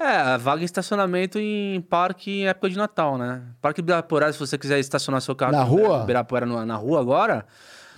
[0.00, 3.42] É, vaga em estacionamento em parque em época de Natal, né?
[3.60, 6.02] Parque Ibirapuera, se você quiser estacionar seu carro Na rua?
[6.04, 7.44] Ibirapuera na rua agora.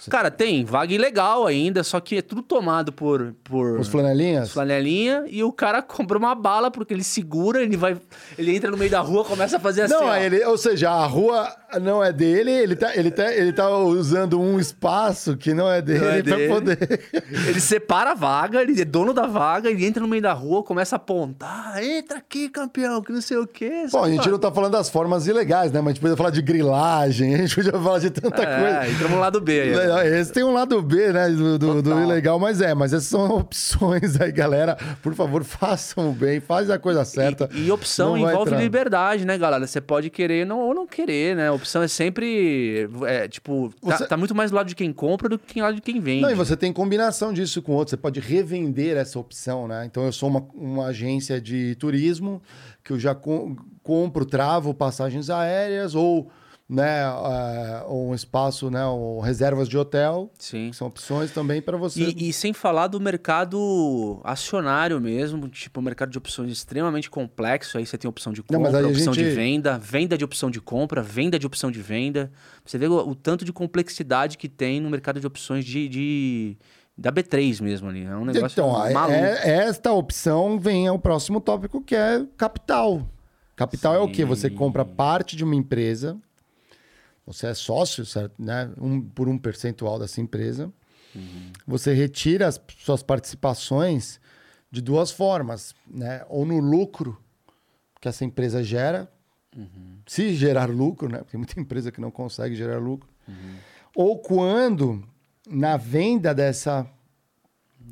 [0.08, 4.50] Cara, tem vaga ilegal ainda, só que é tudo tomado por, por Os flanelinhas?
[4.52, 7.96] flanelinha e o cara compra uma bala porque ele segura, ele vai,
[8.38, 9.94] ele entra no meio da rua, começa a fazer assim.
[9.94, 10.16] Não, ó.
[10.16, 14.40] ele, ou seja, a rua não é dele, ele tá, ele tá, ele tá usando
[14.40, 16.48] um espaço que não é dele, Não é pra dele.
[16.54, 17.00] poder.
[17.48, 20.62] Ele separa a vaga, ele é dono da vaga, ele entra no meio da rua,
[20.62, 21.82] começa a apontar.
[21.82, 23.86] Entra aqui, campeão, que não sei o quê.
[23.90, 25.80] Bom, a gente não tá falando das formas ilegais, né?
[25.80, 28.84] Mas a gente podia falar de grilagem, a gente podia falar de tanta coisa.
[28.84, 29.89] É, entramos no lado B aí.
[29.98, 31.28] Esse tem um lado B, né?
[31.30, 32.74] Do, do, do ilegal, mas é.
[32.74, 34.76] Mas essas são opções aí, galera.
[35.02, 37.48] Por favor, façam o bem, faz a coisa certa.
[37.52, 38.60] E, e opção envolve entrar.
[38.62, 39.66] liberdade, né, galera?
[39.66, 41.50] Você pode querer não, ou não querer, né?
[41.50, 45.28] Opção é sempre, é, tipo, tá, Você- tá muito mais do lado de quem compra
[45.28, 46.22] do que do lado de quem vende.
[46.22, 47.90] Não, e você tem combinação disso com outro.
[47.90, 49.84] Você pode revender essa opção, né?
[49.86, 52.42] Então, eu sou uma, uma agência de turismo
[52.84, 56.30] que eu já com- compro, travo passagens aéreas ou,
[56.72, 60.30] né, eh, um espaço, né, ou reservas de hotel.
[60.38, 60.72] Sim.
[60.72, 62.00] São opções também para você.
[62.16, 67.76] E, e sem falar do mercado acionário mesmo, tipo, um mercado de opções extremamente complexo.
[67.76, 70.50] Aí você tem opção de Não, compra, a opção de gente- venda, venda de opção
[70.50, 72.30] de compra, venda de opção de venda.
[72.64, 76.56] Você vê o, o tanto de complexidade que tem no mercado de opções de, de-
[76.96, 78.04] da B3 mesmo ali.
[78.04, 79.12] É um negócio Então, é- maluco.
[79.18, 83.02] é- esta opção vem ao próximo tópico, que é capital.
[83.56, 84.24] Capital é o quê?
[84.24, 84.54] Você Sim.
[84.54, 86.16] compra parte de uma empresa,
[87.26, 88.34] você é sócio, certo?
[88.38, 88.70] Né?
[88.78, 90.72] Um, por um percentual dessa empresa.
[91.14, 91.52] Uhum.
[91.66, 94.20] Você retira as suas participações
[94.70, 96.24] de duas formas, né?
[96.28, 97.20] Ou no lucro
[98.00, 99.10] que essa empresa gera,
[100.06, 101.22] se gerar lucro, né?
[101.30, 103.08] Tem muita empresa que não consegue gerar lucro.
[103.94, 105.06] Ou quando,
[105.48, 106.88] na venda dessa,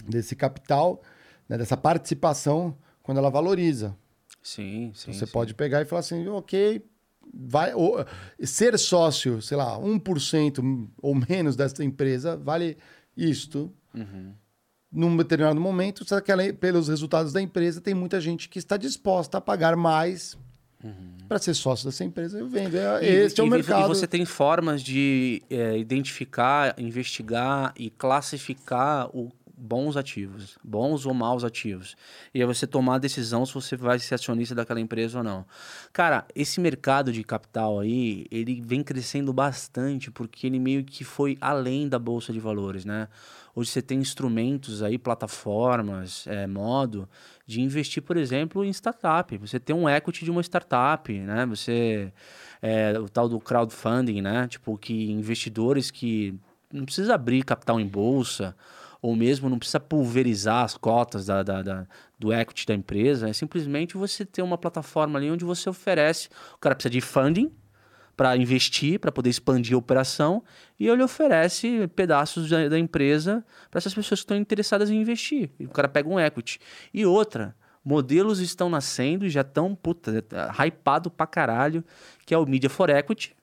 [0.05, 1.03] desse capital,
[1.49, 3.97] né, dessa participação, quando ela valoriza.
[4.43, 5.13] Sim, sim.
[5.13, 5.33] Você sim.
[5.33, 6.85] pode pegar e falar assim, ok,
[7.33, 8.05] vai, ou,
[8.43, 12.77] ser sócio, sei lá, 1% ou menos dessa empresa vale
[13.17, 13.73] isto.
[14.91, 18.77] Num determinado momento, só que ela, pelos resultados da empresa, tem muita gente que está
[18.79, 20.37] disposta a pagar mais
[21.29, 22.39] para ser sócio dessa empresa.
[22.39, 22.75] Eu vendo.
[22.77, 23.85] É, E- este é o e- mercado.
[23.85, 31.13] E você tem formas de é, identificar, investigar e classificar o bons ativos, bons ou
[31.13, 31.97] maus ativos.
[32.33, 35.45] E aí você tomar a decisão se você vai ser acionista daquela empresa ou não.
[35.93, 41.37] Cara, esse mercado de capital aí, ele vem crescendo bastante porque ele meio que foi
[41.41, 43.09] além da bolsa de valores, né?
[43.55, 47.09] Hoje você tem instrumentos aí, plataformas, é, modo
[47.45, 49.37] de investir, por exemplo, em startup.
[49.39, 51.45] Você tem um equity de uma startup, né?
[51.47, 52.13] Você
[52.63, 54.47] é, o tal do crowdfunding, né?
[54.47, 56.39] Tipo que investidores que
[56.73, 58.55] não precisa abrir capital em bolsa
[59.01, 61.87] ou mesmo não precisa pulverizar as cotas da, da- da-
[62.19, 66.59] do equity da empresa, é simplesmente você ter uma plataforma ali onde você oferece, o
[66.59, 67.53] cara precisa de funding
[68.17, 70.43] para investir, para poder expandir a operação,
[70.81, 75.51] e ele oferece pedaços da, da empresa para essas pessoas que estão interessadas em investir.
[75.61, 76.59] E o cara pega um equity.
[76.93, 77.55] E outra,
[77.85, 80.25] modelos estão nascendo e já estão, puta,
[80.61, 81.85] hypado caralho,
[82.27, 83.37] que é o Media for Equity,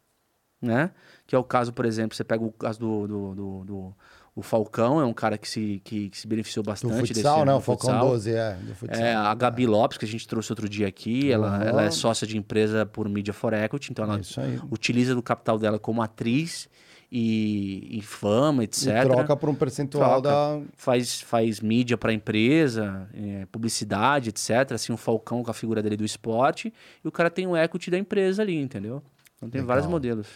[0.61, 0.91] né?
[1.26, 3.95] Que é o caso, por exemplo, você pega o caso do, do, do- do-
[4.36, 7.45] o Falcão, é um cara que se, que, que se beneficiou Do bastante futsal, desse
[7.45, 7.52] né?
[7.53, 8.10] do O Falcão futsal.
[8.10, 8.53] 12, é.
[8.56, 9.06] Do futsal.
[9.06, 12.28] É, a Gabi Lopes, que a gente trouxe outro dia aqui, ela, ela é sócia
[12.28, 14.60] de empresa por Media for Equity, então ela É isso aí.
[14.70, 16.68] utiliza do capital dela como atriz
[17.10, 18.88] e, e fama, etc.
[18.88, 20.30] E troca por um percentual Troca.
[20.30, 20.62] da.
[20.76, 24.74] Faz, faz mídia para a empresa, é, publicidade, etc.
[24.74, 27.90] Assim, um Falcão com a figura dele do esporte, e o cara tem o equity
[27.90, 29.02] da empresa ali, entendeu?
[29.38, 29.68] Então tem Legal.
[29.76, 30.28] vários modelos.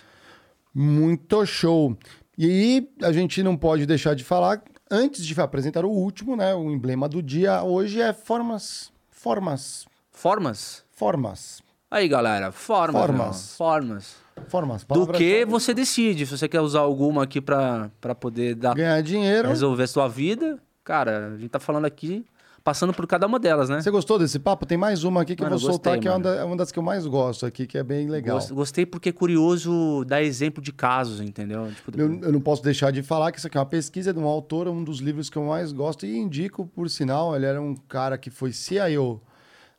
[0.74, 1.98] Muito show.
[2.42, 6.56] E a gente não pode deixar de falar, antes de apresentar o último, né?
[6.56, 8.94] O emblema do dia hoje é formas.
[9.12, 9.86] Formas.
[10.10, 10.86] Formas?
[10.90, 11.62] Formas.
[11.92, 13.02] Aí, galera, formas.
[13.02, 13.58] Formas.
[13.58, 14.16] Formas.
[14.48, 14.86] Formas.
[14.86, 16.26] Do que você decide.
[16.26, 19.50] Se você quer usar alguma aqui para poder dar Ganhar dinheiro.
[19.50, 22.26] resolver sua vida, cara, a gente tá falando aqui,
[22.64, 23.82] passando por cada uma delas, né?
[23.82, 24.66] Você gostou desse papo?
[24.66, 26.44] Tem mais uma aqui que Mano, eu vou soltar, gostei, que é uma, da- é
[26.44, 28.38] uma das que eu mais gosto aqui, que é bem legal.
[28.38, 31.72] Gost- Gostei porque é curioso dar exemplo de casos, entendeu?
[31.76, 34.20] Tipo, Eu, eu não posso deixar de falar que isso aqui é uma pesquisa de
[34.20, 37.36] um autor, um dos livros que eu mais gosto e indico, por sinal.
[37.36, 39.22] Ele era um cara que foi CIO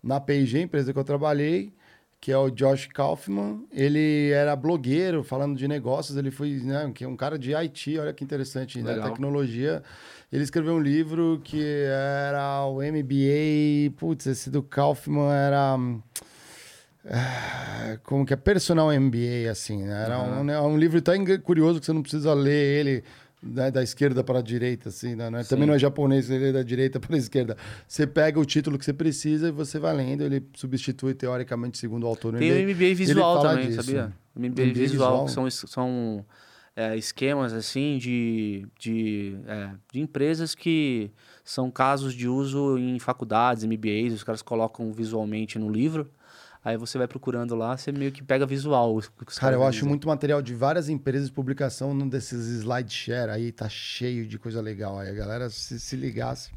[0.02, 1.72] na P&G, empresa que eu trabalhei,
[2.20, 3.64] que é o Josh Kaufman.
[3.72, 6.16] Ele era blogueiro, falando de negócios.
[6.18, 8.94] Ele foi né, que é um cara de IT, olha que interessante, né?
[9.10, 9.82] Tecnologia.
[10.32, 13.90] Ele escreveu um livro que era o MBA.
[13.96, 15.76] Putz, esse do Kaufman era.
[17.04, 18.36] ah, Como que é?
[18.36, 20.04] Personal MBA, assim, né?
[20.04, 23.04] Era um, né, um livro tão curioso que você não precisa ler ele
[23.42, 25.30] né, da esquerda para a direita, assim, né?
[25.40, 27.56] É- Também não é japonês, ele é da direita para a esquerda.
[27.88, 32.04] Você pega o título que você precisa e você vai lendo, ele substitui, teoricamente, segundo
[32.04, 32.36] o autor.
[32.36, 32.94] Tem o MBA.
[32.94, 33.82] Visual também, disso.
[33.82, 34.12] sabia?
[34.36, 35.24] MBA, MBA visual, visual.
[35.24, 36.24] que são, são
[36.80, 41.10] é, esquemas assim de, de, é, de empresas que
[41.44, 46.10] são casos de uso em faculdades, MBAs, os caras colocam visualmente no livro.
[46.64, 48.98] Aí você vai procurando lá, você meio que pega visual.
[49.38, 53.68] Cara, eu acho muito material de várias empresas de publicação num desses slideshare aí, tá
[53.68, 54.98] cheio de coisa legal.
[54.98, 56.50] Aí a galera se, se ligasse.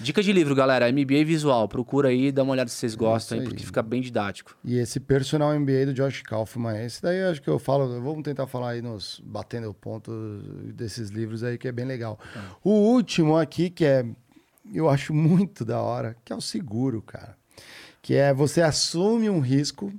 [0.00, 0.90] Dica de livro, galera.
[0.90, 1.68] MBA visual.
[1.68, 4.56] Procura aí, dá uma olhada se vocês gostam aí, porque fica bem didático.
[4.64, 8.22] E esse personal MBA do Josh Kaufman, esse daí eu acho que eu falo, vamos
[8.22, 10.12] tentar falar aí nos batendo o ponto
[10.74, 12.18] desses livros aí que é bem legal.
[12.62, 14.04] O último aqui que é
[14.72, 17.36] eu acho muito da hora, que é o seguro, cara.
[18.00, 19.92] Que é você assume um risco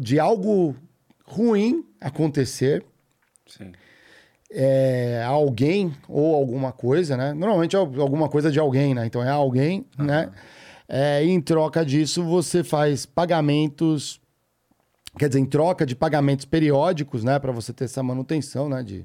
[0.00, 0.76] de algo
[1.24, 2.84] ruim acontecer
[3.46, 3.72] Sim.
[4.50, 7.32] É, alguém ou alguma coisa, né?
[7.32, 9.06] Normalmente é alguma coisa de alguém, né?
[9.06, 10.30] Então é alguém, né?
[10.88, 14.20] É, e em troca disso, você faz pagamentos.
[15.18, 17.38] Quer dizer, em troca de pagamentos periódicos, né?
[17.38, 18.82] Para você ter essa manutenção, né?
[18.82, 19.04] De,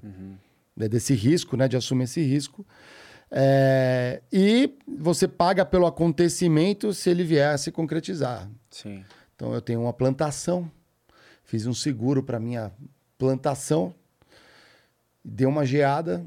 [0.78, 1.68] de- desse risco, né?
[1.68, 2.66] De assumir esse risco.
[3.36, 8.48] É, e você paga pelo acontecimento se ele vier a se concretizar.
[8.70, 9.04] Sim.
[9.36, 10.70] Então eu tenho uma plantação,
[11.44, 12.72] fiz um seguro para minha
[13.18, 13.94] plantação,
[15.24, 16.26] deu uma geada,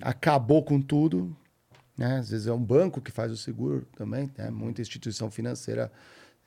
[0.00, 1.36] acabou com tudo.
[1.96, 2.18] Né?
[2.18, 4.50] Às vezes é um banco que faz o seguro também, né?
[4.50, 5.90] muita instituição financeira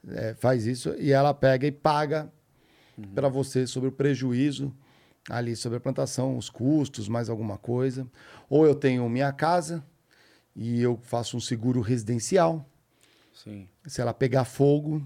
[0.07, 2.31] eh, faz isso e ela pega e paga
[3.15, 4.73] para você sobre o prejuízo
[5.29, 8.07] ali sobre a plantação, os custos, mais alguma coisa.
[8.49, 9.83] Ou eu tenho minha casa
[10.55, 12.67] e eu faço um seguro residencial.
[13.33, 13.67] Sim.
[13.85, 15.05] Se ela pegar fogo,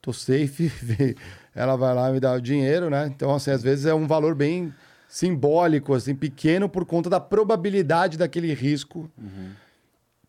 [0.00, 0.70] Tô safe,
[1.54, 3.06] ela vai lá e me dá o dinheiro, né?
[3.08, 4.72] Então, assim, às vezes é um valor bem
[5.08, 9.10] simbólico, assim, pequeno por conta da probabilidade daquele risco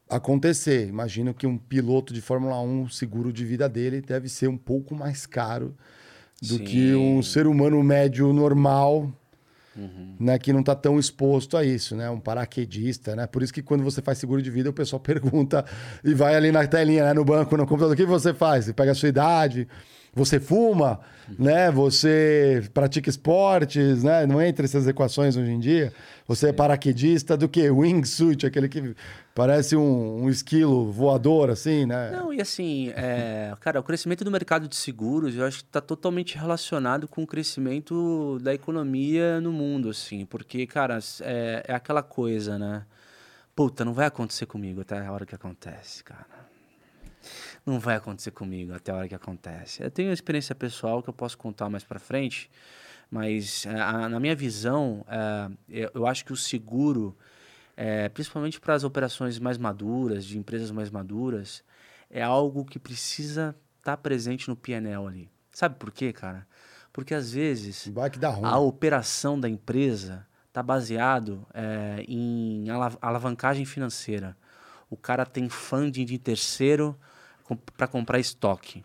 [0.09, 0.87] acontecer.
[0.87, 4.57] Imagino que um piloto de Fórmula 1, o seguro de vida dele deve ser um
[4.57, 5.75] pouco mais caro
[6.41, 6.63] do Sim.
[6.63, 9.11] que um ser humano médio normal,
[10.19, 12.09] né, que não está tão exposto a isso, né?
[12.09, 13.27] Um paraquedista, né?
[13.27, 15.63] Por isso que quando você faz seguro de vida, o pessoal pergunta
[16.03, 18.65] e vai ali na telinha, né, no banco, no computador, o que você faz?
[18.65, 19.67] Você pega a sua idade,
[20.13, 20.99] você fuma,
[21.37, 21.71] né?
[21.71, 24.25] Você pratica esportes, né?
[24.25, 25.93] Não entra essas equações hoje em dia.
[26.27, 27.69] Você é paraquedista do que?
[27.69, 28.95] Wingsuit, aquele que
[29.33, 32.11] parece um, um esquilo voador, assim, né?
[32.11, 35.81] Não, e assim, é, cara, o crescimento do mercado de seguros, eu acho que está
[35.81, 42.03] totalmente relacionado com o crescimento da economia no mundo, assim, porque, cara, é, é aquela
[42.03, 42.83] coisa, né?
[43.55, 46.38] Puta, não vai acontecer comigo até a hora que acontece, cara.
[47.65, 49.83] Não vai acontecer comigo até a hora que acontece.
[49.83, 52.49] Eu tenho uma experiência pessoal que eu posso contar mais pra frente,
[53.11, 57.15] mas é, a- na minha visão, é, eu- eu acho que o seguro,
[57.75, 61.63] é, principalmente para as operações mais maduras, de empresas mais maduras,
[62.09, 65.29] é algo que precisa estar presente no PNL ali.
[65.51, 66.47] Sabe por quê, cara?
[66.91, 67.87] Porque às vezes
[68.45, 74.35] a operação da empresa está baseado é, em ala- alavancagem financeira.
[74.89, 76.97] O cara tem funding de terceiro
[77.55, 78.83] para comprar estoque.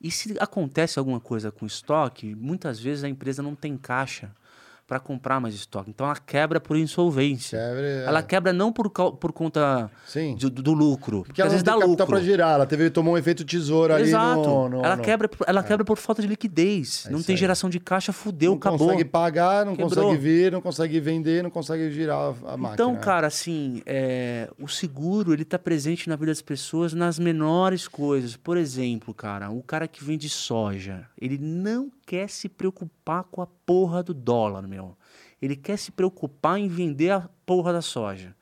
[0.00, 4.32] E se acontece alguma coisa com estoque, muitas vezes a empresa não tem caixa
[4.90, 5.88] para comprar mais estoque.
[5.88, 7.56] Então ela quebra por insolvência.
[7.56, 8.04] Quebra, é.
[8.06, 11.22] Ela quebra não por, por conta de- do, do lucro.
[11.24, 12.06] Porque ela às não vezes dá lucro.
[12.08, 14.40] para girar, ela teve, tomou um efeito tesouro ali Exato.
[14.48, 14.68] no...
[14.68, 17.06] no- ela no- quebra, por- ela quebra por falta de liquidez.
[17.06, 18.78] É não tem geração de caixa, fudeu, não acabou.
[18.88, 19.90] consegue pagar, não Quebrou.
[20.06, 22.74] consegue vir, não consegue vender, não consegue girar a, máquina.
[22.74, 27.86] Então, cara, assim, é, o seguro, ele tá presente na vida das pessoas nas menores
[27.86, 28.36] coisas.
[28.36, 33.46] Por exemplo, cara, o cara que vende soja, ele não quer se preocupar com a
[33.46, 34.96] porra do dólar, meu.
[35.40, 38.34] Ele quer se preocupar em vender a porra da soja.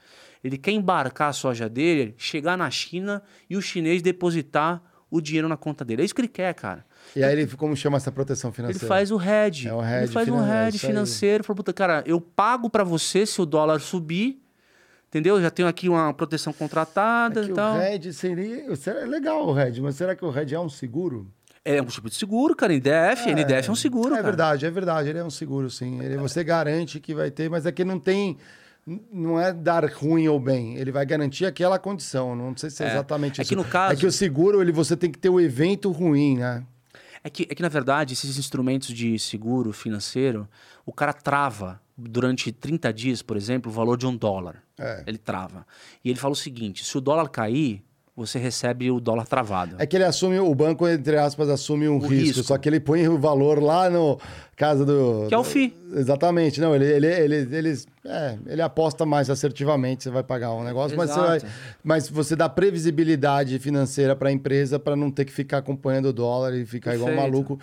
[0.43, 5.49] Ele quer embarcar a soja dele, chegar na China e o chinês depositar o dinheiro
[5.51, 6.01] na conta dele.
[6.01, 6.87] É isso que ele quer, cara.
[7.15, 8.87] E aí ele, como chama essa proteção Ele financeira?
[8.87, 9.69] faz o hedge.
[9.69, 11.45] É o ele hedge faz um é hedge financeiro.
[11.45, 14.43] Fala, puta, cara, eu pago pra você se o dólar subir,
[15.09, 15.37] entendeu?
[15.37, 17.77] Eu já tenho aqui uma proteção contratada É e tal.
[17.77, 18.75] o RED seria...
[18.77, 21.31] Será, é legal o RED, mas será que o RED é um seguro?
[21.65, 22.73] É um tipo de seguro, cara.
[22.73, 24.23] NDF, NDF é um seguro, É cara.
[24.23, 25.09] verdade, é verdade.
[25.09, 26.01] Ele é um seguro, sim.
[26.03, 28.37] Ele, você garante que vai ter, mas é que não tem...
[29.13, 30.77] Não é dar ruim ou bem.
[30.77, 32.35] Ele vai garantir aquela condição.
[32.35, 32.91] Não sei se é, É.
[32.93, 33.51] exatamente É isso.
[33.51, 36.39] que no caso- É que o seguro, ele, você tem que ter o evento ruim,
[36.39, 36.65] né?
[37.23, 40.49] É que, é que, na verdade, esses instrumentos de seguro financeiro,
[40.87, 44.63] o cara trava durante 30 dias, por exemplo, o valor de um dólar.
[44.79, 45.03] É.
[45.07, 45.67] Ele trava.
[46.03, 47.83] E ele fala o seguinte: se o dólar cair,
[48.19, 49.77] você recebe o dólar travado.
[49.79, 52.43] É que ele assume, o banco, entre aspas, assume um risco, risco.
[52.43, 54.19] só que ele põe o valor lá no
[54.57, 55.27] caso do.
[55.29, 55.73] Que é o FII.
[55.95, 56.61] Exatamente.
[56.61, 60.97] Não, ele, ele, ele, ele, é, ele aposta mais assertivamente, você vai pagar um negócio,
[60.97, 61.53] mas você, vai, Exato.
[61.85, 66.13] mas você dá previsibilidade financeira para a empresa para não ter que ficar acompanhando o
[66.13, 67.33] dólar e ficar igual um Perfeito.
[67.33, 67.61] maluco.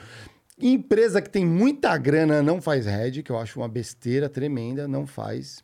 [0.57, 5.05] Empresa que tem muita grana não faz hedge, que eu acho uma besteira tremenda, não
[5.05, 5.61] faz.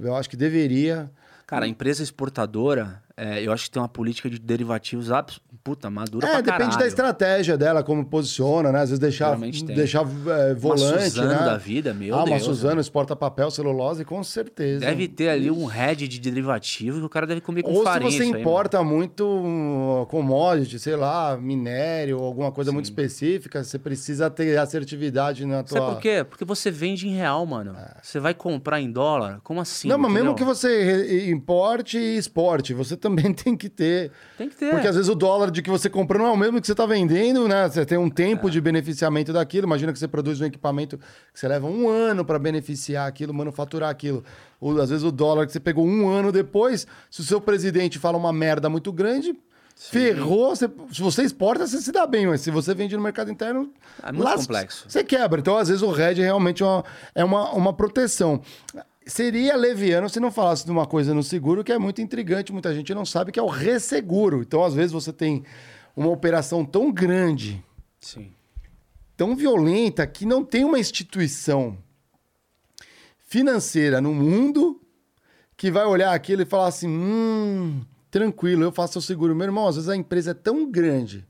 [0.00, 1.08] Eu acho que deveria.
[1.46, 5.40] Cara, a empresa exportadora, é, eu acho que tem uma política de derivativos abs...
[5.64, 6.78] puta, madura É, pra depende caralho.
[6.78, 8.80] da estratégia dela, como posiciona, né?
[8.80, 9.34] Às vezes deixar,
[9.64, 11.38] deixar é, volante, Suzano né?
[11.38, 12.80] da vida, meu ah, uma Deus, Suzano né?
[12.82, 14.80] exporta papel, celulose, com certeza.
[14.80, 18.10] Deve ter ali um head de derivativo que o cara deve comer com Ou farinha.
[18.10, 23.64] se você isso aí, importa muito um, commodity, sei lá, minério, alguma coisa muito específica,
[23.64, 25.78] você precisa ter assertividade na tua...
[25.78, 26.24] Sabe por quê?
[26.28, 27.74] Porque você vende em real, mano.
[28.02, 29.40] Você vai comprar em dólar?
[29.42, 29.88] Como assim?
[29.88, 34.10] Não, mas mesmo que você importe e exporte, você também tem que ter.
[34.36, 34.70] Tem que ter.
[34.70, 36.72] Porque às vezes o dólar de que você comprou não é o mesmo que você
[36.72, 37.68] está vendendo, né?
[37.68, 39.66] Você tem um tempo de beneficiamento daquilo.
[39.66, 43.90] Imagina que você produz um equipamento que você leva um ano para beneficiar aquilo, manufaturar
[43.90, 44.24] aquilo.
[44.60, 47.98] Ou, às vezes o dólar que você pegou um ano depois, se o seu presidente
[47.98, 49.34] fala uma merda muito grande,
[49.78, 50.54] ferrou.
[50.56, 53.70] você- se você exporta, você se dá bem, mas se você vende no mercado interno.
[54.02, 54.84] É muito lasca- complexo.
[54.88, 55.38] Você quebra.
[55.40, 56.84] Então, às vezes, o RED realmente é uma,
[57.14, 58.40] é uma, uma proteção.
[59.06, 62.74] Seria leviano se não falasse de uma coisa no seguro que é muito intrigante, muita
[62.74, 64.42] gente não sabe, que é o resseguro.
[64.42, 65.44] Então, às vezes, você tem
[65.94, 67.64] uma operação tão grande,
[68.00, 68.32] Sim.
[69.16, 71.78] tão violenta, que não tem uma instituição
[73.26, 74.80] financeira no mundo
[75.56, 79.36] que vai olhar aquilo e falar assim: hum, tranquilo, eu faço o seguro.
[79.36, 81.24] Meu irmão, às vezes a empresa é tão grande,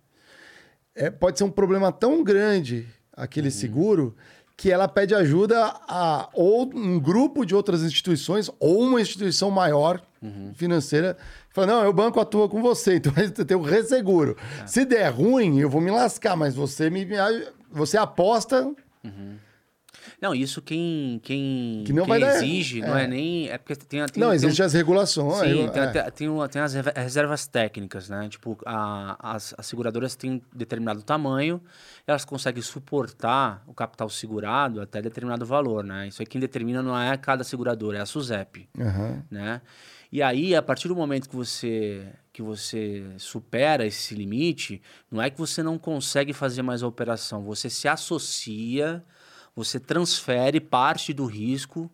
[0.94, 4.14] é, pode ser um problema tão grande aquele seguro
[4.56, 10.00] que ela pede ajuda a ou um grupo de outras instituições ou uma instituição maior
[10.54, 11.16] financeira.
[11.50, 14.36] Fala, não, eu banco atua com você, então você tem o resseguro.
[14.66, 17.06] Se der ruim, eu vou me lascar, mas você me
[17.70, 18.72] você aposta
[20.20, 23.04] Não, isso quem, quem, Que não quem vai dar- exige, não é.
[23.04, 23.48] é nem.
[23.48, 25.50] É porque tem, tem Não, tem existem um- as regulações.
[25.50, 25.68] Sim, é.
[25.68, 28.26] tem, até- tem, uma- tem as reservas técnicas, né?
[28.28, 31.60] Tipo, a- as, as seguradoras têm determinado tamanho,
[32.06, 36.08] elas conseguem suportar o capital segurado até determinado valor, né?
[36.08, 39.22] Isso aí quem determina não é cada seguradora, é a SUSEP, Aham.
[39.30, 39.60] né?
[40.10, 44.80] E aí, a partir do momento que você que você supera esse limite,
[45.10, 49.02] não é que você não consegue fazer mais a operação, você se associa,
[49.56, 51.90] você transfere parte do risco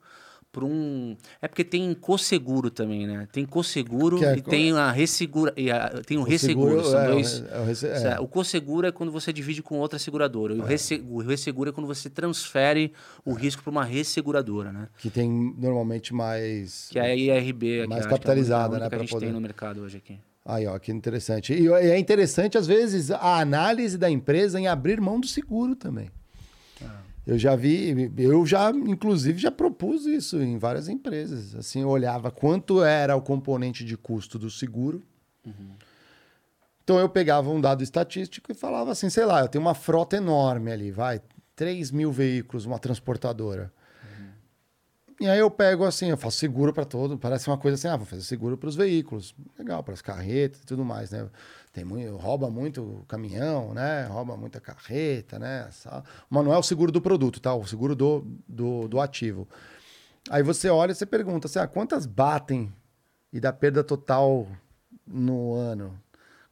[0.50, 1.16] para um.
[1.40, 3.26] É porque tem co-seguro também, né?
[3.32, 5.50] Tem co-seguro Que é e tem a ressegura.
[5.56, 6.70] E a- tem o O resseguro.
[6.82, 7.44] seguro São é, dois.
[7.50, 8.20] é o resse- é.
[8.20, 10.52] O co-seguro é quando você divide com outra seguradora.
[10.54, 12.92] E o, resse- o resseguro é quando você transfere
[13.24, 14.88] o risco para uma resseguradora, né?
[14.98, 16.88] Que tem normalmente mais.
[16.90, 17.86] Que é a IRB.
[17.86, 20.18] Mais é capitalizada, né, Que a gente poder- tem no mercado hoje aqui.
[20.44, 21.54] Aí, ó, que interessante.
[21.54, 26.10] E é interessante, às vezes, a análise da empresa em abrir mão do seguro também.
[27.26, 31.54] Eu já vi, eu já, inclusive, já propus isso em várias empresas.
[31.54, 35.02] Assim, eu olhava quanto era o componente de custo do seguro.
[36.82, 40.16] Então eu pegava um dado estatístico e falava assim, sei lá, eu tenho uma frota
[40.16, 41.20] enorme ali, vai,
[41.54, 43.72] 3 mil veículos, uma transportadora.
[45.20, 47.96] E aí eu pego assim, eu faço seguro para todo, parece uma coisa assim, ah,
[47.96, 51.28] vou fazer seguro para os veículos, legal, para as carretas e tudo mais, né?
[51.72, 54.04] Tem muito, rouba muito caminhão, né?
[54.04, 55.70] Rouba muita carreta, né?
[56.28, 57.54] Mas não é o seguro do produto, tá?
[57.54, 59.48] O seguro do, do, do ativo.
[60.28, 62.70] Aí você olha e você pergunta assim, ah, quantas batem
[63.32, 64.46] e dá perda total
[65.06, 65.98] no ano?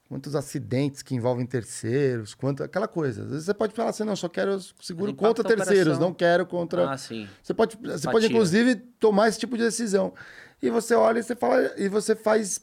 [0.08, 2.34] Quantos acidentes que envolvem terceiros?
[2.34, 3.22] Quanto, aquela coisa.
[3.22, 6.90] Às vezes você pode falar assim, não, só quero seguro contra terceiros, não quero contra...
[6.90, 7.28] Ah, sim.
[7.42, 8.10] Você pode, você Empatia.
[8.10, 10.14] pode inclusive tomar esse tipo de decisão.
[10.62, 12.60] E você olha e você fala e você faz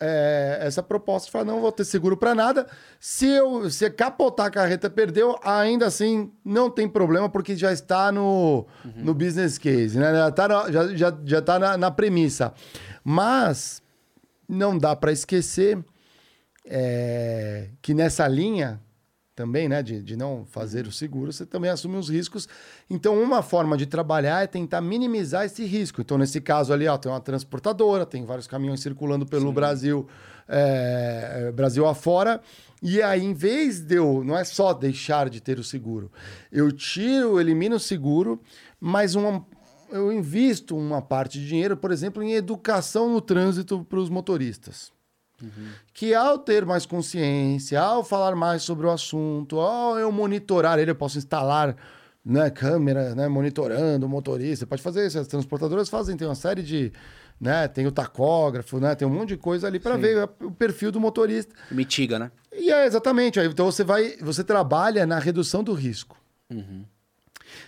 [0.00, 2.66] é, essa proposta, fala não vou ter seguro para nada.
[3.00, 8.12] Se eu se capotar a carreta perdeu, ainda assim não tem problema porque já está
[8.12, 8.66] no,
[8.96, 10.12] no business case, né?
[10.12, 12.52] Já está na, já, já, já tá na, na premissa.
[13.02, 13.82] Mas
[14.48, 15.78] não dá para esquecer
[16.64, 18.80] é, que nessa linha
[19.36, 22.48] também, né, de, de não fazer o seguro, você também assume os riscos.
[22.88, 26.00] Então, uma forma de trabalhar é tentar minimizar esse risco.
[26.00, 30.08] Então, nesse caso ali, ó, tem uma transportadora, tem vários caminhões circulando pelo Brasil,
[30.48, 32.40] é, Brasil afora.
[32.82, 36.10] E aí, em vez de eu, não é só deixar de ter o seguro,
[36.50, 38.40] eu tiro, elimino o seguro,
[38.80, 39.44] mas uma,
[39.90, 44.95] eu invisto uma parte de dinheiro, por exemplo, em educação no trânsito para os motoristas
[45.92, 50.90] que ao ter mais consciência, ao falar mais sobre o assunto, ao eu monitorar ele,
[50.90, 51.76] eu posso instalar
[52.24, 56.62] né, câmera, né, monitorando o motorista, pode fazer isso, as transportadoras fazem, tem uma série
[56.62, 56.92] de,
[57.40, 60.90] né, tem o tacógrafo, né, tem um monte de coisa ali para ver o perfil
[60.90, 61.54] do motorista.
[61.70, 62.32] Mitiga, né?
[62.52, 66.16] E é exatamente, aí, então você vai, você trabalha na redução do risco.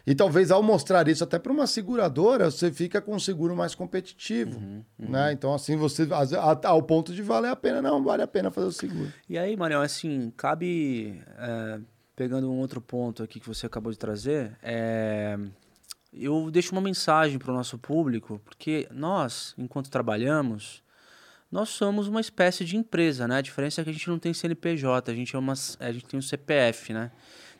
[0.06, 3.74] E talvez ao mostrar isso até para uma seguradora, você fica com um seguro mais
[3.74, 4.60] competitivo,
[4.98, 5.32] né?
[5.32, 6.08] Então assim você
[6.64, 9.12] ao ponto de valer a pena, não vale a pena fazer o seguro.
[9.28, 11.22] E aí, Mariel, assim, cabe.
[11.38, 11.80] é,
[12.18, 15.38] pegando um outro ponto aqui que você acabou de trazer, é,
[16.12, 20.82] eu deixo uma mensagem para o nosso público, porque nós, enquanto trabalhamos,
[21.48, 23.36] nós somos uma espécie de empresa, né?
[23.36, 26.06] A diferença é que a gente não tem CNPJ, a gente, é uma, a gente
[26.06, 27.12] tem um CPF, né?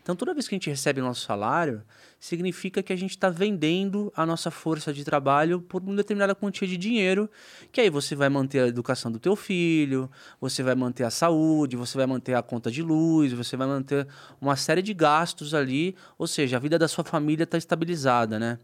[0.09, 1.83] Então, toda vez que a gente recebe nosso salário,
[2.19, 6.67] significa que a gente está vendendo a nossa força de trabalho por uma determinada quantia
[6.67, 7.29] de dinheiro,
[7.71, 10.11] que aí você vai manter a educação do teu filho,
[10.41, 14.09] você vai manter a saúde, você vai manter a conta de luz, você vai manter
[14.41, 18.59] uma série de gastos ali, ou seja, a vida da sua família está estabilizada, né?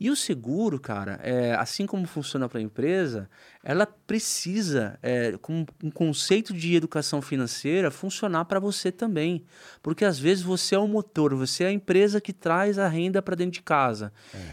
[0.00, 3.28] E o seguro, cara, é, assim como funciona para a empresa,
[3.62, 9.44] ela precisa, é, com um conceito de educação financeira, funcionar para você também.
[9.82, 13.20] Porque às vezes você é o motor, você é a empresa que traz a renda
[13.20, 14.10] para dentro de casa.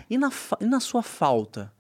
[0.09, 0.29] E, na,
[0.59, 1.71] e na sua falta?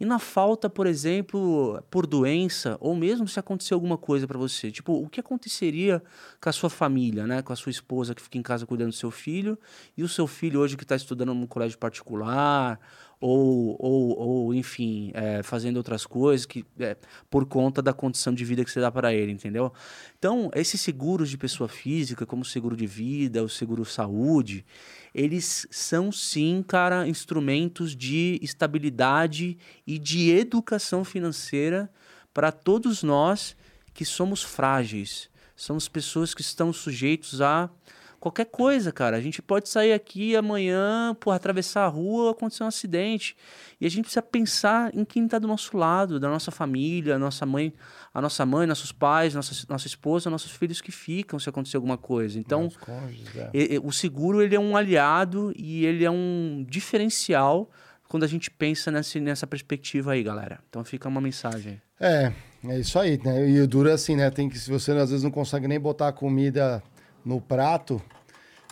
[0.00, 4.70] E na falta, por exemplo, por doença, ou mesmo se acontecer alguma coisa para você,
[4.70, 6.00] tipo, o que aconteceria
[6.40, 7.42] com a sua família, né?
[7.42, 9.58] Com a sua esposa que fica em casa cuidando do seu filho,
[9.96, 12.78] e o seu filho hoje que está estudando num colégio particular,
[13.20, 16.96] ou, ou, ou enfim, é, fazendo outras coisas que é,
[17.28, 19.72] por conta da condição de vida que você dá para ele, entendeu?
[20.18, 24.64] Então, esses seguros de pessoa física, como o seguro de vida, o seguro saúde,
[25.12, 31.90] eles são sim, cara, instrumentos de estabilidade e de educação financeira
[32.32, 33.56] para todos nós
[33.92, 35.28] que somos frágeis.
[35.56, 37.68] Somos pessoas que estão sujeitos a
[38.20, 39.16] Qualquer coisa, cara.
[39.16, 43.36] A gente pode sair aqui amanhã, porra, atravessar a rua, acontecer um acidente.
[43.80, 47.18] E a gente precisa pensar em quem está do nosso lado, da nossa família, a
[47.18, 47.72] nossa mãe,
[48.12, 51.96] a nossa mãe, nossos pais, nossa, nossa esposa, nossos filhos que ficam se acontecer alguma
[51.96, 52.38] coisa.
[52.40, 53.50] Então, cônjuges, é.
[53.54, 57.70] e- e- o seguro ele é um aliado e ele é um diferencial
[58.08, 60.58] quando a gente pensa nessa, nessa perspectiva aí, galera.
[60.68, 61.80] Então fica uma mensagem.
[62.00, 62.32] É,
[62.64, 63.48] é isso aí, né?
[63.48, 64.28] E o duro é assim, né?
[64.30, 66.82] Tem que, se você às vezes não consegue nem botar a comida
[67.28, 68.00] no prato,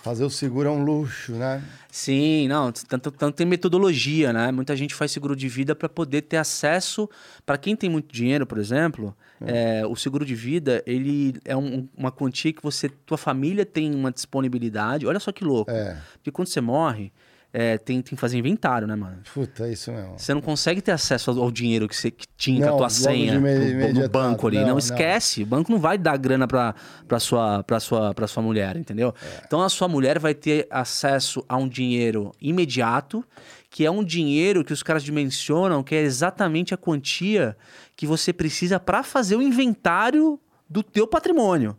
[0.03, 1.63] fazer o seguro é um luxo, né?
[1.91, 4.51] Sim, não, tanto, tanto tem metodologia, né?
[4.51, 7.09] Muita gente faz seguro de vida para poder ter acesso.
[7.45, 11.87] Para quem tem muito dinheiro, por exemplo, é, o seguro de vida ele é um-
[11.97, 15.07] uma quantia que você, tua família tem uma disponibilidade.
[15.07, 15.71] Olha só que louco.
[15.71, 15.99] É.
[16.15, 17.13] Porque quando você morre,
[17.59, 19.17] é, tem, tem que fazer inventário, né, mano?
[19.33, 20.19] Puta, é isso mesmo.
[20.19, 22.91] Você não consegue ter acesso ao, dinheiro que você que tinha com Não, a tua
[22.91, 24.59] senha no- banco ali.
[24.59, 25.43] Não, Não, esquece.
[25.43, 26.75] O banco não vai dar grana pra,
[27.09, 29.15] pra, sua, pra, sua, pra sua mulher, entendeu?
[29.23, 29.43] É.
[29.47, 33.25] Então a sua mulher vai ter acesso a um dinheiro imediato,
[33.71, 37.57] que é um dinheiro que os caras dimensionam que é exatamente a quantia
[37.97, 40.39] que você precisa pra fazer o inventário
[40.69, 41.75] do teu patrimônio.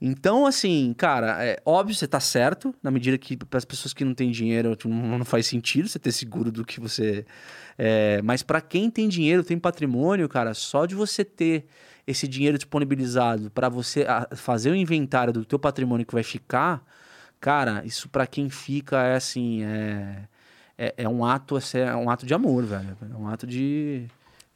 [0.00, 4.04] Então, assim, cara, é óbvio, você tá certo, na medida que para as pessoas que
[4.04, 7.26] não têm dinheiro, tipo, não, faz sentido você ter seguro do que você.
[7.76, 11.66] é, mas para quem tem dinheiro, tem patrimônio, cara, só de você ter
[12.06, 16.82] esse dinheiro disponibilizado para você ah, fazer o inventário do teu patrimônio que vai ficar,
[17.40, 20.28] cara, isso para quem fica é assim, é,
[20.78, 22.96] é, é um ato, assim, é um ato de amor, velho.
[23.02, 24.06] É um ato de.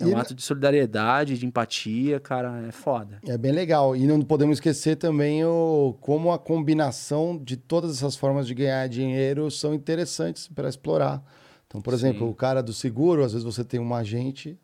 [0.03, 3.19] É E- um ato de solidariedade, de empatia, cara, é foda.
[3.27, 3.95] É bem legal.
[3.95, 8.89] E não podemos esquecer também o, como a combinação de todas essas formas de ganhar
[8.89, 11.23] dinheiro são interessantes para explorar.
[11.67, 12.31] Então, por exemplo, Sim.
[12.31, 14.59] o cara do seguro, às vezes você tem um agente,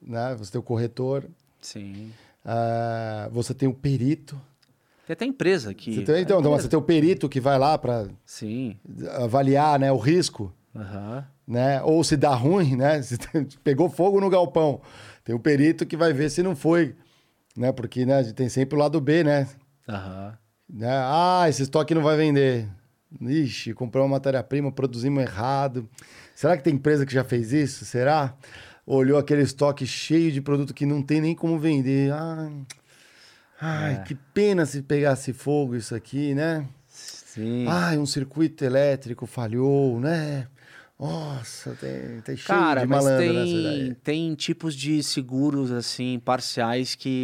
[0.00, 0.34] né?
[0.38, 1.28] você tem o corretor,
[1.60, 2.12] Sim.
[2.44, 4.40] ah, você tem o perito.
[5.06, 5.94] Tem até empresa que.
[5.94, 8.08] Você tem, então, então, você tem o perito que vai lá para
[9.18, 10.52] avaliar né, o risco.
[10.76, 11.26] Aham.
[11.50, 11.82] Né?
[11.82, 13.02] Ou se dá ruim, né?
[13.02, 13.18] Se
[13.64, 14.80] pegou fogo no galpão.
[15.24, 16.94] Tem o perito que vai ver se não foi,
[17.56, 17.72] né?
[17.72, 19.48] Porque né, a gente tem sempre o lado B, né?
[19.88, 20.38] Aham.
[20.72, 20.88] né?
[20.88, 22.68] Ah, esse estoque não vai vender.
[23.20, 25.88] Ixi, comprou uma matéria-prima, produzimos errado.
[26.34, 27.84] Será que tem empresa que já fez isso?
[27.84, 28.34] Será?
[28.86, 32.12] Olhou aquele estoque cheio de produto que não tem nem como vender.
[32.12, 32.52] Ai,
[33.60, 33.98] ai É.
[34.04, 36.64] que pena se pegasse fogo isso aqui, né?
[36.86, 37.66] Sim.
[37.68, 40.46] Ai, um circuito elétrico falhou, né?
[41.00, 43.94] Nossa, tem, tem cheio Cara, de mas malandro nessa tem, daí.
[44.04, 47.22] tem tipos de seguros, assim, parciais que.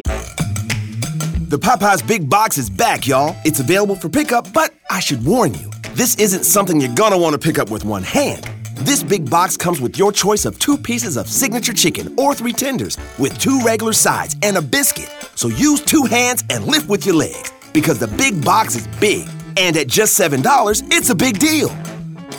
[1.49, 3.35] The Popeyes Big Box is back, y'all.
[3.45, 7.37] It's available for pickup, but I should warn you this isn't something you're gonna wanna
[7.37, 8.43] pick up with one hand.
[8.85, 12.53] This big box comes with your choice of two pieces of signature chicken or three
[12.53, 15.09] tenders with two regular sides and a biscuit.
[15.35, 19.27] So use two hands and lift with your legs because the big box is big.
[19.55, 21.69] And at just $7, it's a big deal.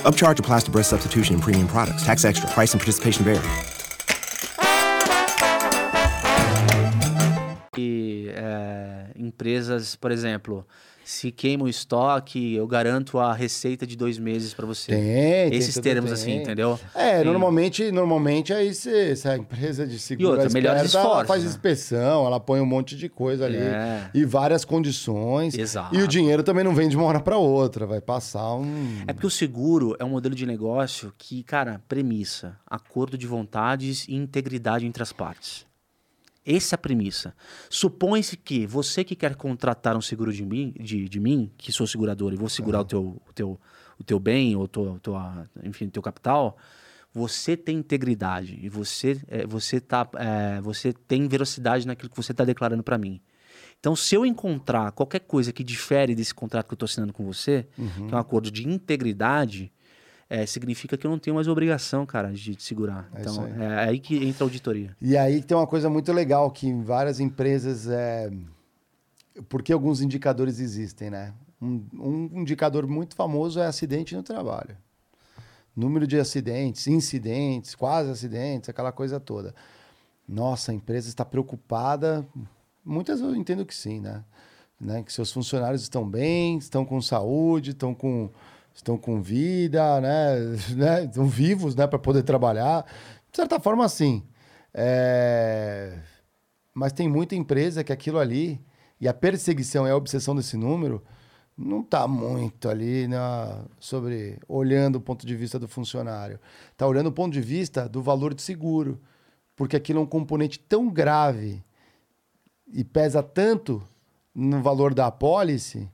[0.05, 2.05] Upcharge applies to breast substitution and premium products.
[2.05, 2.49] Tax extra.
[2.51, 3.41] Price and participation vary.
[7.79, 10.67] que, é, empresas, por exemplo,
[11.11, 14.93] se queima o estoque, eu garanto a receita de dois meses pra você.
[14.93, 16.21] Tem, tem, Esses tudo termos tem.
[16.21, 16.79] assim, entendeu?
[16.95, 17.25] É, Tem.
[17.25, 21.43] normalmente, normalmente aí se, se a empresa de seguro outra, melhores esperta, ela esforços, faz
[21.45, 21.49] né?
[21.49, 24.11] inspeção, ela põe um monte de coisa ali É.
[24.13, 25.57] e várias condições.
[25.57, 25.97] Exato.
[25.97, 29.13] E o dinheiro também não vem de uma hora para outra, vai passar um É
[29.15, 34.15] porque o seguro é um modelo de negócio que, cara, premissa, acordo de vontades e
[34.15, 35.67] integridade entre as partes.
[36.51, 37.35] Essa é a premissa.
[37.69, 41.87] Supõe-se que você que quer contratar um seguro de mim, de, de mim que sou
[41.87, 43.61] segurador e vou segurar o, teu, o, teu,
[44.01, 46.57] o teu bem ou tua, tua, enfim, teu capital,
[47.13, 52.33] você tem integridade e você, é, você, tá, é, você tem veracidade naquilo que você
[52.33, 53.21] está declarando para mim.
[53.79, 57.27] Então, se eu encontrar qualquer coisa que difere desse contrato que eu estou assinando com
[57.27, 59.71] você, que é um acordo de integridade,
[60.31, 63.09] é, significa que eu não tenho mais obrigação, cara, de te segurar.
[63.15, 63.63] É então, aí.
[63.63, 64.95] é aí que entra a auditoria.
[65.01, 68.31] E aí tem uma coisa muito legal que em várias empresas é.
[69.49, 71.33] Porque alguns indicadores existem, né?
[71.61, 74.77] Um, um indicador muito famoso é acidente no trabalho.
[75.75, 79.55] Número de acidentes, incidentes, quase acidentes, aquela coisa toda.
[80.29, 82.27] Nossa, a empresa está preocupada.
[82.85, 84.25] Muitas eu entendo que sim, né?
[84.81, 85.03] né?
[85.03, 88.31] Que seus funcionários estão bem, estão com saúde, estão com,
[88.79, 90.37] estão com vida, né?
[90.77, 91.05] né?
[91.05, 91.87] Estão vivos, né?
[91.87, 92.85] Para poder trabalhar.
[93.31, 94.23] De certa forma, sim.
[94.73, 95.99] É...
[96.73, 98.61] Mas tem muita empresa que aquilo ali,
[99.01, 101.03] e a perseguição e a obsessão desse número,
[101.57, 106.39] não está muito ali na, sobre olhando o ponto de vista do funcionário.
[106.71, 109.01] Está olhando o ponto de vista do valor de seguro.
[109.57, 111.65] Porque aquilo é um componente tão grave
[112.73, 113.83] e pesa tanto
[114.33, 115.91] no valor da apólice,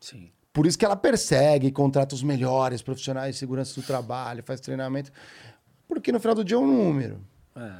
[0.00, 0.32] Sim.
[0.56, 5.12] Por isso que ela persegue, contrata os melhores profissionais de segurança do trabalho, faz treinamento.
[5.86, 7.20] Porque no final do dia é um número.
[7.54, 7.72] É.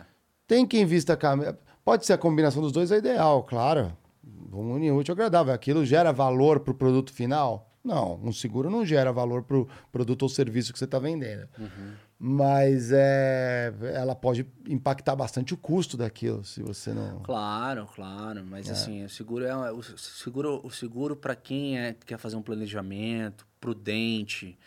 [0.46, 1.58] Tem quem vista a câmera.
[1.82, 3.96] Pode ser a combinação dos dois, é ideal, claro.
[4.22, 5.54] Vamos unir útil agradável.
[5.54, 7.66] Aquilo gera valor para o produto final?
[7.86, 11.48] Não, um seguro não gera valor para o produto ou serviço que você está vendendo.
[12.18, 17.20] Mas é, ela pode impactar bastante o custo daquilo, se você não.
[17.20, 22.18] Claro, claro, mas assim, o seguro é o seguro, o seguro para quem é, quer
[22.18, 24.58] fazer um planejamento prudente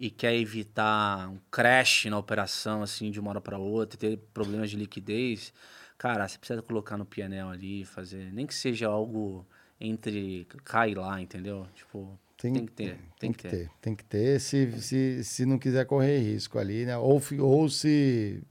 [0.00, 4.70] e quer evitar um crash na operação assim de uma hora para outra, ter problemas
[4.70, 5.52] de liquidez,
[5.98, 9.46] cara, você precisa colocar no PNL ali, fazer, nem que seja algo
[9.80, 11.66] entre cai lá, entendeu?
[11.74, 12.18] Tipo,
[12.50, 13.70] tem, que ter, tem, que ter.
[13.80, 16.96] Tem que ter, se, se, se não quiser correr risco ali, né?
[16.98, 18.42] Ou, ou se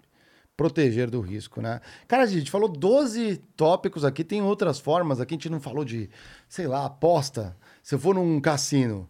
[0.55, 1.81] proteger do risco, né?
[2.07, 5.19] Cara, a gente falou 12 tópicos aqui, tem outras formas.
[5.19, 6.09] Aqui a gente não falou de,
[6.47, 7.55] sei lá, aposta.
[7.81, 9.09] Se eu for num cassino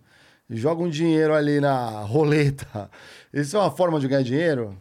[0.49, 2.89] e joga um dinheiro ali na roleta,
[3.33, 4.75] isso é uma forma de ganhar dinheiro?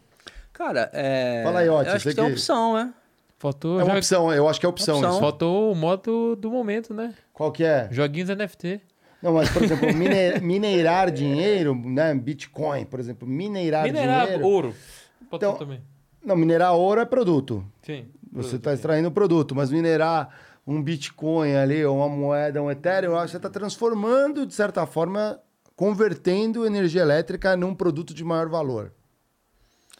[0.53, 1.41] Cara, é.
[1.43, 2.93] Fala aí, Otis, Eu acho você que tem que- opção, né?
[3.37, 5.11] Faltou, É uma opção, eu acho que é opção, Opção.
[5.13, 5.19] isso.
[5.19, 7.11] Faltou o modo do momento, né?
[7.33, 7.87] Qual que é?
[7.91, 8.79] Joguinhos NFT.
[9.21, 12.13] Não, mas, por exemplo, mine- mineirar dinheiro, né?
[12.15, 14.45] Bitcoin, por exemplo, mineirar, Minerar dinheiro.
[14.45, 14.75] ouro.
[15.29, 15.81] Pode Então, também.
[16.25, 17.63] Não, minerar ouro é produto.
[17.83, 18.05] Sim.
[18.31, 20.33] Você está extraindo o produto, mas minerar
[20.65, 25.39] um Bitcoin ali, ou uma moeda, um Ethereum, você está transformando, de certa forma,
[25.75, 28.93] convertendo energia elétrica num produto de maior valor.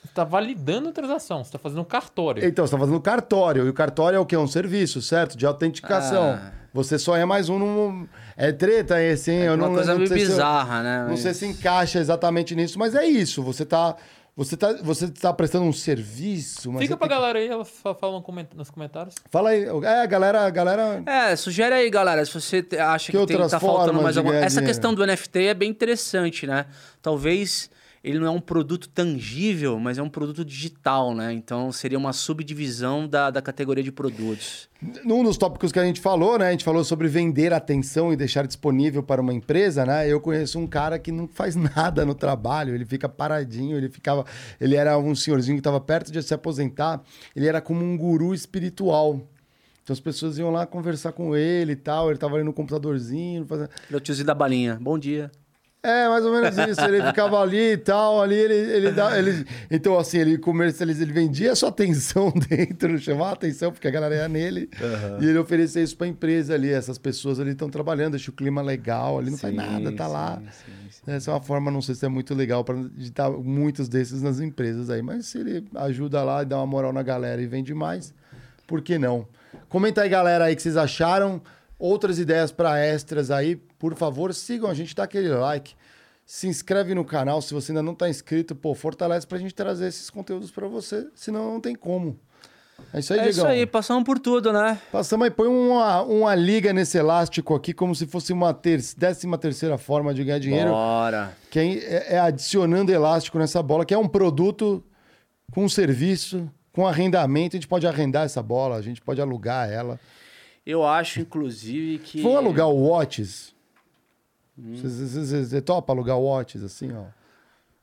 [0.04, 1.44] Você tá validando a transação.
[1.44, 2.44] Você tá fazendo um cartório.
[2.46, 4.36] Então, você está fazendo cartório, e o cartório é o quê?
[4.36, 5.38] Um serviço, certo?
[5.38, 6.32] De autenticação.
[6.42, 6.52] Ah.
[6.74, 8.08] Você só é mais um num...
[8.38, 9.40] É treta esse, hein?
[9.42, 11.02] Eu uma não, coisa não meio se eu- bizarra, né?
[11.04, 13.44] Não Mas- sei se encaixa exatamente nisso, mas é isso.
[13.44, 13.96] Você está
[14.34, 17.94] você tá, você tá prestando um serviço, mas Fica pra que- galera aí, ela fa-
[17.94, 18.24] fala
[18.56, 19.14] nos comentários.
[19.30, 19.66] Fala aí.
[19.84, 23.60] É, galera, a galera É, sugere aí, galera, se você acha Que que, tem, tá
[23.60, 26.66] faltando mais alguma Essa questão do NFT é bem interessante, né?
[27.02, 27.70] Talvez
[28.04, 31.32] ele não é um produto tangível, mas é um produto digital, né?
[31.32, 34.68] Então seria uma subdivisão da, da categoria de produtos.
[35.06, 36.48] Num dos tópicos que a gente falou, né?
[36.48, 40.12] A gente falou sobre vender atenção e deixar disponível para uma empresa, né?
[40.12, 44.26] Eu conheço um cara que não faz nada no trabalho, ele fica paradinho, ele ficava.
[44.60, 47.04] Ele era um senhorzinho que estava perto de se aposentar,
[47.36, 49.22] ele era como um guru espiritual.
[49.84, 53.46] Então as pessoas iam lá conversar com ele e tal, ele estava ali no computadorzinho,
[53.46, 53.70] fazendo.
[53.88, 54.80] Ele é o tiozinho da balinha.
[54.82, 55.32] Bom dia.
[55.84, 56.80] É, mais ou menos isso.
[56.82, 59.18] Ele ficava ali e tal, ali ele, ele dá.
[59.18, 63.88] Ele, então, assim, ele comercializa, ele vendia a sua atenção dentro, chamava a atenção, porque
[63.88, 64.70] a galera ia nele.
[65.20, 66.70] E ele oferecia isso pra empresa ali.
[66.72, 70.06] Essas pessoas ali estão trabalhando, deixa o clima legal, ali não faz Sim, nada, tá
[70.08, 70.38] lá.
[70.38, 71.12] sim, sim, sim.
[71.12, 74.40] Essa é uma forma, não sei se é muito legal para digitar muitos desses nas
[74.40, 75.02] empresas aí.
[75.02, 78.14] Mas se ele ajuda lá e dá uma moral na galera e vende mais,
[78.68, 79.28] por que não?
[79.68, 81.42] Comenta aí, galera, aí que vocês acharam.
[81.80, 85.74] Outras ideias para extras aí, por favor, sigam a gente, dá aquele like.
[86.24, 89.88] Se inscreve no canal, se você ainda não tá inscrito, pô, fortalece pra gente trazer
[89.88, 92.20] esses conteúdos para você, senão não tem como.
[92.94, 94.80] É isso aí, É isso aí, passamos por tudo, né?
[94.92, 99.36] Passamos aí, põe uma, uma liga nesse elástico aqui, como se fosse uma ter décima
[99.36, 101.36] terceira forma de ganhar dinheiro Bora.
[101.50, 104.84] que é, é adicionando elástico nessa bola, que é um produto
[105.52, 107.56] com serviço, com arrendamento.
[107.56, 110.00] A gente pode arrendar essa bola, a gente pode alugar ela.
[110.64, 112.22] Eu acho, inclusive, que.
[112.22, 113.56] Vamos alugar o Watts?
[114.58, 114.76] Hum.
[114.76, 117.06] Você topa alugar o Watts assim, ó?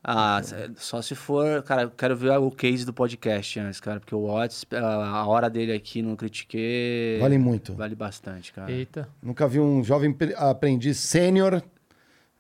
[0.02, 0.40] Ah,
[0.76, 1.62] só se for.
[1.64, 3.98] Cara, eu quero ver o case do podcast antes, cara.
[4.00, 7.18] Porque o Watts, a hora dele aqui no Critique.
[7.20, 7.74] Vale muito.
[7.74, 8.70] Vale bastante, cara.
[8.70, 9.08] Eita.
[9.22, 11.60] Nunca vi um jovem pre- aprendiz sênior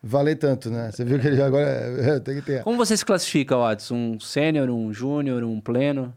[0.02, 0.90] valer tanto, né?
[0.92, 2.62] Você viu que ele agora é- tem que ter.
[2.62, 3.90] Como você se classifica, Watts?
[3.90, 6.14] Um sênior, um júnior, um pleno?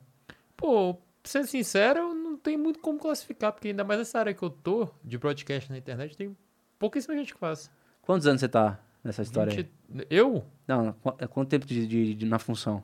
[0.55, 4.43] Pô, pra ser sincero, não tem muito como classificar, porque ainda mais nessa área que
[4.43, 6.37] eu tô, de broadcast na internet, tem
[6.77, 7.69] pouquíssima gente que faz.
[8.11, 9.67] Quantos anos você tá nessa história aí?
[9.89, 10.43] 20 Eu?
[10.67, 12.83] Não, qu- é quanto tempo de, de- de- na função?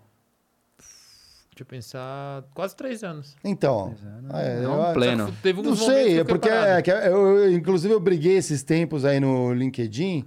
[1.50, 3.36] Deixa eu pensar, quase três anos.
[3.44, 3.94] Então,
[4.34, 5.34] é, é eu um acho- pleno.
[5.44, 9.04] Teve Não sei, eu é porque é, que eu, eu- inclusive eu briguei esses tempos
[9.04, 10.24] aí no LinkedIn.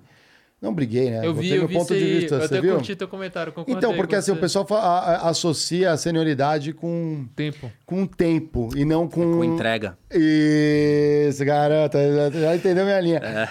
[0.60, 1.24] Não briguei, né?
[1.26, 2.74] Eu vi, eu vi ponto de aí, vista, eu você até viu?
[2.74, 4.40] curti teu comentário, Então, porque com assim, o você.
[4.42, 7.72] pessoal a- a- associa a senioridade com, Tempo.
[7.86, 9.38] com tempo e não com...
[9.38, 9.96] Com entrega.
[10.12, 13.18] Isso, garota, já, já entendeu minha linha.
[13.20, 13.48] É.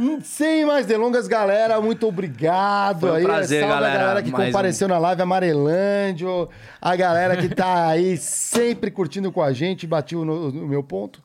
[0.00, 3.00] Hum, Sem mais delongas, galera, muito obrigado.
[3.00, 3.94] Foi um aí, prazer, salve galera.
[3.94, 6.48] a galera que Mais compareceu na live, Amarelândio,
[6.80, 10.82] a galera que tá aí sempre curtindo com a gente, bati o, no- o meu
[10.82, 11.22] ponto.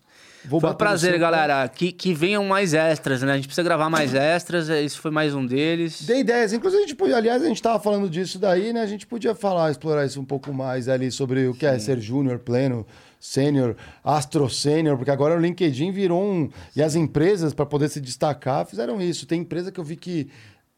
[0.48, 1.68] Vou Foi um no prazer, galera.
[1.68, 3.32] Que, que venham mais extras, né?
[3.32, 4.70] A gente precisa gravar mais extras.
[4.70, 6.04] Esse foi mais um deles.
[6.04, 6.54] Dei ideias.
[6.54, 8.82] Inclusive, a gente podia, aliás, a gente tava falando disso daí, né?
[8.82, 12.00] A gente podia falar, explorar isso um pouco mais ali sobre o que é ser
[12.00, 12.86] júnior, pleno,
[13.26, 16.50] sênior, astro sênior, porque agora o LinkedIn virou um.
[16.76, 19.26] E as empresas, para poder se destacar, fizeram isso.
[19.26, 20.30] Tem empresa que eu vi que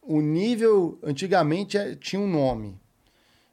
[0.01, 2.79] o nível, antigamente, é- tinha um nome.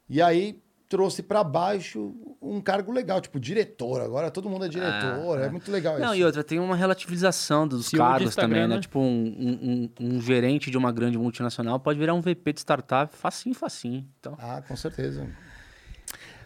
[0.09, 4.01] E aí trouxe para baixo um cargo legal, tipo diretor.
[4.01, 5.39] Agora todo mundo é diretor.
[5.41, 6.21] é muito legal Não, isso.
[6.21, 8.75] e outra, tem uma relativização dos CEO cargos também, né?
[8.75, 8.79] né?
[8.79, 12.59] Tipo, um, um- um- um gerente de uma grande multinacional pode virar um VP de
[12.59, 14.05] startup facinho, facinho.
[14.19, 15.27] Então, Ah, com certeza.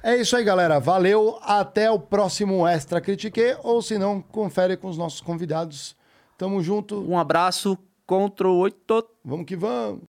[0.02, 0.80] É isso aí, galera.
[0.80, 1.38] Valeu.
[1.42, 3.58] Até o próximo Extra Critique.
[3.64, 5.96] Ou se não, confere com os nossos convidados.
[6.38, 7.02] Tamo junto.
[7.02, 7.78] um abraço,
[8.08, 9.10] Ctrl 8.
[9.26, 10.04] Vamos que vamos.